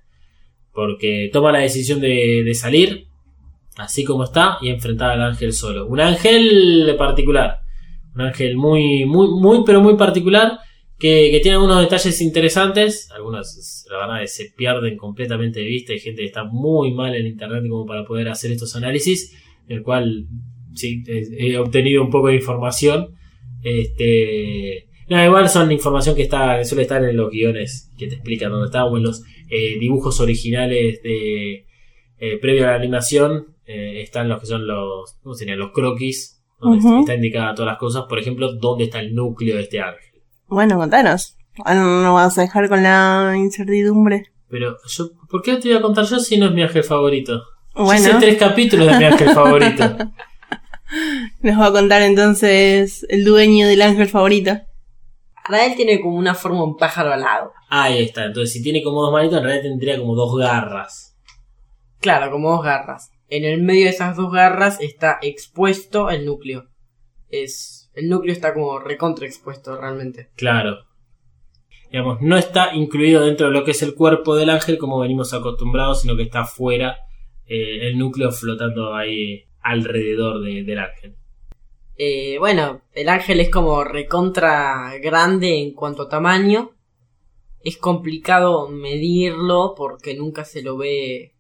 [0.73, 3.09] Porque toma la decisión de, de salir,
[3.77, 5.87] así como está, y enfrentar al ángel solo.
[5.87, 7.61] Un ángel particular.
[8.15, 10.59] Un ángel muy, muy, muy, pero muy particular.
[10.99, 13.11] Que, que tiene algunos detalles interesantes.
[13.11, 15.93] Algunos, la verdad, se pierden completamente de vista.
[15.93, 19.37] Hay gente que está muy mal en internet como para poder hacer estos análisis.
[19.69, 20.27] El cual,
[20.75, 23.15] sí, he obtenido un poco de información.
[23.63, 24.87] Este.
[25.09, 28.51] No, igual son información que está que suele estar en los guiones que te explican
[28.51, 31.65] dónde está o en los eh, dibujos originales de
[32.19, 35.61] eh, previo a la animación eh, están los que son los ¿cómo serían?
[35.61, 39.63] los croquis donde está indicada todas las cosas por ejemplo dónde está el núcleo de
[39.63, 40.06] este ángel
[40.49, 41.37] Bueno, contanos.
[41.65, 44.25] No no vas a dejar con la incertidumbre.
[44.49, 47.43] pero yo ¿por qué te voy a contar yo si no es mi ángel favorito?
[47.75, 49.85] Yo Bueno, hice tres capítulos de mi ángel favorito
[51.43, 54.53] les voy a contar entonces el dueño del ángel favorito.
[55.49, 57.53] Rael tiene como una forma de un pájaro alado.
[57.71, 61.17] ahí está entonces si tiene como dos manitos en realidad tendría como dos garras
[62.01, 63.11] Claro, como dos garras.
[63.29, 66.67] En el medio de esas dos garras está expuesto el núcleo.
[67.31, 70.29] Es El núcleo está como recontra expuesto realmente.
[70.37, 70.85] Claro.
[71.91, 75.33] Digamos, no está incluido dentro de lo que es el cuerpo del ángel como venimos
[75.33, 76.99] acostumbrados, sino que está fuera
[77.47, 81.17] eh, el núcleo flotando ahí alrededor de- del ángel.
[81.97, 86.73] Eh, bueno, el ángel es como recontra grande en cuanto a tamaño.
[87.61, 91.35] Es complicado medirlo porque nunca se lo ve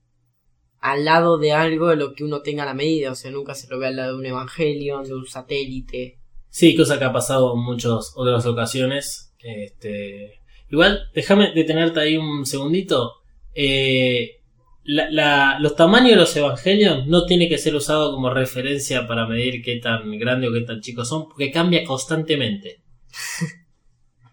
[0.78, 3.10] al lado de algo de lo que uno tenga la medida.
[3.12, 6.15] O sea, nunca se lo ve al lado de un evangelio, de un satélite.
[6.58, 9.34] Sí, cosa que ha pasado en muchas otras ocasiones.
[9.38, 13.12] Este, igual, déjame detenerte ahí un segundito.
[13.54, 14.40] Eh,
[14.84, 19.26] la- la- los tamaños de los evangelios no tiene que ser usado como referencia para
[19.28, 22.80] medir qué tan grande o qué tan chicos son, porque cambia constantemente.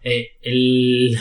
[0.06, 1.18] Eh, el,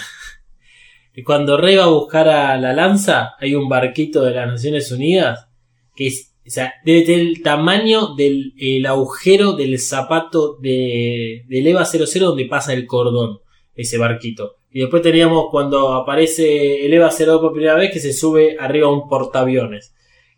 [1.25, 5.47] cuando Rey va a buscar a la lanza, hay un barquito de las Naciones Unidas
[5.95, 11.67] que es, o sea, debe tener el tamaño del el agujero del zapato de, del
[11.67, 13.39] EVA 00 donde pasa el cordón,
[13.75, 14.57] ese barquito.
[14.69, 18.87] Y después teníamos cuando aparece el EVA 02 por primera vez que se sube arriba
[18.87, 19.93] a un portaaviones.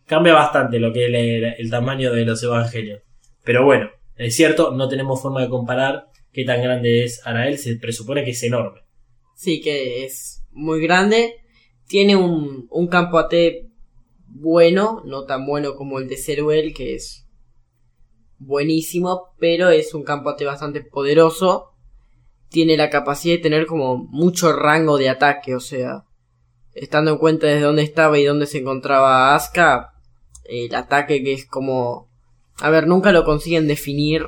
[0.06, 3.02] Cambia bastante lo que es el, el tamaño de los evangelios.
[3.44, 7.78] Pero bueno, es cierto, no tenemos forma de comparar qué tan grande es Arael, se
[7.78, 8.82] presupone que es enorme.
[9.36, 11.36] Sí, que es muy grande.
[11.88, 13.34] Tiene un, un campo AT
[14.38, 17.26] bueno, no tan bueno como el de Ceruel, que es
[18.38, 21.72] buenísimo, pero es un campo AT bastante poderoso.
[22.50, 26.04] Tiene la capacidad de tener como mucho rango de ataque, o sea,
[26.74, 29.94] estando en cuenta desde dónde estaba y dónde se encontraba Asuka,
[30.44, 32.10] el ataque que es como...
[32.60, 34.26] A ver, nunca lo consiguen definir,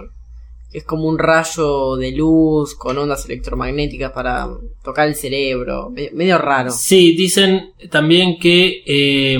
[0.71, 4.47] es como un rayo de luz con ondas electromagnéticas para
[4.83, 5.89] tocar el cerebro.
[5.89, 6.71] Me- medio raro.
[6.71, 9.39] Sí, dicen también que eh,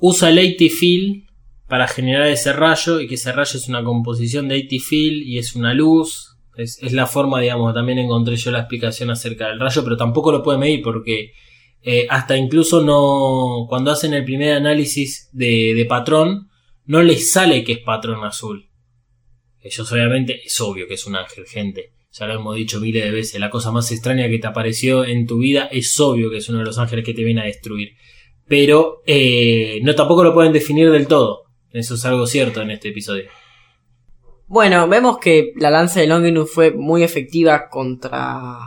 [0.00, 1.24] usa el AT-Field
[1.68, 5.54] para generar ese rayo y que ese rayo es una composición de AT-Field y es
[5.54, 6.36] una luz.
[6.56, 10.42] Es, la forma, digamos, también encontré yo la explicación acerca del rayo, pero tampoco lo
[10.42, 11.32] puede medir porque
[11.82, 16.48] eh, hasta incluso no, cuando hacen el primer análisis de patrón,
[16.86, 18.69] no les sale que es patrón azul.
[19.62, 21.92] Ellos obviamente es obvio que es un ángel, gente.
[22.12, 23.40] Ya lo hemos dicho miles de veces.
[23.40, 26.58] La cosa más extraña que te apareció en tu vida es obvio que es uno
[26.58, 27.92] de los ángeles que te viene a destruir.
[28.48, 31.44] Pero eh, no tampoco lo pueden definir del todo.
[31.72, 33.24] Eso es algo cierto en este episodio.
[34.46, 38.58] Bueno, vemos que la lanza de Longinus fue muy efectiva contra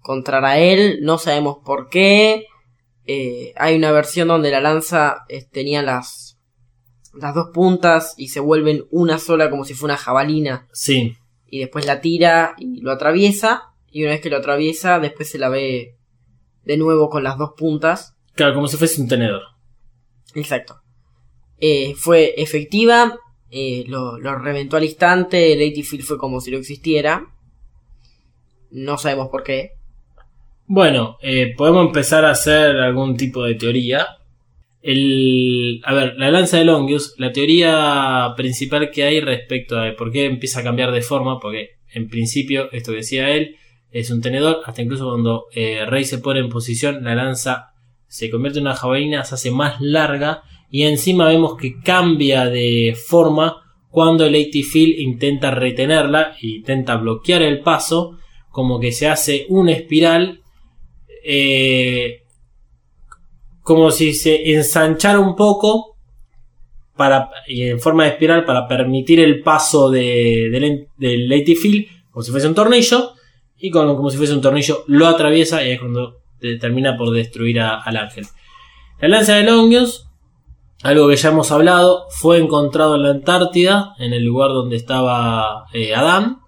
[0.00, 0.98] contra Rael.
[1.02, 2.46] No sabemos por qué.
[3.06, 6.31] Eh, hay una versión donde la lanza eh, tenía las
[7.14, 11.16] las dos puntas y se vuelven una sola como si fuera una jabalina Sí,
[11.48, 15.38] y después la tira y lo atraviesa y una vez que lo atraviesa después se
[15.38, 15.96] la ve
[16.64, 19.42] de nuevo con las dos puntas claro, como si fuese un tenedor.
[20.34, 20.80] Exacto.
[21.58, 23.18] Eh, fue efectiva,
[23.50, 27.26] eh, lo, lo reventó al instante, el AT-Field fue como si no existiera.
[28.70, 29.72] No sabemos por qué.
[30.66, 34.06] Bueno, eh, podemos empezar a hacer algún tipo de teoría.
[34.82, 40.10] El, a ver, la lanza de Longius, la teoría principal que hay respecto a por
[40.10, 43.56] qué empieza a cambiar de forma, porque en principio, esto que decía él,
[43.92, 47.72] es un tenedor, hasta incluso cuando eh, Rey se pone en posición, la lanza
[48.08, 52.96] se convierte en una jabalina, se hace más larga y encima vemos que cambia de
[52.96, 58.18] forma cuando el AT-Field intenta retenerla e intenta bloquear el paso,
[58.48, 60.40] como que se hace una espiral
[61.24, 62.21] eh,
[63.62, 65.96] como si se ensanchara un poco
[66.96, 72.22] para, en forma de espiral para permitir el paso de, del, del lady field como
[72.22, 73.12] si fuese un tornillo
[73.58, 76.16] y con- como si fuese un tornillo lo atraviesa y es cuando
[76.60, 78.26] termina por destruir a- al ángel.
[79.00, 80.06] La lanza de Longius,
[80.82, 85.64] algo que ya hemos hablado, fue encontrado en la Antártida, en el lugar donde estaba
[85.72, 86.38] eh, Adán.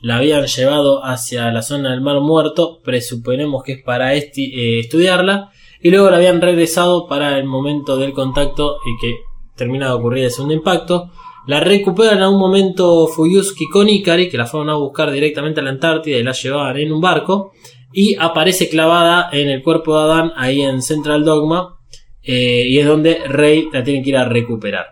[0.00, 4.30] La habían llevado hacia la zona del Mar Muerto, presuponemos que es para eh,
[4.80, 9.16] estudiarla, y luego la habían regresado para el momento del contacto y que
[9.56, 11.10] termina de ocurrir el segundo impacto.
[11.46, 15.64] La recuperan a un momento Fuyuski con Ikari, que la fueron a buscar directamente a
[15.64, 17.52] la Antártida y la llevaban en un barco,
[17.92, 21.78] y aparece clavada en el cuerpo de Adán ahí en Central Dogma,
[22.22, 24.86] eh, y es donde Rey la tiene que ir a recuperar.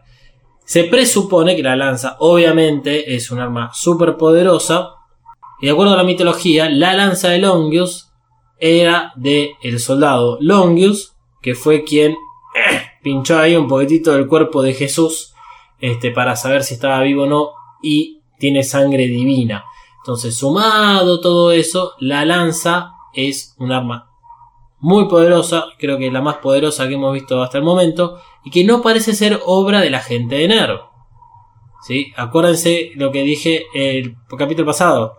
[0.64, 4.90] Se presupone que la lanza obviamente es un arma súper poderosa,
[5.60, 8.09] y de acuerdo a la mitología, la lanza de Longius
[8.60, 12.16] era de el soldado Longius, que fue quien eh,
[13.02, 15.34] pinchó ahí un poquitito del cuerpo de Jesús
[15.80, 17.50] este, para saber si estaba vivo o no
[17.82, 19.64] y tiene sangre divina.
[19.98, 24.10] Entonces, sumado todo eso, la lanza es un arma
[24.80, 28.64] muy poderosa, creo que la más poderosa que hemos visto hasta el momento, y que
[28.64, 30.80] no parece ser obra de la gente de Nerv.
[31.86, 32.12] ¿sí?
[32.16, 35.18] Acuérdense lo que dije el capítulo pasado,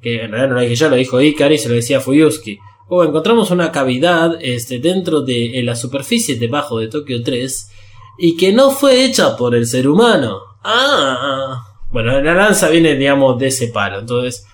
[0.00, 2.58] que en realidad no lo dije yo, lo dijo Ikari se lo decía Fuyuski.
[2.92, 7.70] Oh, encontramos una cavidad este, dentro de la superficie debajo de Tokio 3
[8.18, 10.40] y que no fue hecha por el ser humano.
[10.64, 14.00] Ah, bueno, la lanza viene, digamos, de ese palo.
[14.00, 14.44] Entonces,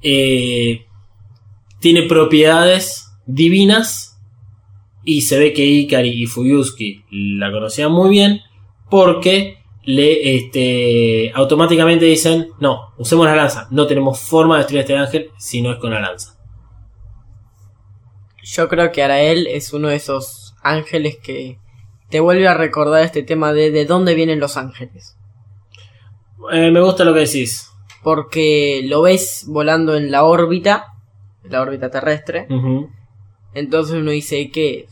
[0.00, 0.86] eh,
[1.80, 4.20] tiene propiedades divinas
[5.04, 8.42] y se ve que Ikari y Fuyuski la conocían muy bien
[8.88, 14.82] porque le este, automáticamente dicen no, usemos la lanza, no tenemos forma de destruir a
[14.82, 16.35] este ángel si no es con la lanza.
[18.46, 21.58] Yo creo que Arael es uno de esos ángeles que
[22.10, 25.16] te vuelve a recordar este tema de de dónde vienen los ángeles.
[26.52, 27.68] Eh, me gusta lo que decís.
[28.04, 30.94] Porque lo ves volando en la órbita,
[31.42, 32.46] la órbita terrestre.
[33.52, 34.86] Entonces uno dice que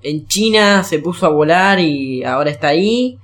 [0.00, 3.18] en China se puso a volar y ahora está ahí.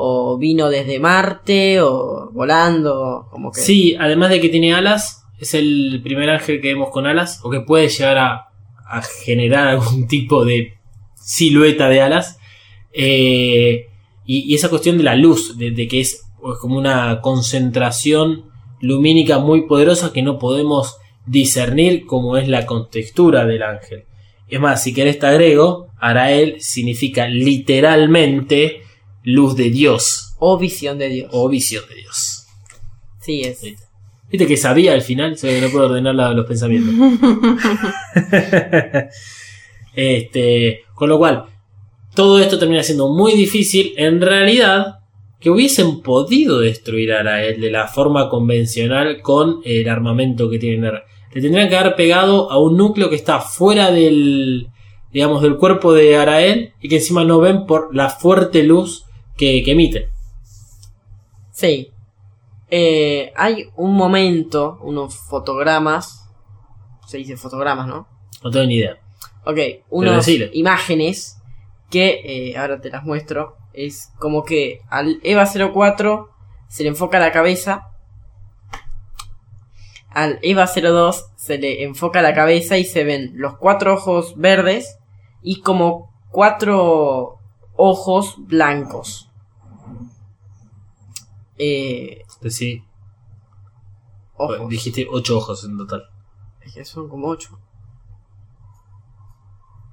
[0.00, 3.60] O vino desde Marte, o volando, como que...
[3.60, 7.50] Sí, además de que tiene alas, es el primer ángel que vemos con alas, o
[7.50, 8.47] que puede llegar a,
[8.88, 10.74] a generar algún tipo de
[11.14, 12.38] silueta de alas.
[12.92, 13.86] Eh,
[14.24, 18.50] y, y esa cuestión de la luz, de, de que es pues, como una concentración
[18.80, 20.96] lumínica muy poderosa que no podemos
[21.26, 24.04] discernir como es la contextura del ángel.
[24.48, 28.82] Es más, si querés te agrego, Arael significa literalmente
[29.22, 31.28] luz de Dios O visión de Dios.
[31.32, 32.46] o visión de Dios.
[33.20, 33.87] Sí, es.
[34.30, 36.94] Viste que sabía al final, solo que no puedo ordenar la- los pensamientos.
[39.94, 41.44] este, con lo cual,
[42.14, 43.94] todo esto termina siendo muy difícil.
[43.96, 45.00] En realidad,
[45.40, 50.92] que hubiesen podido destruir a Arael de la forma convencional con el armamento que tienen.
[51.32, 54.68] Le tendrían que haber pegado a un núcleo que está fuera del,
[55.12, 59.04] digamos, del cuerpo de Arael y que encima no ven por la fuerte luz
[59.36, 60.08] que, que emite.
[61.52, 61.90] Sí.
[62.70, 66.28] Eh, hay un momento, unos fotogramas.
[67.06, 68.06] Se dice fotogramas, ¿no?
[68.42, 68.98] No tengo ni idea.
[69.44, 69.58] Ok,
[69.88, 71.38] unas imágenes
[71.90, 73.56] que eh, ahora te las muestro.
[73.72, 76.30] Es como que al EVA 04
[76.68, 77.88] se le enfoca la cabeza.
[80.10, 84.98] Al EVA 02 se le enfoca la cabeza y se ven los cuatro ojos verdes
[85.42, 87.38] y como cuatro
[87.76, 89.30] ojos blancos.
[91.56, 92.84] Eh, Decí,
[94.36, 94.68] ojos.
[94.68, 96.04] dijiste ocho ojos en total.
[96.60, 97.58] Es que son como ocho.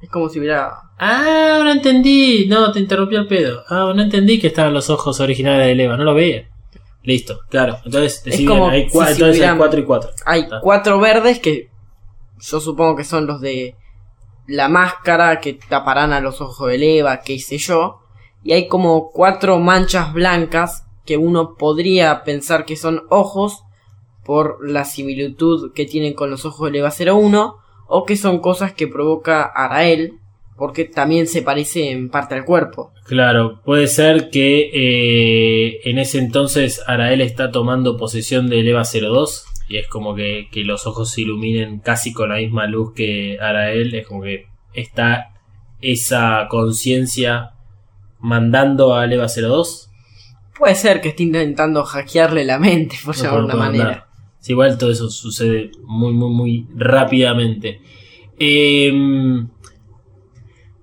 [0.02, 2.46] Es como si hubiera Ah, ahora entendí.
[2.48, 3.64] No, te interrumpí el pedo.
[3.70, 5.98] Ah, no entendí que estaban los ojos originales de Eva.
[5.98, 6.50] No lo veía.
[7.04, 7.78] Listo, claro.
[7.86, 10.10] Entonces, como bien, hay cua- entonces hay 4 y 4.
[10.26, 11.70] Hay cuatro verdes que
[12.40, 13.76] yo supongo que son los de
[14.48, 18.02] la máscara que taparán a los ojos de Eva, qué sé yo.
[18.44, 23.64] Y hay como cuatro manchas blancas que uno podría pensar que son ojos
[24.24, 27.56] por la similitud que tienen con los ojos de Eva 01
[27.88, 30.20] o que son cosas que provoca Arael
[30.58, 32.92] porque también se parece en parte al cuerpo.
[33.06, 39.46] Claro, puede ser que eh, en ese entonces Arael está tomando posesión del EVA 02
[39.68, 43.38] y es como que, que los ojos se iluminen casi con la misma luz que
[43.40, 43.94] Arael.
[43.96, 45.34] Es como que está
[45.82, 47.52] esa conciencia
[48.20, 49.90] mandando al EVA 02.
[50.58, 53.90] Puede ser que esté intentando hackearle la mente, por No llamarlo de puedo una manera.
[53.90, 54.06] andar.
[54.40, 57.82] Sí, igual todo eso sucede muy, muy, muy rápidamente.
[58.38, 59.48] Em,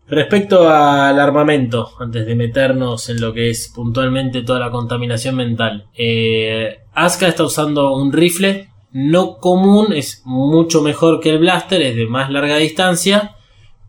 [0.09, 5.87] respecto al armamento, antes de meternos en lo que es puntualmente toda la contaminación mental,
[5.97, 11.97] eh, Asuka está usando un rifle no común, es mucho mejor que el blaster, es
[11.97, 13.37] de más larga distancia,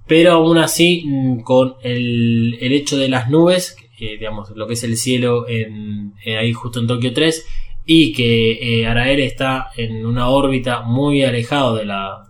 [0.08, 3.76] pero aún así mm, con el, el hecho de las nubes,
[4.12, 5.68] digamos, lo que es el cielo eh,
[6.38, 7.46] ahí justo en Tokio 3,
[7.86, 12.30] y que eh, está en una órbita muy alejado de la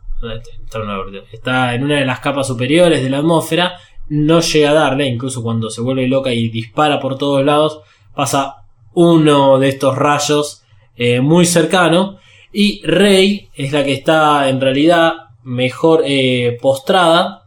[0.65, 3.77] está en, una órbita, está en una de las capas superiores de la atmósfera
[4.09, 7.81] no llega a darle incluso cuando se vuelve loca y dispara por todos lados
[8.15, 10.63] pasa uno de estos rayos
[10.95, 12.17] eh, muy cercano
[12.51, 15.13] y Rey es la que está en realidad
[15.43, 17.43] mejor eh, postrada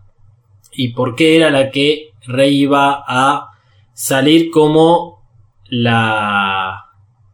[0.73, 3.56] y porque era la que Rey iba a
[3.97, 5.25] salir como
[5.71, 6.87] la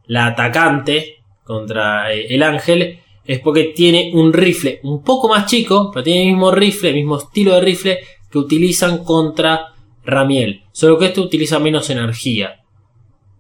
[0.06, 5.90] la atacante contra eh, el ángel es porque tiene un rifle un poco más chico,
[5.93, 7.98] pero tiene el mismo rifle, el mismo estilo de rifle
[8.30, 9.68] que utilizan contra
[10.05, 10.64] Ramiel.
[10.72, 12.62] Solo que este utiliza menos energía.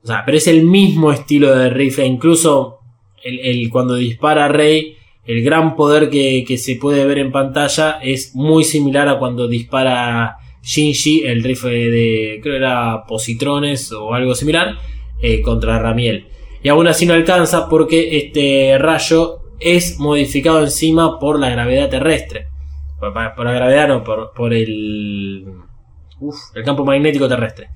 [0.02, 2.06] O sea, pero es el mismo estilo de rifle.
[2.06, 2.78] Incluso
[3.24, 8.34] el, cuando dispara Rey, el gran poder que, que se puede ver en pantalla es
[8.34, 14.34] muy similar a cuando dispara Shinji el rifle de, creo que era positrones o algo
[14.34, 14.76] similar,
[15.20, 16.26] eh, contra Ramiel.
[16.62, 22.46] Y aún así no alcanza porque este rayo es modificado encima por la gravedad terrestre.
[23.00, 25.44] Por, la gravedad no, por, el,
[26.20, 27.70] uf, el campo magnético terrestre.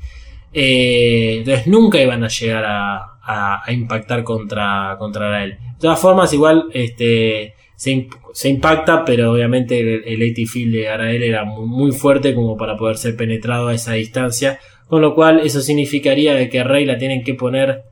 [0.53, 5.51] Eh, entonces nunca iban a llegar a, a- impactar contra, contra Arael.
[5.59, 10.75] De todas formas, igual este, se, imp- se impacta, pero obviamente el, el AT field
[10.75, 14.59] de Arael era muy, fuerte como para poder ser penetrado a esa distancia.
[14.89, 17.83] Con lo cual eso significaría que Rey la tienen que poner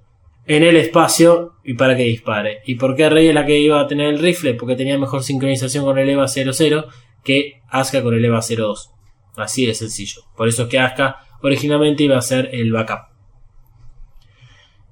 [0.46, 2.58] en el espacio y para que dispare.
[2.66, 4.54] ¿Y por qué Rey es la que iba a tener el rifle?
[4.54, 6.86] Porque tenía mejor sincronización con el EVA 00
[7.24, 8.90] que Asuka con el EVA 02.
[9.36, 10.22] Así de sencillo.
[10.36, 13.08] Por eso es que Asuka originalmente iba a ser el backup.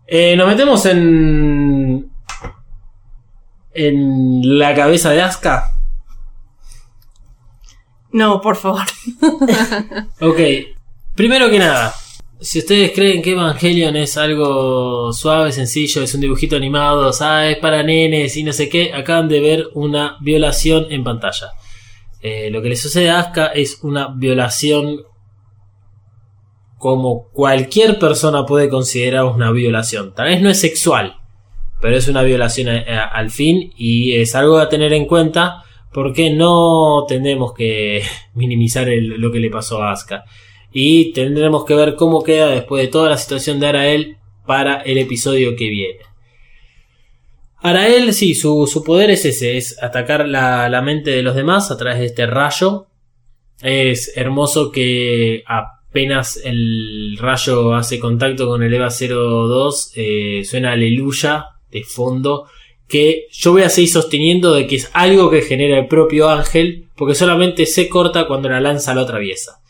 [0.06, 1.61] Eh, nos metemos en.
[3.74, 5.64] En la cabeza de Asuka.
[8.12, 8.84] No, por favor.
[10.20, 10.38] Ok,
[11.14, 11.94] primero que nada,
[12.40, 17.56] si ustedes creen que Evangelion es algo suave, sencillo, es un dibujito animado, ¿sabes?
[17.58, 21.52] Para nenes y no sé qué, acaban de ver una violación en pantalla.
[22.20, 25.02] Eh, lo que le sucede a Asuka es una violación
[26.78, 30.12] como cualquier persona puede considerar una violación.
[30.14, 31.21] Tal vez no es sexual,
[31.82, 37.04] pero es una violación al fin y es algo a tener en cuenta porque no
[37.08, 38.02] tenemos que
[38.34, 40.24] minimizar lo que le pasó a Asuka.
[40.72, 44.96] Y tendremos que ver cómo queda después de toda la situación de Arael para el
[44.96, 45.98] episodio que viene.
[47.56, 51.72] Arael, sí, su, su poder es ese, es atacar la, la mente de los demás
[51.72, 52.86] a través de este rayo.
[53.60, 61.51] Es hermoso que apenas el rayo hace contacto con el EVA 02, eh, suena aleluya
[61.72, 62.46] de fondo.
[62.86, 66.88] Que yo voy a seguir sosteniendo de que es algo que genera el propio ángel,
[66.94, 69.62] porque solamente se corta cuando la lanza lo atraviesa.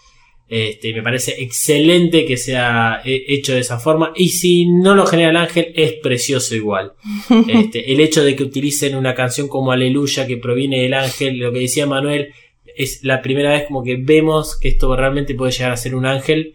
[0.49, 4.13] Este, me parece excelente que sea eh, hecho de esa forma.
[4.15, 6.93] Y si no lo genera el ángel, es precioso igual.
[7.49, 11.53] Este, el hecho de que utilicen una canción como Aleluya que proviene del ángel, lo
[11.53, 12.35] que decía Manuel,
[12.77, 16.05] es la primera vez como que vemos que esto realmente puede llegar a ser un
[16.05, 16.55] ángel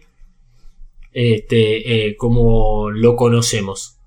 [1.12, 3.97] este, eh, como lo conocemos.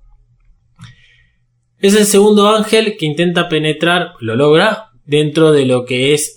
[1.82, 6.36] Es el segundo ángel que intenta penetrar, lo logra, dentro de lo que es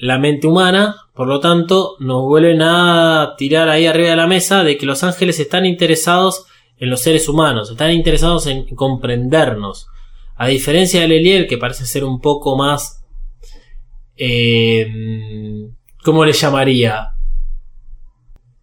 [0.00, 0.96] la mente humana.
[1.14, 5.04] Por lo tanto, nos vuelven a tirar ahí arriba de la mesa de que los
[5.04, 6.46] ángeles están interesados
[6.78, 9.88] en los seres humanos, están interesados en comprendernos.
[10.36, 13.04] A diferencia del Eliel, que parece ser un poco más...
[14.16, 14.88] Eh,
[16.02, 17.08] ¿Cómo le llamaría?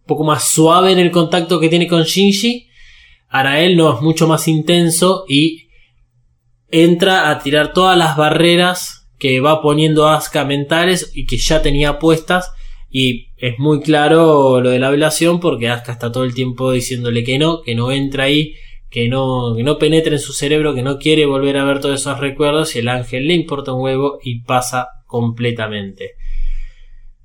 [0.00, 2.68] Un poco más suave en el contacto que tiene con Shinji.
[3.28, 5.67] Arael no es mucho más intenso y
[6.70, 11.98] entra a tirar todas las barreras que va poniendo Asuka mentales y que ya tenía
[11.98, 12.52] puestas.
[12.90, 17.24] Y es muy claro lo de la violación porque Asuka está todo el tiempo diciéndole
[17.24, 18.54] que no, que no entra ahí,
[18.90, 22.00] que no, que no penetre en su cerebro, que no quiere volver a ver todos
[22.00, 26.12] esos recuerdos y el ángel le importa un huevo y pasa completamente.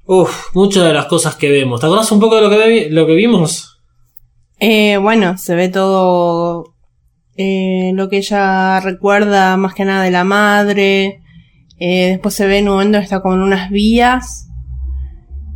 [0.05, 1.79] Uf, muchas de las cosas que vemos.
[1.79, 3.81] ¿Te acordás un poco de lo que, lo que vimos?
[4.59, 6.72] Eh, bueno, se ve todo
[7.37, 11.21] eh, lo que ella recuerda más que nada de la madre.
[11.79, 14.47] Eh, después se ve en un momento que está con unas vías,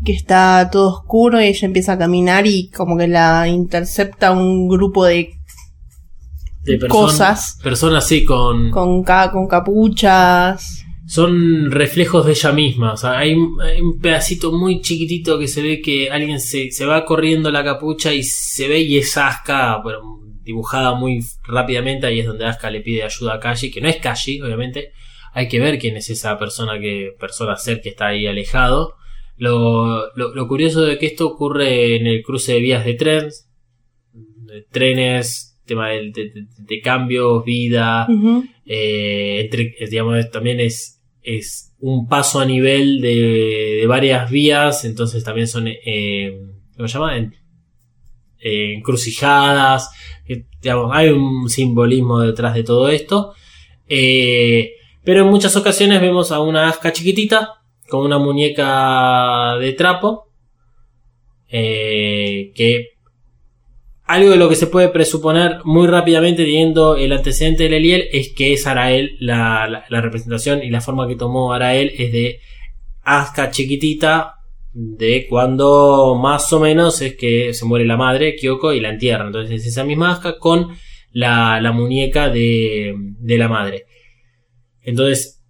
[0.03, 4.67] que está todo oscuro y ella empieza a caminar y como que la intercepta un
[4.67, 5.29] grupo de
[6.89, 7.57] Cosas.
[7.63, 8.71] Personas así con...
[8.71, 10.83] con, ca- con capuchas.
[11.05, 12.91] son reflejos de ella misma.
[12.93, 16.71] O sea, hay, un- hay un pedacito muy chiquitito que se ve que alguien se,
[16.71, 20.01] se va corriendo la capucha y se ve y es Asuka, pero
[20.47, 22.07] dibujada muy rápidamente.
[22.07, 24.91] Ahí es donde Asuka le pide ayuda a Kashi, que no es Kashi, obviamente.
[25.33, 28.95] Hay que ver quién es esa persona que, persona ser que está ahí alejado.
[29.35, 33.47] Lo, lo, lo curioso de que esto ocurre en el cruce de vías de trenes,
[34.71, 38.07] trenes, tema de, de- de- de cambios, vida,
[38.65, 45.23] eh, entre, digamos, también es, es un paso a nivel de, de varias vías, entonces
[45.23, 46.39] también son, eh,
[46.75, 47.17] ¿cómo se llama?
[48.39, 49.89] Eh, encrucijadas,
[50.91, 53.33] hay un simbolismo detrás de todo esto.
[53.87, 54.71] Eh,
[55.03, 57.53] pero en muchas ocasiones vemos a una asca chiquitita
[57.89, 60.25] con una muñeca de trapo
[61.49, 62.89] eh, que
[64.03, 68.33] algo de lo que se puede presuponer muy rápidamente teniendo el antecedente del Eliel es
[68.33, 72.39] que es Arael, la, la- la representación y la forma que tomó Arael es de
[73.03, 74.35] Asuka chiquitita
[74.79, 79.27] de cuando más o menos es que se muere la madre, Kyoko, y la entierran.
[79.27, 80.67] Entonces es esa misma Asuka con
[81.11, 83.85] la, la muñeca de, de la madre.
[84.83, 85.43] Entonces,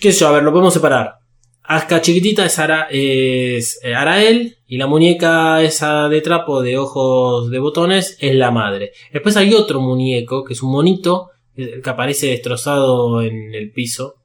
[0.00, 1.14] qué sé yo, a ver, lo podemos separar.
[1.62, 7.50] Asuka chiquitita es, Ara- es eh, Arael y la muñeca esa de trapo de ojos
[7.50, 8.90] de botones es la madre.
[9.12, 14.16] Después hay otro muñeco que es un monito que aparece destrozado en el piso.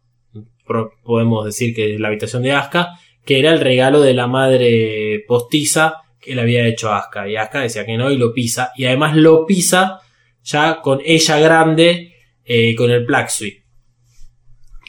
[1.03, 2.90] Podemos decir que es la habitación de Asuka,
[3.30, 7.30] que era el regalo de la madre postiza que le había hecho a Asuka.
[7.30, 8.72] Y Asuka decía que no y lo pisa.
[8.76, 9.99] Y además lo pisa
[10.43, 13.64] ya con ella grande eh, con el Suite.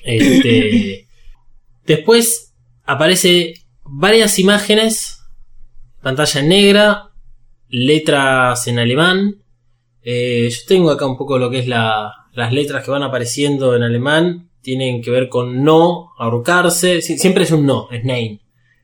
[0.05, 1.07] Este,
[1.85, 2.55] después
[2.85, 5.21] aparece varias imágenes,
[6.01, 7.11] pantalla en negra,
[7.69, 9.43] letras en alemán.
[10.01, 13.77] Eh, yo tengo acá un poco lo que es la, las letras que van apareciendo
[13.77, 14.49] en alemán.
[14.62, 16.99] Tienen que ver con no, ahorcarse.
[17.01, 18.41] Sie- Siempre es un no, es nein.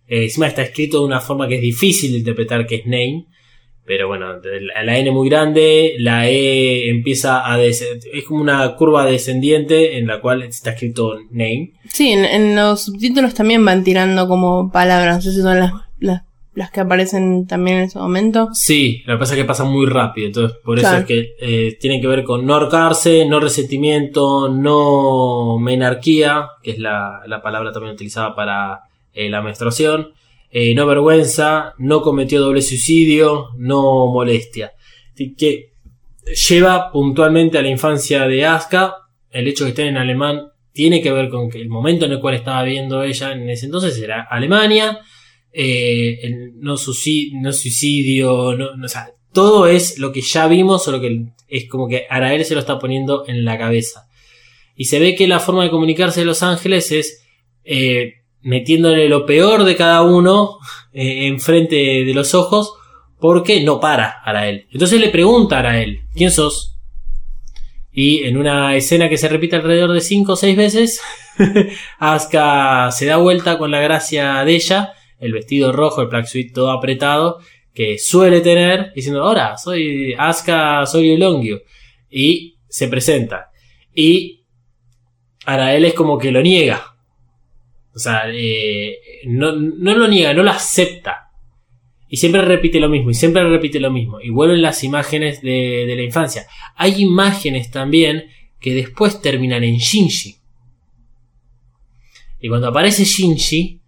[0.09, 3.27] Eh, encima está escrito de una forma que es difícil de interpretar que es nein.
[3.85, 7.57] Pero bueno, la, la N muy grande, la E empieza a...
[7.57, 7.83] des-
[8.13, 11.73] es como una curva descendiente en la cual está escrito name.
[11.93, 15.25] Sí, en, los subtítulos también van tirando como palabras.
[15.25, 15.61] Esas son
[16.01, 16.23] las,
[16.57, 18.49] las que aparecen también en ese momento.
[18.55, 21.77] Sí, lo que pasa es que pasa muy rápido, entonces por eso es que eh,
[21.79, 27.73] tienen que ver con no ahorcarse, no resentimiento, no menarquía, que es la, la palabra
[27.73, 28.81] también utilizada para
[29.13, 30.15] eh, la menstruación,
[30.51, 34.73] eh, no vergüenza, no cometió doble suicidio, no molestia.
[35.15, 35.73] Que
[36.49, 38.95] lleva puntualmente a la infancia de Aska,
[39.31, 42.13] el hecho de que esté en alemán tiene que ver con que el momento en
[42.13, 45.01] el cual estaba viendo ella en ese entonces era Alemania,
[45.59, 46.77] eh, no,
[47.53, 52.07] suicidio, no, no- o sea, todo es lo que ya vimos que es como que
[52.11, 54.07] Arael se lo está poniendo en la cabeza.
[54.77, 57.23] Y se ve que la forma de comunicarse de Los Ángeles es
[57.65, 58.13] eh,
[58.43, 60.59] metiéndole lo peor de cada uno
[60.93, 62.75] eh, enfrente de los ojos
[63.19, 64.67] porque no para Arael.
[64.71, 66.75] Entonces le pregunta a Arael, ¿quién sos?
[67.93, 71.01] Y en una escena que se repite alrededor de 5 o 6 veces,
[71.99, 76.53] Asuka se da vuelta con la gracia de ella, el vestido rojo, el black suit
[76.53, 77.41] todo apretado,
[77.73, 81.61] que suele tener, diciendo, ahora, soy Asuka, soy Ulongyu.
[82.11, 83.51] Y se presenta.
[83.95, 84.45] Y
[85.45, 86.97] Arael es como que lo niega.
[87.95, 91.31] O sea, eh, no, no lo niega, no lo acepta.
[92.09, 94.21] Y siempre repite lo mismo, y siempre repite lo mismo.
[94.21, 96.47] Y vuelven las imágenes de, de la infancia.
[96.77, 98.27] Hay imágenes también
[98.61, 100.37] que después terminan en Shinji.
[102.41, 103.81] Y cuando aparece Shinji,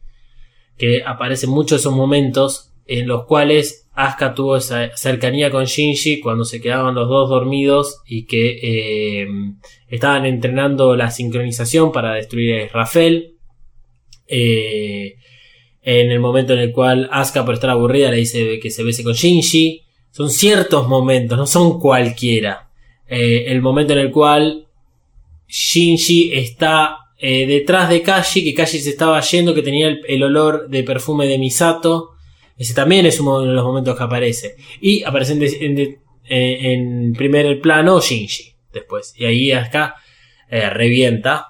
[0.78, 6.44] que aparecen muchos esos momentos en los cuales Asuka tuvo esa cercanía con Shinji cuando
[6.44, 9.26] se quedaban los dos dormidos y que eh,
[9.88, 13.34] estaban entrenando la sincronización para destruir a Rafael.
[14.26, 15.16] Eh,
[15.82, 19.02] en el momento en el cual Asuka por estar aburrida le dice que se bese
[19.02, 19.82] con Shinji.
[20.10, 22.70] Son ciertos momentos, no son cualquiera.
[23.06, 24.68] Eh, el momento en el cual
[25.48, 30.68] Shinji está eh, detrás de Kashi, que Kashi se estaba yendo, que tenía el, olor
[30.68, 32.10] de perfume de Misato.
[32.56, 34.56] Ese también es uno de los momentos que aparece.
[34.80, 39.14] Y aparece en, eh, primer plano Shinji después.
[39.16, 39.96] Y ahí acá
[40.48, 41.46] eh, revienta.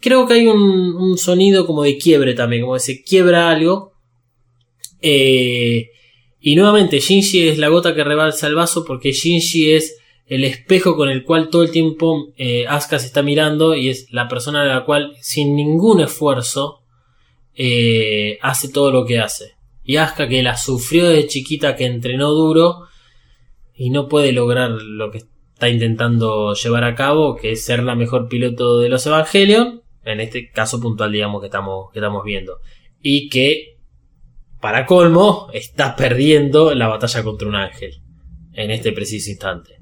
[0.00, 3.92] Creo que hay un, sonido como de quiebre también, como que se quiebra algo.
[5.00, 10.96] Y nuevamente Shinji es la gota que rebalsa el vaso porque Shinji es el espejo
[10.96, 14.62] con el cual todo el tiempo eh, Asuka se está mirando y es la persona
[14.62, 16.82] a la cual sin ningún esfuerzo
[17.54, 19.54] eh, hace todo lo que hace.
[19.84, 22.88] Y Asuka que la sufrió de chiquita, que entrenó duro
[23.74, 27.94] y no puede lograr lo que está intentando llevar a cabo, que es ser la
[27.94, 32.58] mejor piloto de los Evangelion, en este caso puntual digamos que estamos, que estamos viendo.
[33.00, 33.78] Y que,
[34.60, 38.02] para colmo, está perdiendo la batalla contra un ángel
[38.54, 39.76] en este preciso instante.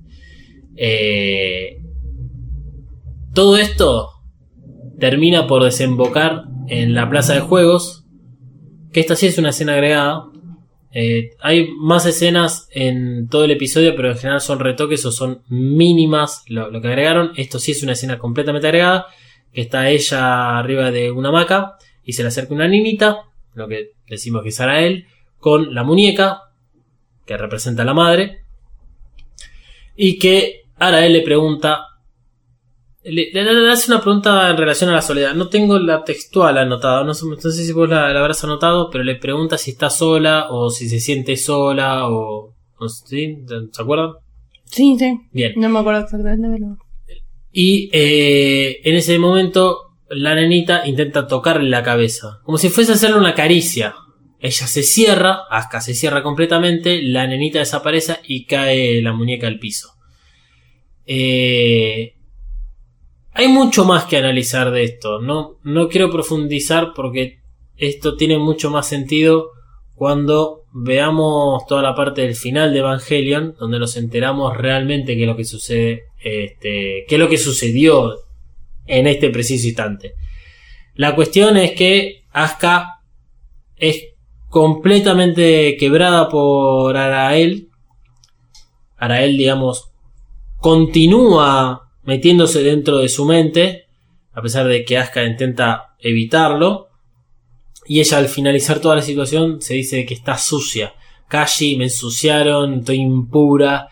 [0.77, 1.81] Eh,
[3.33, 4.11] todo esto
[4.99, 8.05] termina por desembocar en la plaza de juegos,
[8.93, 10.27] que esta sí es una escena agregada.
[10.93, 15.43] Eh, hay más escenas en todo el episodio, pero en general son retoques o son
[15.49, 17.33] mínimas lo, que agregaron.
[17.37, 19.07] Esto sí es una escena completamente agregada,
[19.53, 23.25] que está ella arriba de una hamaca y se le acerca una niñita,
[23.55, 25.07] lo que decimos que es Arael,
[25.39, 26.43] con la muñeca,
[27.27, 28.45] que representa a la madre,
[29.97, 31.87] y que Arael le pregunta,
[33.05, 35.35] le, le- le hace una pregunta en relación a la soledad.
[35.35, 38.91] No tengo la textual anotada, no sé, no sé si vos la, la habrás anotado,
[38.91, 42.55] pero le pregunta si está sola o si se siente sola o...
[43.07, 43.39] ¿sí?
[43.73, 44.13] ¿Se acuerdan?
[44.65, 45.21] Sí, sí.
[45.33, 45.53] Bien.
[45.57, 46.77] No me acuerdo exactamente, pero.
[47.53, 49.79] Y eh, en ese momento
[50.09, 53.95] la nenita intenta tocarle la cabeza, como si fuese a hacerle una caricia.
[54.41, 59.59] Ella se cierra, Asuka se cierra completamente, la nenita desaparece y cae la muñeca al
[59.59, 59.91] piso.
[61.07, 62.15] Eh,
[63.33, 65.21] hay mucho más que analizar de esto.
[65.21, 67.41] No, no quiero profundizar porque
[67.77, 69.51] esto tiene mucho más sentido
[69.95, 75.29] cuando veamos toda la parte del final de Evangelion, donde nos enteramos realmente qué es
[75.29, 78.17] lo que sucede, este, qué es lo que sucedió
[78.87, 80.15] en este preciso instante.
[80.95, 83.01] La cuestión es que Asuka
[83.77, 84.15] es
[84.49, 87.69] completamente quebrada por Arael.
[88.97, 89.91] Arael, digamos,
[90.65, 93.85] continúa metiéndose dentro de su mente,
[94.33, 96.89] a pesar de que Asuka intenta evitarlo.
[97.87, 100.95] Y ella al finalizar toda la situación se dice que está sucia.
[101.29, 103.89] Kashi, me ensuciaron, estoy impura.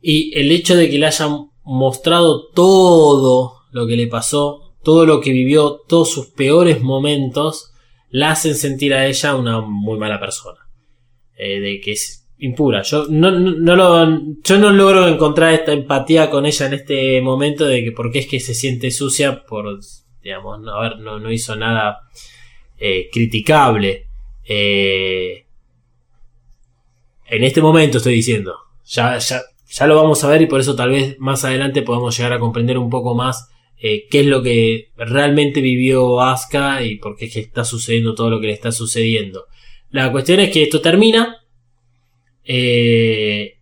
[0.00, 5.20] Y el hecho de que le hayan mostrado todo lo que le pasó, todo lo
[5.20, 7.74] que vivió, todos sus peores momentos,
[8.08, 10.70] la hacen sentir a ella una muy mala persona.
[11.36, 12.82] Eh, de que es impura.
[12.82, 17.66] Yo no, no, lo, yo no logro encontrar esta empatía con ella en este momento
[17.66, 19.80] de que por qué es que se siente sucia por,
[20.22, 22.00] digamos, no, a ver, no, no hizo nada
[22.78, 24.06] eh, criticable.
[24.44, 25.44] Eh,
[27.26, 28.54] en este momento estoy diciendo.
[28.86, 32.16] Ya, ya, ya lo vamos a ver y por eso tal vez más adelante podamos
[32.16, 33.50] llegar a comprender un poco más
[33.80, 38.14] eh, qué es lo que realmente vivió Asuka y por qué es que está sucediendo
[38.14, 39.44] todo lo que le está sucediendo.
[39.90, 41.37] La cuestión es que esto termina.
[42.50, 43.58] Eh,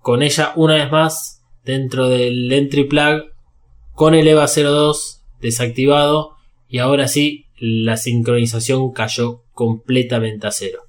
[0.00, 3.24] con ella una vez más dentro del entry plug
[3.94, 6.36] con el EVA 02 desactivado
[6.68, 10.82] y ahora sí la sincronización cayó completamente a cero.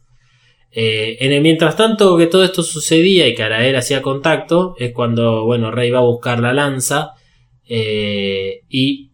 [0.74, 3.44] Eh, mientras tanto que todo esto sucedía y que
[3.76, 7.14] hacía contacto, es cuando, bueno, Rey va a buscar la lanza
[7.68, 9.12] eh, y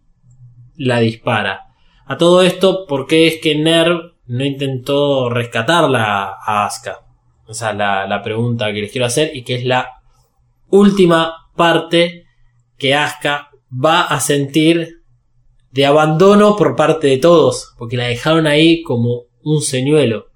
[0.78, 1.62] la dispara.
[2.06, 7.06] A todo esto, ¿por qué es que Nerv no intentó rescatarla a Asuka?
[7.49, 9.90] Esa es la, la pregunta que les quiero hacer y que es la
[10.69, 12.26] última parte
[12.78, 15.02] que Asuka va a sentir
[15.72, 20.28] de abandono por parte de todos, porque la dejaron ahí como un señuelo.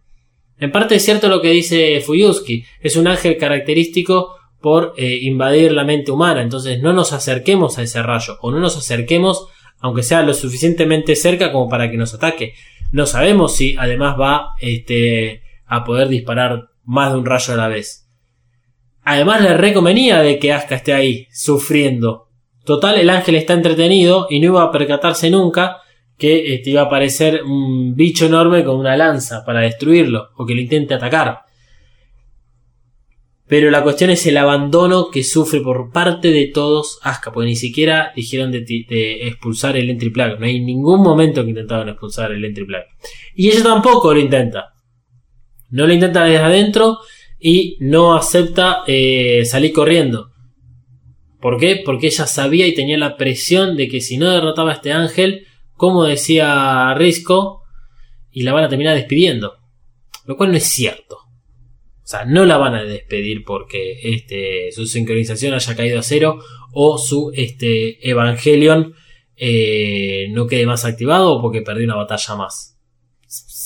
[0.58, 5.72] En parte es cierto lo que dice Fuyuski, es un ángel característico por eh, invadir
[5.72, 9.48] la mente humana, entonces no nos acerquemos a ese rayo, o no nos acerquemos
[9.82, 12.54] aunque sea lo suficientemente cerca como para que nos ataque.
[12.92, 17.70] No sabemos si además va este, a poder disparar más de un rayo a la
[17.70, 18.06] vez.
[19.04, 22.28] Además le reconvenía de que Asuka esté ahí, sufriendo.
[22.66, 25.78] Total, el ángel está entretenido y no iba a percatarse nunca
[26.18, 30.54] que este, iba a aparecer un bicho enorme con una lanza para destruirlo o que
[30.54, 31.40] lo intente atacar.
[33.48, 37.56] Pero la cuestión es el abandono que sufre por parte de todos Asuka, porque ni
[37.56, 40.40] siquiera dijeron de, de expulsar el entry plug.
[40.40, 42.84] No hay ningún momento que intentaron expulsar el entry plug.
[43.34, 44.74] Y ella tampoco lo intenta.
[45.72, 47.00] No lo intenta desde adentro
[47.40, 50.32] y no acepta eh, salir corriendo.
[51.40, 51.82] ¿Por qué?
[51.84, 55.48] Porque ella sabía y tenía la presión de que si no derrotaba a este ángel,
[55.76, 57.64] como decía Risco,
[58.32, 59.58] y la van a terminar despidiendo.
[60.26, 61.16] Lo cual no es cierto.
[62.04, 66.40] O sea, no la van a despedir porque este, su sincronización haya caído a cero
[66.74, 68.94] o su este, Evangelion
[69.36, 72.78] eh, no quede más activado o porque perdió una batalla más.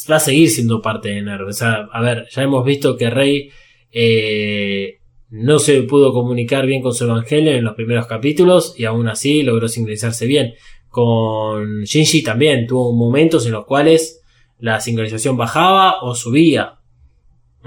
[0.10, 1.50] Va a seguir siendo parte de NERV.
[1.92, 3.50] A ver, ya hemos visto que Rey
[3.92, 5.00] eh,
[5.30, 9.42] no se pudo comunicar bien con su Evangelion en los primeros capítulos y aún así
[9.42, 10.54] logró sincronizarse bien.
[10.90, 14.22] Con Shinji también tuvo momentos en los cuales
[14.60, 16.76] la sincronización bajaba o subía.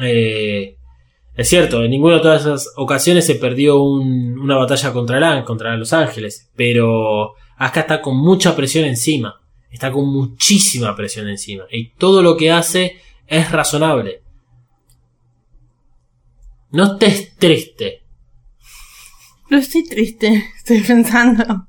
[0.00, 0.76] Eh,
[1.36, 5.44] es cierto, en ninguna de todas esas ocasiones se perdió un- una batalla contra Lan,
[5.44, 9.40] contra Los Ángeles, pero acá está con mucha presión encima,
[9.70, 14.22] está con muchísima presión encima, y todo lo que hace es razonable.
[16.70, 18.02] No estés triste,
[19.50, 21.68] No estoy triste, estoy pensando.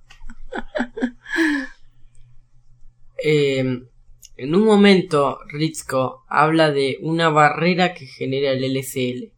[3.22, 3.60] Eh,
[4.38, 9.34] en un momento, Ritzko habla de una barrera que genera el LCL.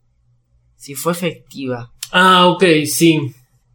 [0.75, 1.91] Si fue efectiva.
[2.11, 3.33] Ah, ok, sí.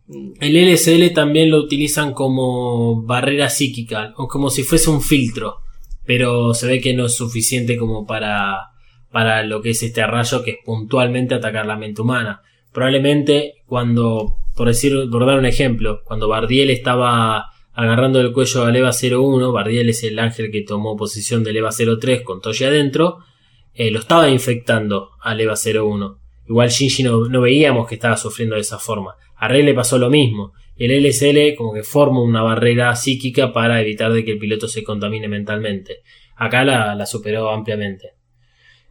[0.08, 5.62] El LSL también lo utilizan como barrera psíquica, o como si fuese un filtro,
[6.04, 8.70] pero se ve que no es suficiente como para,
[9.10, 12.42] para lo que es este rayo que es puntualmente atacar la mente humana.
[12.72, 18.76] Probablemente cuando, por decir, por dar un ejemplo, cuando Bardiel estaba agarrando el cuello al
[18.76, 21.70] EVA 01, Bardiel es el ángel que tomó posición del EVA
[22.00, 23.18] 03 con Toshi adentro,
[23.74, 26.25] eh, lo estaba infectando al EVA 01.
[26.48, 29.14] Igual Shinji no, veíamos que estaba sufriendo de esa forma.
[29.36, 30.52] A Rey le pasó lo mismo.
[30.76, 34.84] El LSL como que forma una barrera psíquica para evitar de que el piloto se
[34.84, 36.02] contamine mentalmente.
[36.36, 38.16] Acá la, la superó ampliamente.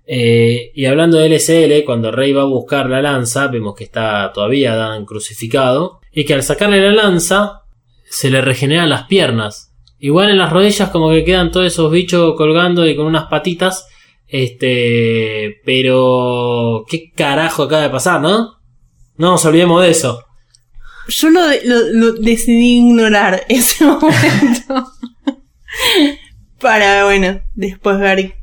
[0.07, 4.31] Eh, y hablando de LSL, cuando Rey va a buscar la lanza, vemos que está
[4.33, 5.99] todavía Dan crucificado.
[6.11, 7.63] Y que al sacarle la lanza,
[8.03, 9.73] se le regeneran las piernas.
[9.99, 13.87] Igual en las rodillas como que quedan todos esos bichos colgando y con unas patitas.
[14.37, 18.55] Este, pero qué carajo acaba de pasar, ¿no?
[19.17, 20.23] No nos olvidemos de eso.
[21.07, 24.91] Yo lo, lo- lo decidí ignorar ese momento.
[26.59, 28.33] Para, bueno, después ver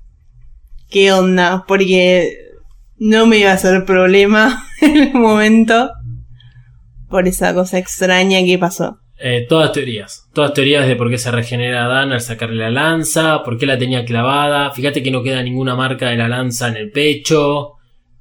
[0.89, 1.64] qué onda.
[1.69, 2.36] Porque
[2.97, 5.90] no me iba a hacer problema en el momento.
[7.10, 8.98] Por esa cosa extraña que pasó.
[9.24, 10.28] Eh, todas teorías.
[10.34, 13.78] Todas teorías de por qué se regenera Dan al sacarle la lanza, por qué la
[13.78, 14.72] tenía clavada.
[14.72, 17.74] Fíjate que no queda ninguna marca de la lanza en el pecho.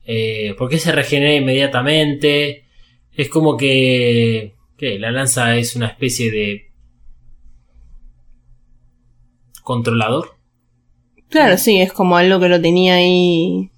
[0.05, 2.65] Eh, por qué se regenera inmediatamente.
[3.13, 6.71] Es como que, que la lanza es una especie de
[9.63, 10.35] controlador.
[11.29, 13.71] Claro, sí, es como algo que lo tenía ahí.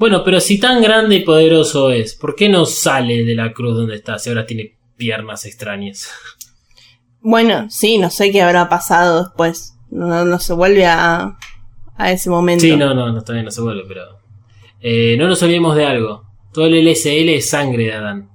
[0.00, 3.76] Bueno, pero si tan grande y poderoso es, ¿por qué no sale de la cruz
[3.76, 6.10] donde está si ahora tiene piernas extrañas?
[7.22, 9.76] Bueno, sí, no sé qué habrá pasado después.
[9.90, 11.36] No, no se vuelve a,
[11.96, 12.62] a ese momento.
[12.62, 14.02] Sí, no, no, no, todavía no se vuelve, pero...
[14.80, 16.24] eh, no nos olvidemos de algo.
[16.52, 18.30] Todo el LSL es sangre de Adán.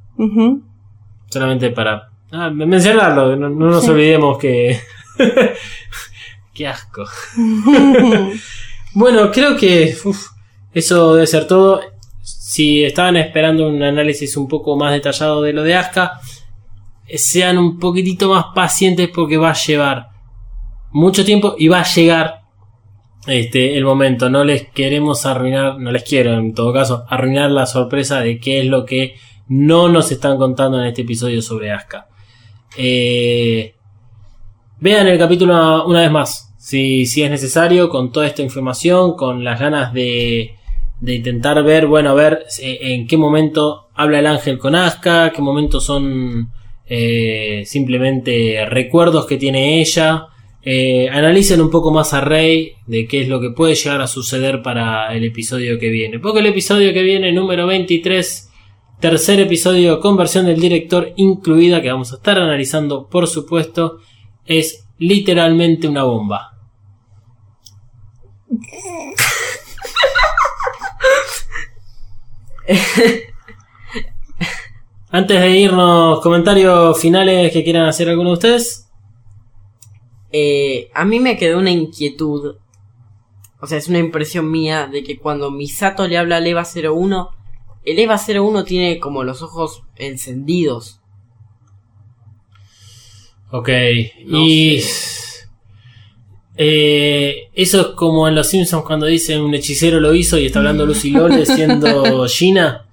[1.30, 2.10] Solamente para...
[2.32, 4.80] Ah, men- mencionarlo, no, no nos olvidemos que...
[6.54, 7.04] Qué asco.
[8.98, 10.28] Bueno, creo que uf,
[10.74, 11.82] eso debe ser todo.
[12.22, 16.22] Si estaban esperando un análisis un poco más detallado de lo de Aska,
[17.14, 20.10] sean un poquitito más pacientes porque va a llevar
[20.92, 22.42] mucho tiempo y va a llegar
[23.28, 24.30] este el momento.
[24.30, 28.60] No les queremos arruinar, no les quiero en todo caso, arruinar la sorpresa de qué
[28.62, 29.16] es lo que
[29.48, 32.08] no nos están contando en este episodio sobre Aska.
[32.78, 33.76] Eh,
[34.78, 39.44] Vean el capítulo una vez más, si, si es necesario, con toda esta información, con
[39.44, 40.56] las ganas de,
[41.00, 45.32] de intentar ver, bueno, a ver eh, en qué momento habla el ángel con Aska,
[45.34, 46.52] qué momento son
[46.88, 50.28] eh, simplemente recuerdos que tiene ella.
[50.62, 54.08] Eh, analicen un poco más a Rey de qué es lo que puede llegar a
[54.08, 56.20] suceder para el episodio que viene.
[56.20, 58.50] Porque el episodio que viene, número 23,
[59.00, 64.00] tercer episodio con versión del director incluida, que vamos a estar analizando, por supuesto,
[64.46, 66.52] es literalmente una bomba.
[75.16, 78.90] Antes de irnos, comentarios finales que quieran hacer alguno de ustedes.
[80.30, 82.58] Eh, a mí me quedó una inquietud.
[83.62, 87.30] O sea, es una impresión mía de que cuando Misato le habla al EVA 01,
[87.86, 91.00] el EVA 01 tiene como los ojos encendidos.
[93.52, 93.70] Ok,
[94.26, 94.84] No y
[96.58, 100.60] eh, eso es como en Los Simpsons cuando dicen un hechicero lo hizo y está
[100.60, 102.85] hablando Lucy Lole siendo Gina.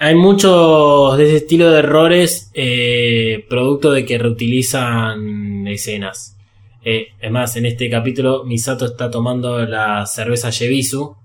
[0.00, 6.36] Hay muchos de ese estilo de errores eh, producto de que reutilizan escenas.
[6.84, 11.16] Eh, es más, en este capítulo Misato está tomando la cerveza Yebisu,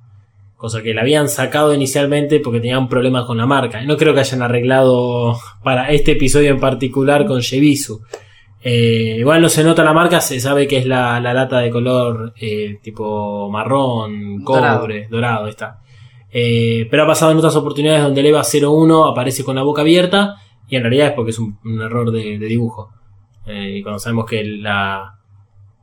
[0.58, 3.80] cosa que la habían sacado inicialmente porque tenían problemas con la marca.
[3.84, 8.02] No creo que hayan arreglado para este episodio en particular con Yebisu.
[8.64, 11.70] Eh, igual no se nota la marca, se sabe que es la, la lata de
[11.70, 14.80] color eh, tipo marrón, Dorado.
[14.80, 15.83] cobre, dorado, está.
[16.36, 19.82] Eh, pero ha pasado en otras oportunidades donde el EVA 01 aparece con la boca
[19.82, 20.38] abierta
[20.68, 22.90] y en realidad es porque es un, un error de, de dibujo.
[23.46, 25.20] Eh, y cuando sabemos que la,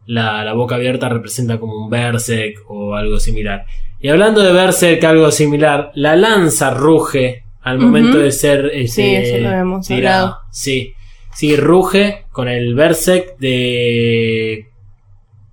[0.07, 3.65] la, la boca abierta representa como un Berserk o algo similar.
[4.01, 9.37] Y hablando de Berserk, algo similar, la lanza ruge al momento de ser Sí, este,
[9.39, 10.39] eso lo hemos hablado.
[10.51, 10.95] Sí,
[11.35, 14.67] sí, ruge con el Berserk de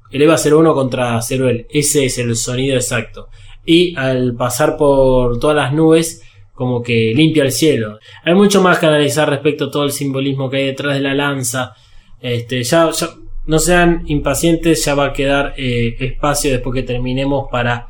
[0.10, 1.68] el EVA 01 contra Ceruel.
[1.70, 3.28] Ese es el sonido exacto.
[3.68, 6.24] Y al pasar por todas las nubes,
[6.54, 8.00] como que limpia el cielo.
[8.24, 11.14] Hay mucho más que analizar respecto a todo el simbolismo que hay detrás de la
[11.14, 11.76] lanza.
[12.20, 13.10] Este, ya, ya
[13.46, 17.90] no sean impacientes, ya va a quedar eh, espacio después que terminemos para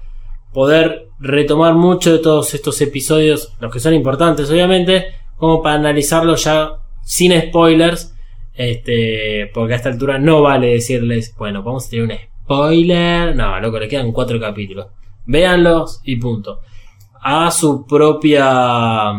[0.54, 5.06] poder retomar mucho de todos estos episodios, los que son importantes obviamente,
[5.38, 6.72] como para analizarlos ya
[7.04, 8.14] sin spoilers,
[8.54, 13.60] este, porque a esta altura no vale decirles, bueno, vamos a tener un spoiler, no,
[13.60, 14.88] loco, le quedan cuatro capítulos,
[15.28, 16.62] véanlos y punto.
[17.22, 19.14] A su propia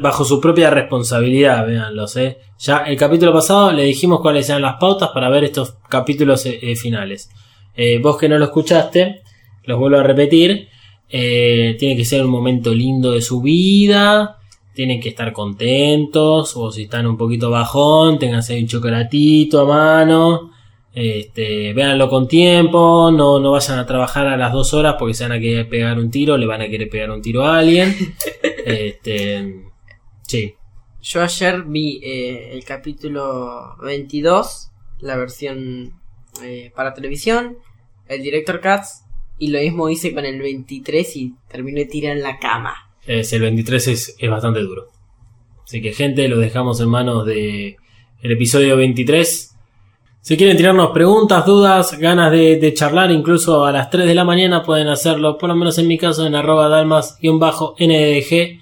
[0.00, 2.38] bajo su propia responsabilidad, véanlos, eh.
[2.58, 6.58] Ya el capítulo pasado le dijimos cuáles eran las pautas para ver estos capítulos eh,
[6.60, 7.30] eh, finales.
[7.76, 9.22] Eh, vos que no lo escuchaste,
[9.64, 10.68] los vuelvo a repetir.
[11.08, 14.38] tiene que ser un momento lindo de su vida.
[14.74, 16.56] Tienen que estar contentos.
[16.56, 20.50] O si están un poquito bajón, tenganse un chocolatito a mano.
[20.94, 23.10] Este, véanlo con tiempo.
[23.10, 25.98] No, no vayan a trabajar a las dos horas porque se van a querer pegar
[25.98, 26.36] un tiro.
[26.36, 27.94] Le van a querer pegar un tiro a alguien.
[28.64, 29.64] este,
[30.26, 30.54] sí.
[31.00, 34.68] Yo ayer vi eh, el capítulo 22
[35.00, 35.92] la versión
[36.42, 37.58] eh, para televisión,
[38.06, 39.04] el director Katz,
[39.38, 42.74] y lo mismo hice con el 23 y terminé tirado en la cama.
[43.06, 44.88] Es, el 23 es, es bastante duro.
[45.64, 47.76] Así que gente, lo dejamos en manos de
[48.22, 49.54] el episodio 23.
[50.28, 54.24] Si quieren tirarnos preguntas, dudas, ganas de, de charlar, incluso a las 3 de la
[54.24, 58.60] mañana pueden hacerlo, por lo menos en mi caso, en arroba dalmas-ndg,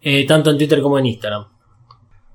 [0.00, 1.46] eh, tanto en Twitter como en Instagram.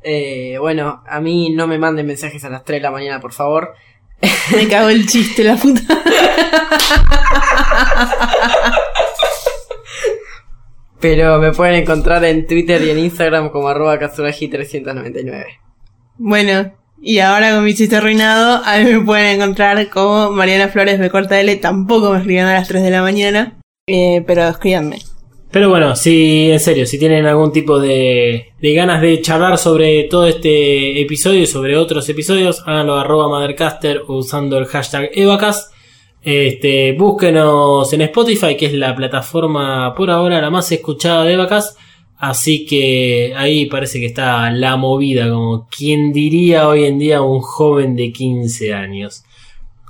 [0.03, 3.32] Eh, bueno, a mí no me manden mensajes a las 3 de la mañana, por
[3.32, 3.73] favor.
[4.53, 5.84] Me cago el chiste, la puta.
[10.99, 15.45] Pero me pueden encontrar en Twitter y en Instagram como arroba Katsuragi399.
[16.18, 20.99] Bueno, y ahora con mi chiste arruinado, a mí me pueden encontrar como Mariana Flores
[20.99, 21.38] de Corta.
[21.60, 23.57] Tampoco me escriban a las 3 de la mañana.
[23.88, 24.99] Eh, pero escríbanme.
[25.52, 30.03] Pero bueno, si en serio, si tienen algún tipo de, de ganas de charlar sobre
[30.03, 35.73] todo este episodio y sobre otros episodios, háganlo arroba Mothercaster usando el hashtag Evacast.
[36.22, 41.78] Este, búsquenos en Spotify, que es la plataforma por ahora la más escuchada de Evacast.
[42.22, 47.41] Así que ahí parece que está la movida, como quien diría hoy en día un
[47.41, 49.23] joven de 15 años.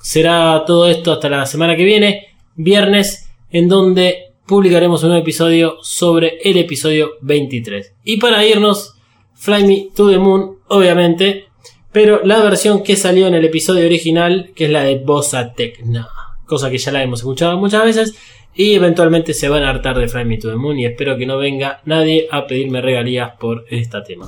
[0.02, 5.80] Será todo esto hasta la semana que viene, viernes, en donde publicaremos un nuevo episodio
[5.82, 7.96] sobre el episodio 23.
[8.06, 8.96] Y para irnos,
[9.34, 11.48] Fly Me to the Moon, obviamente,
[11.92, 16.08] pero la versión que salió en el episodio original, que es la de Bossa Techno,
[16.46, 18.16] cosa que ya la hemos escuchado muchas veces.
[18.54, 21.26] Y eventualmente se van a hartar de Fly Me to the Moon y espero que
[21.26, 24.28] no venga nadie a pedirme regalías por este tema.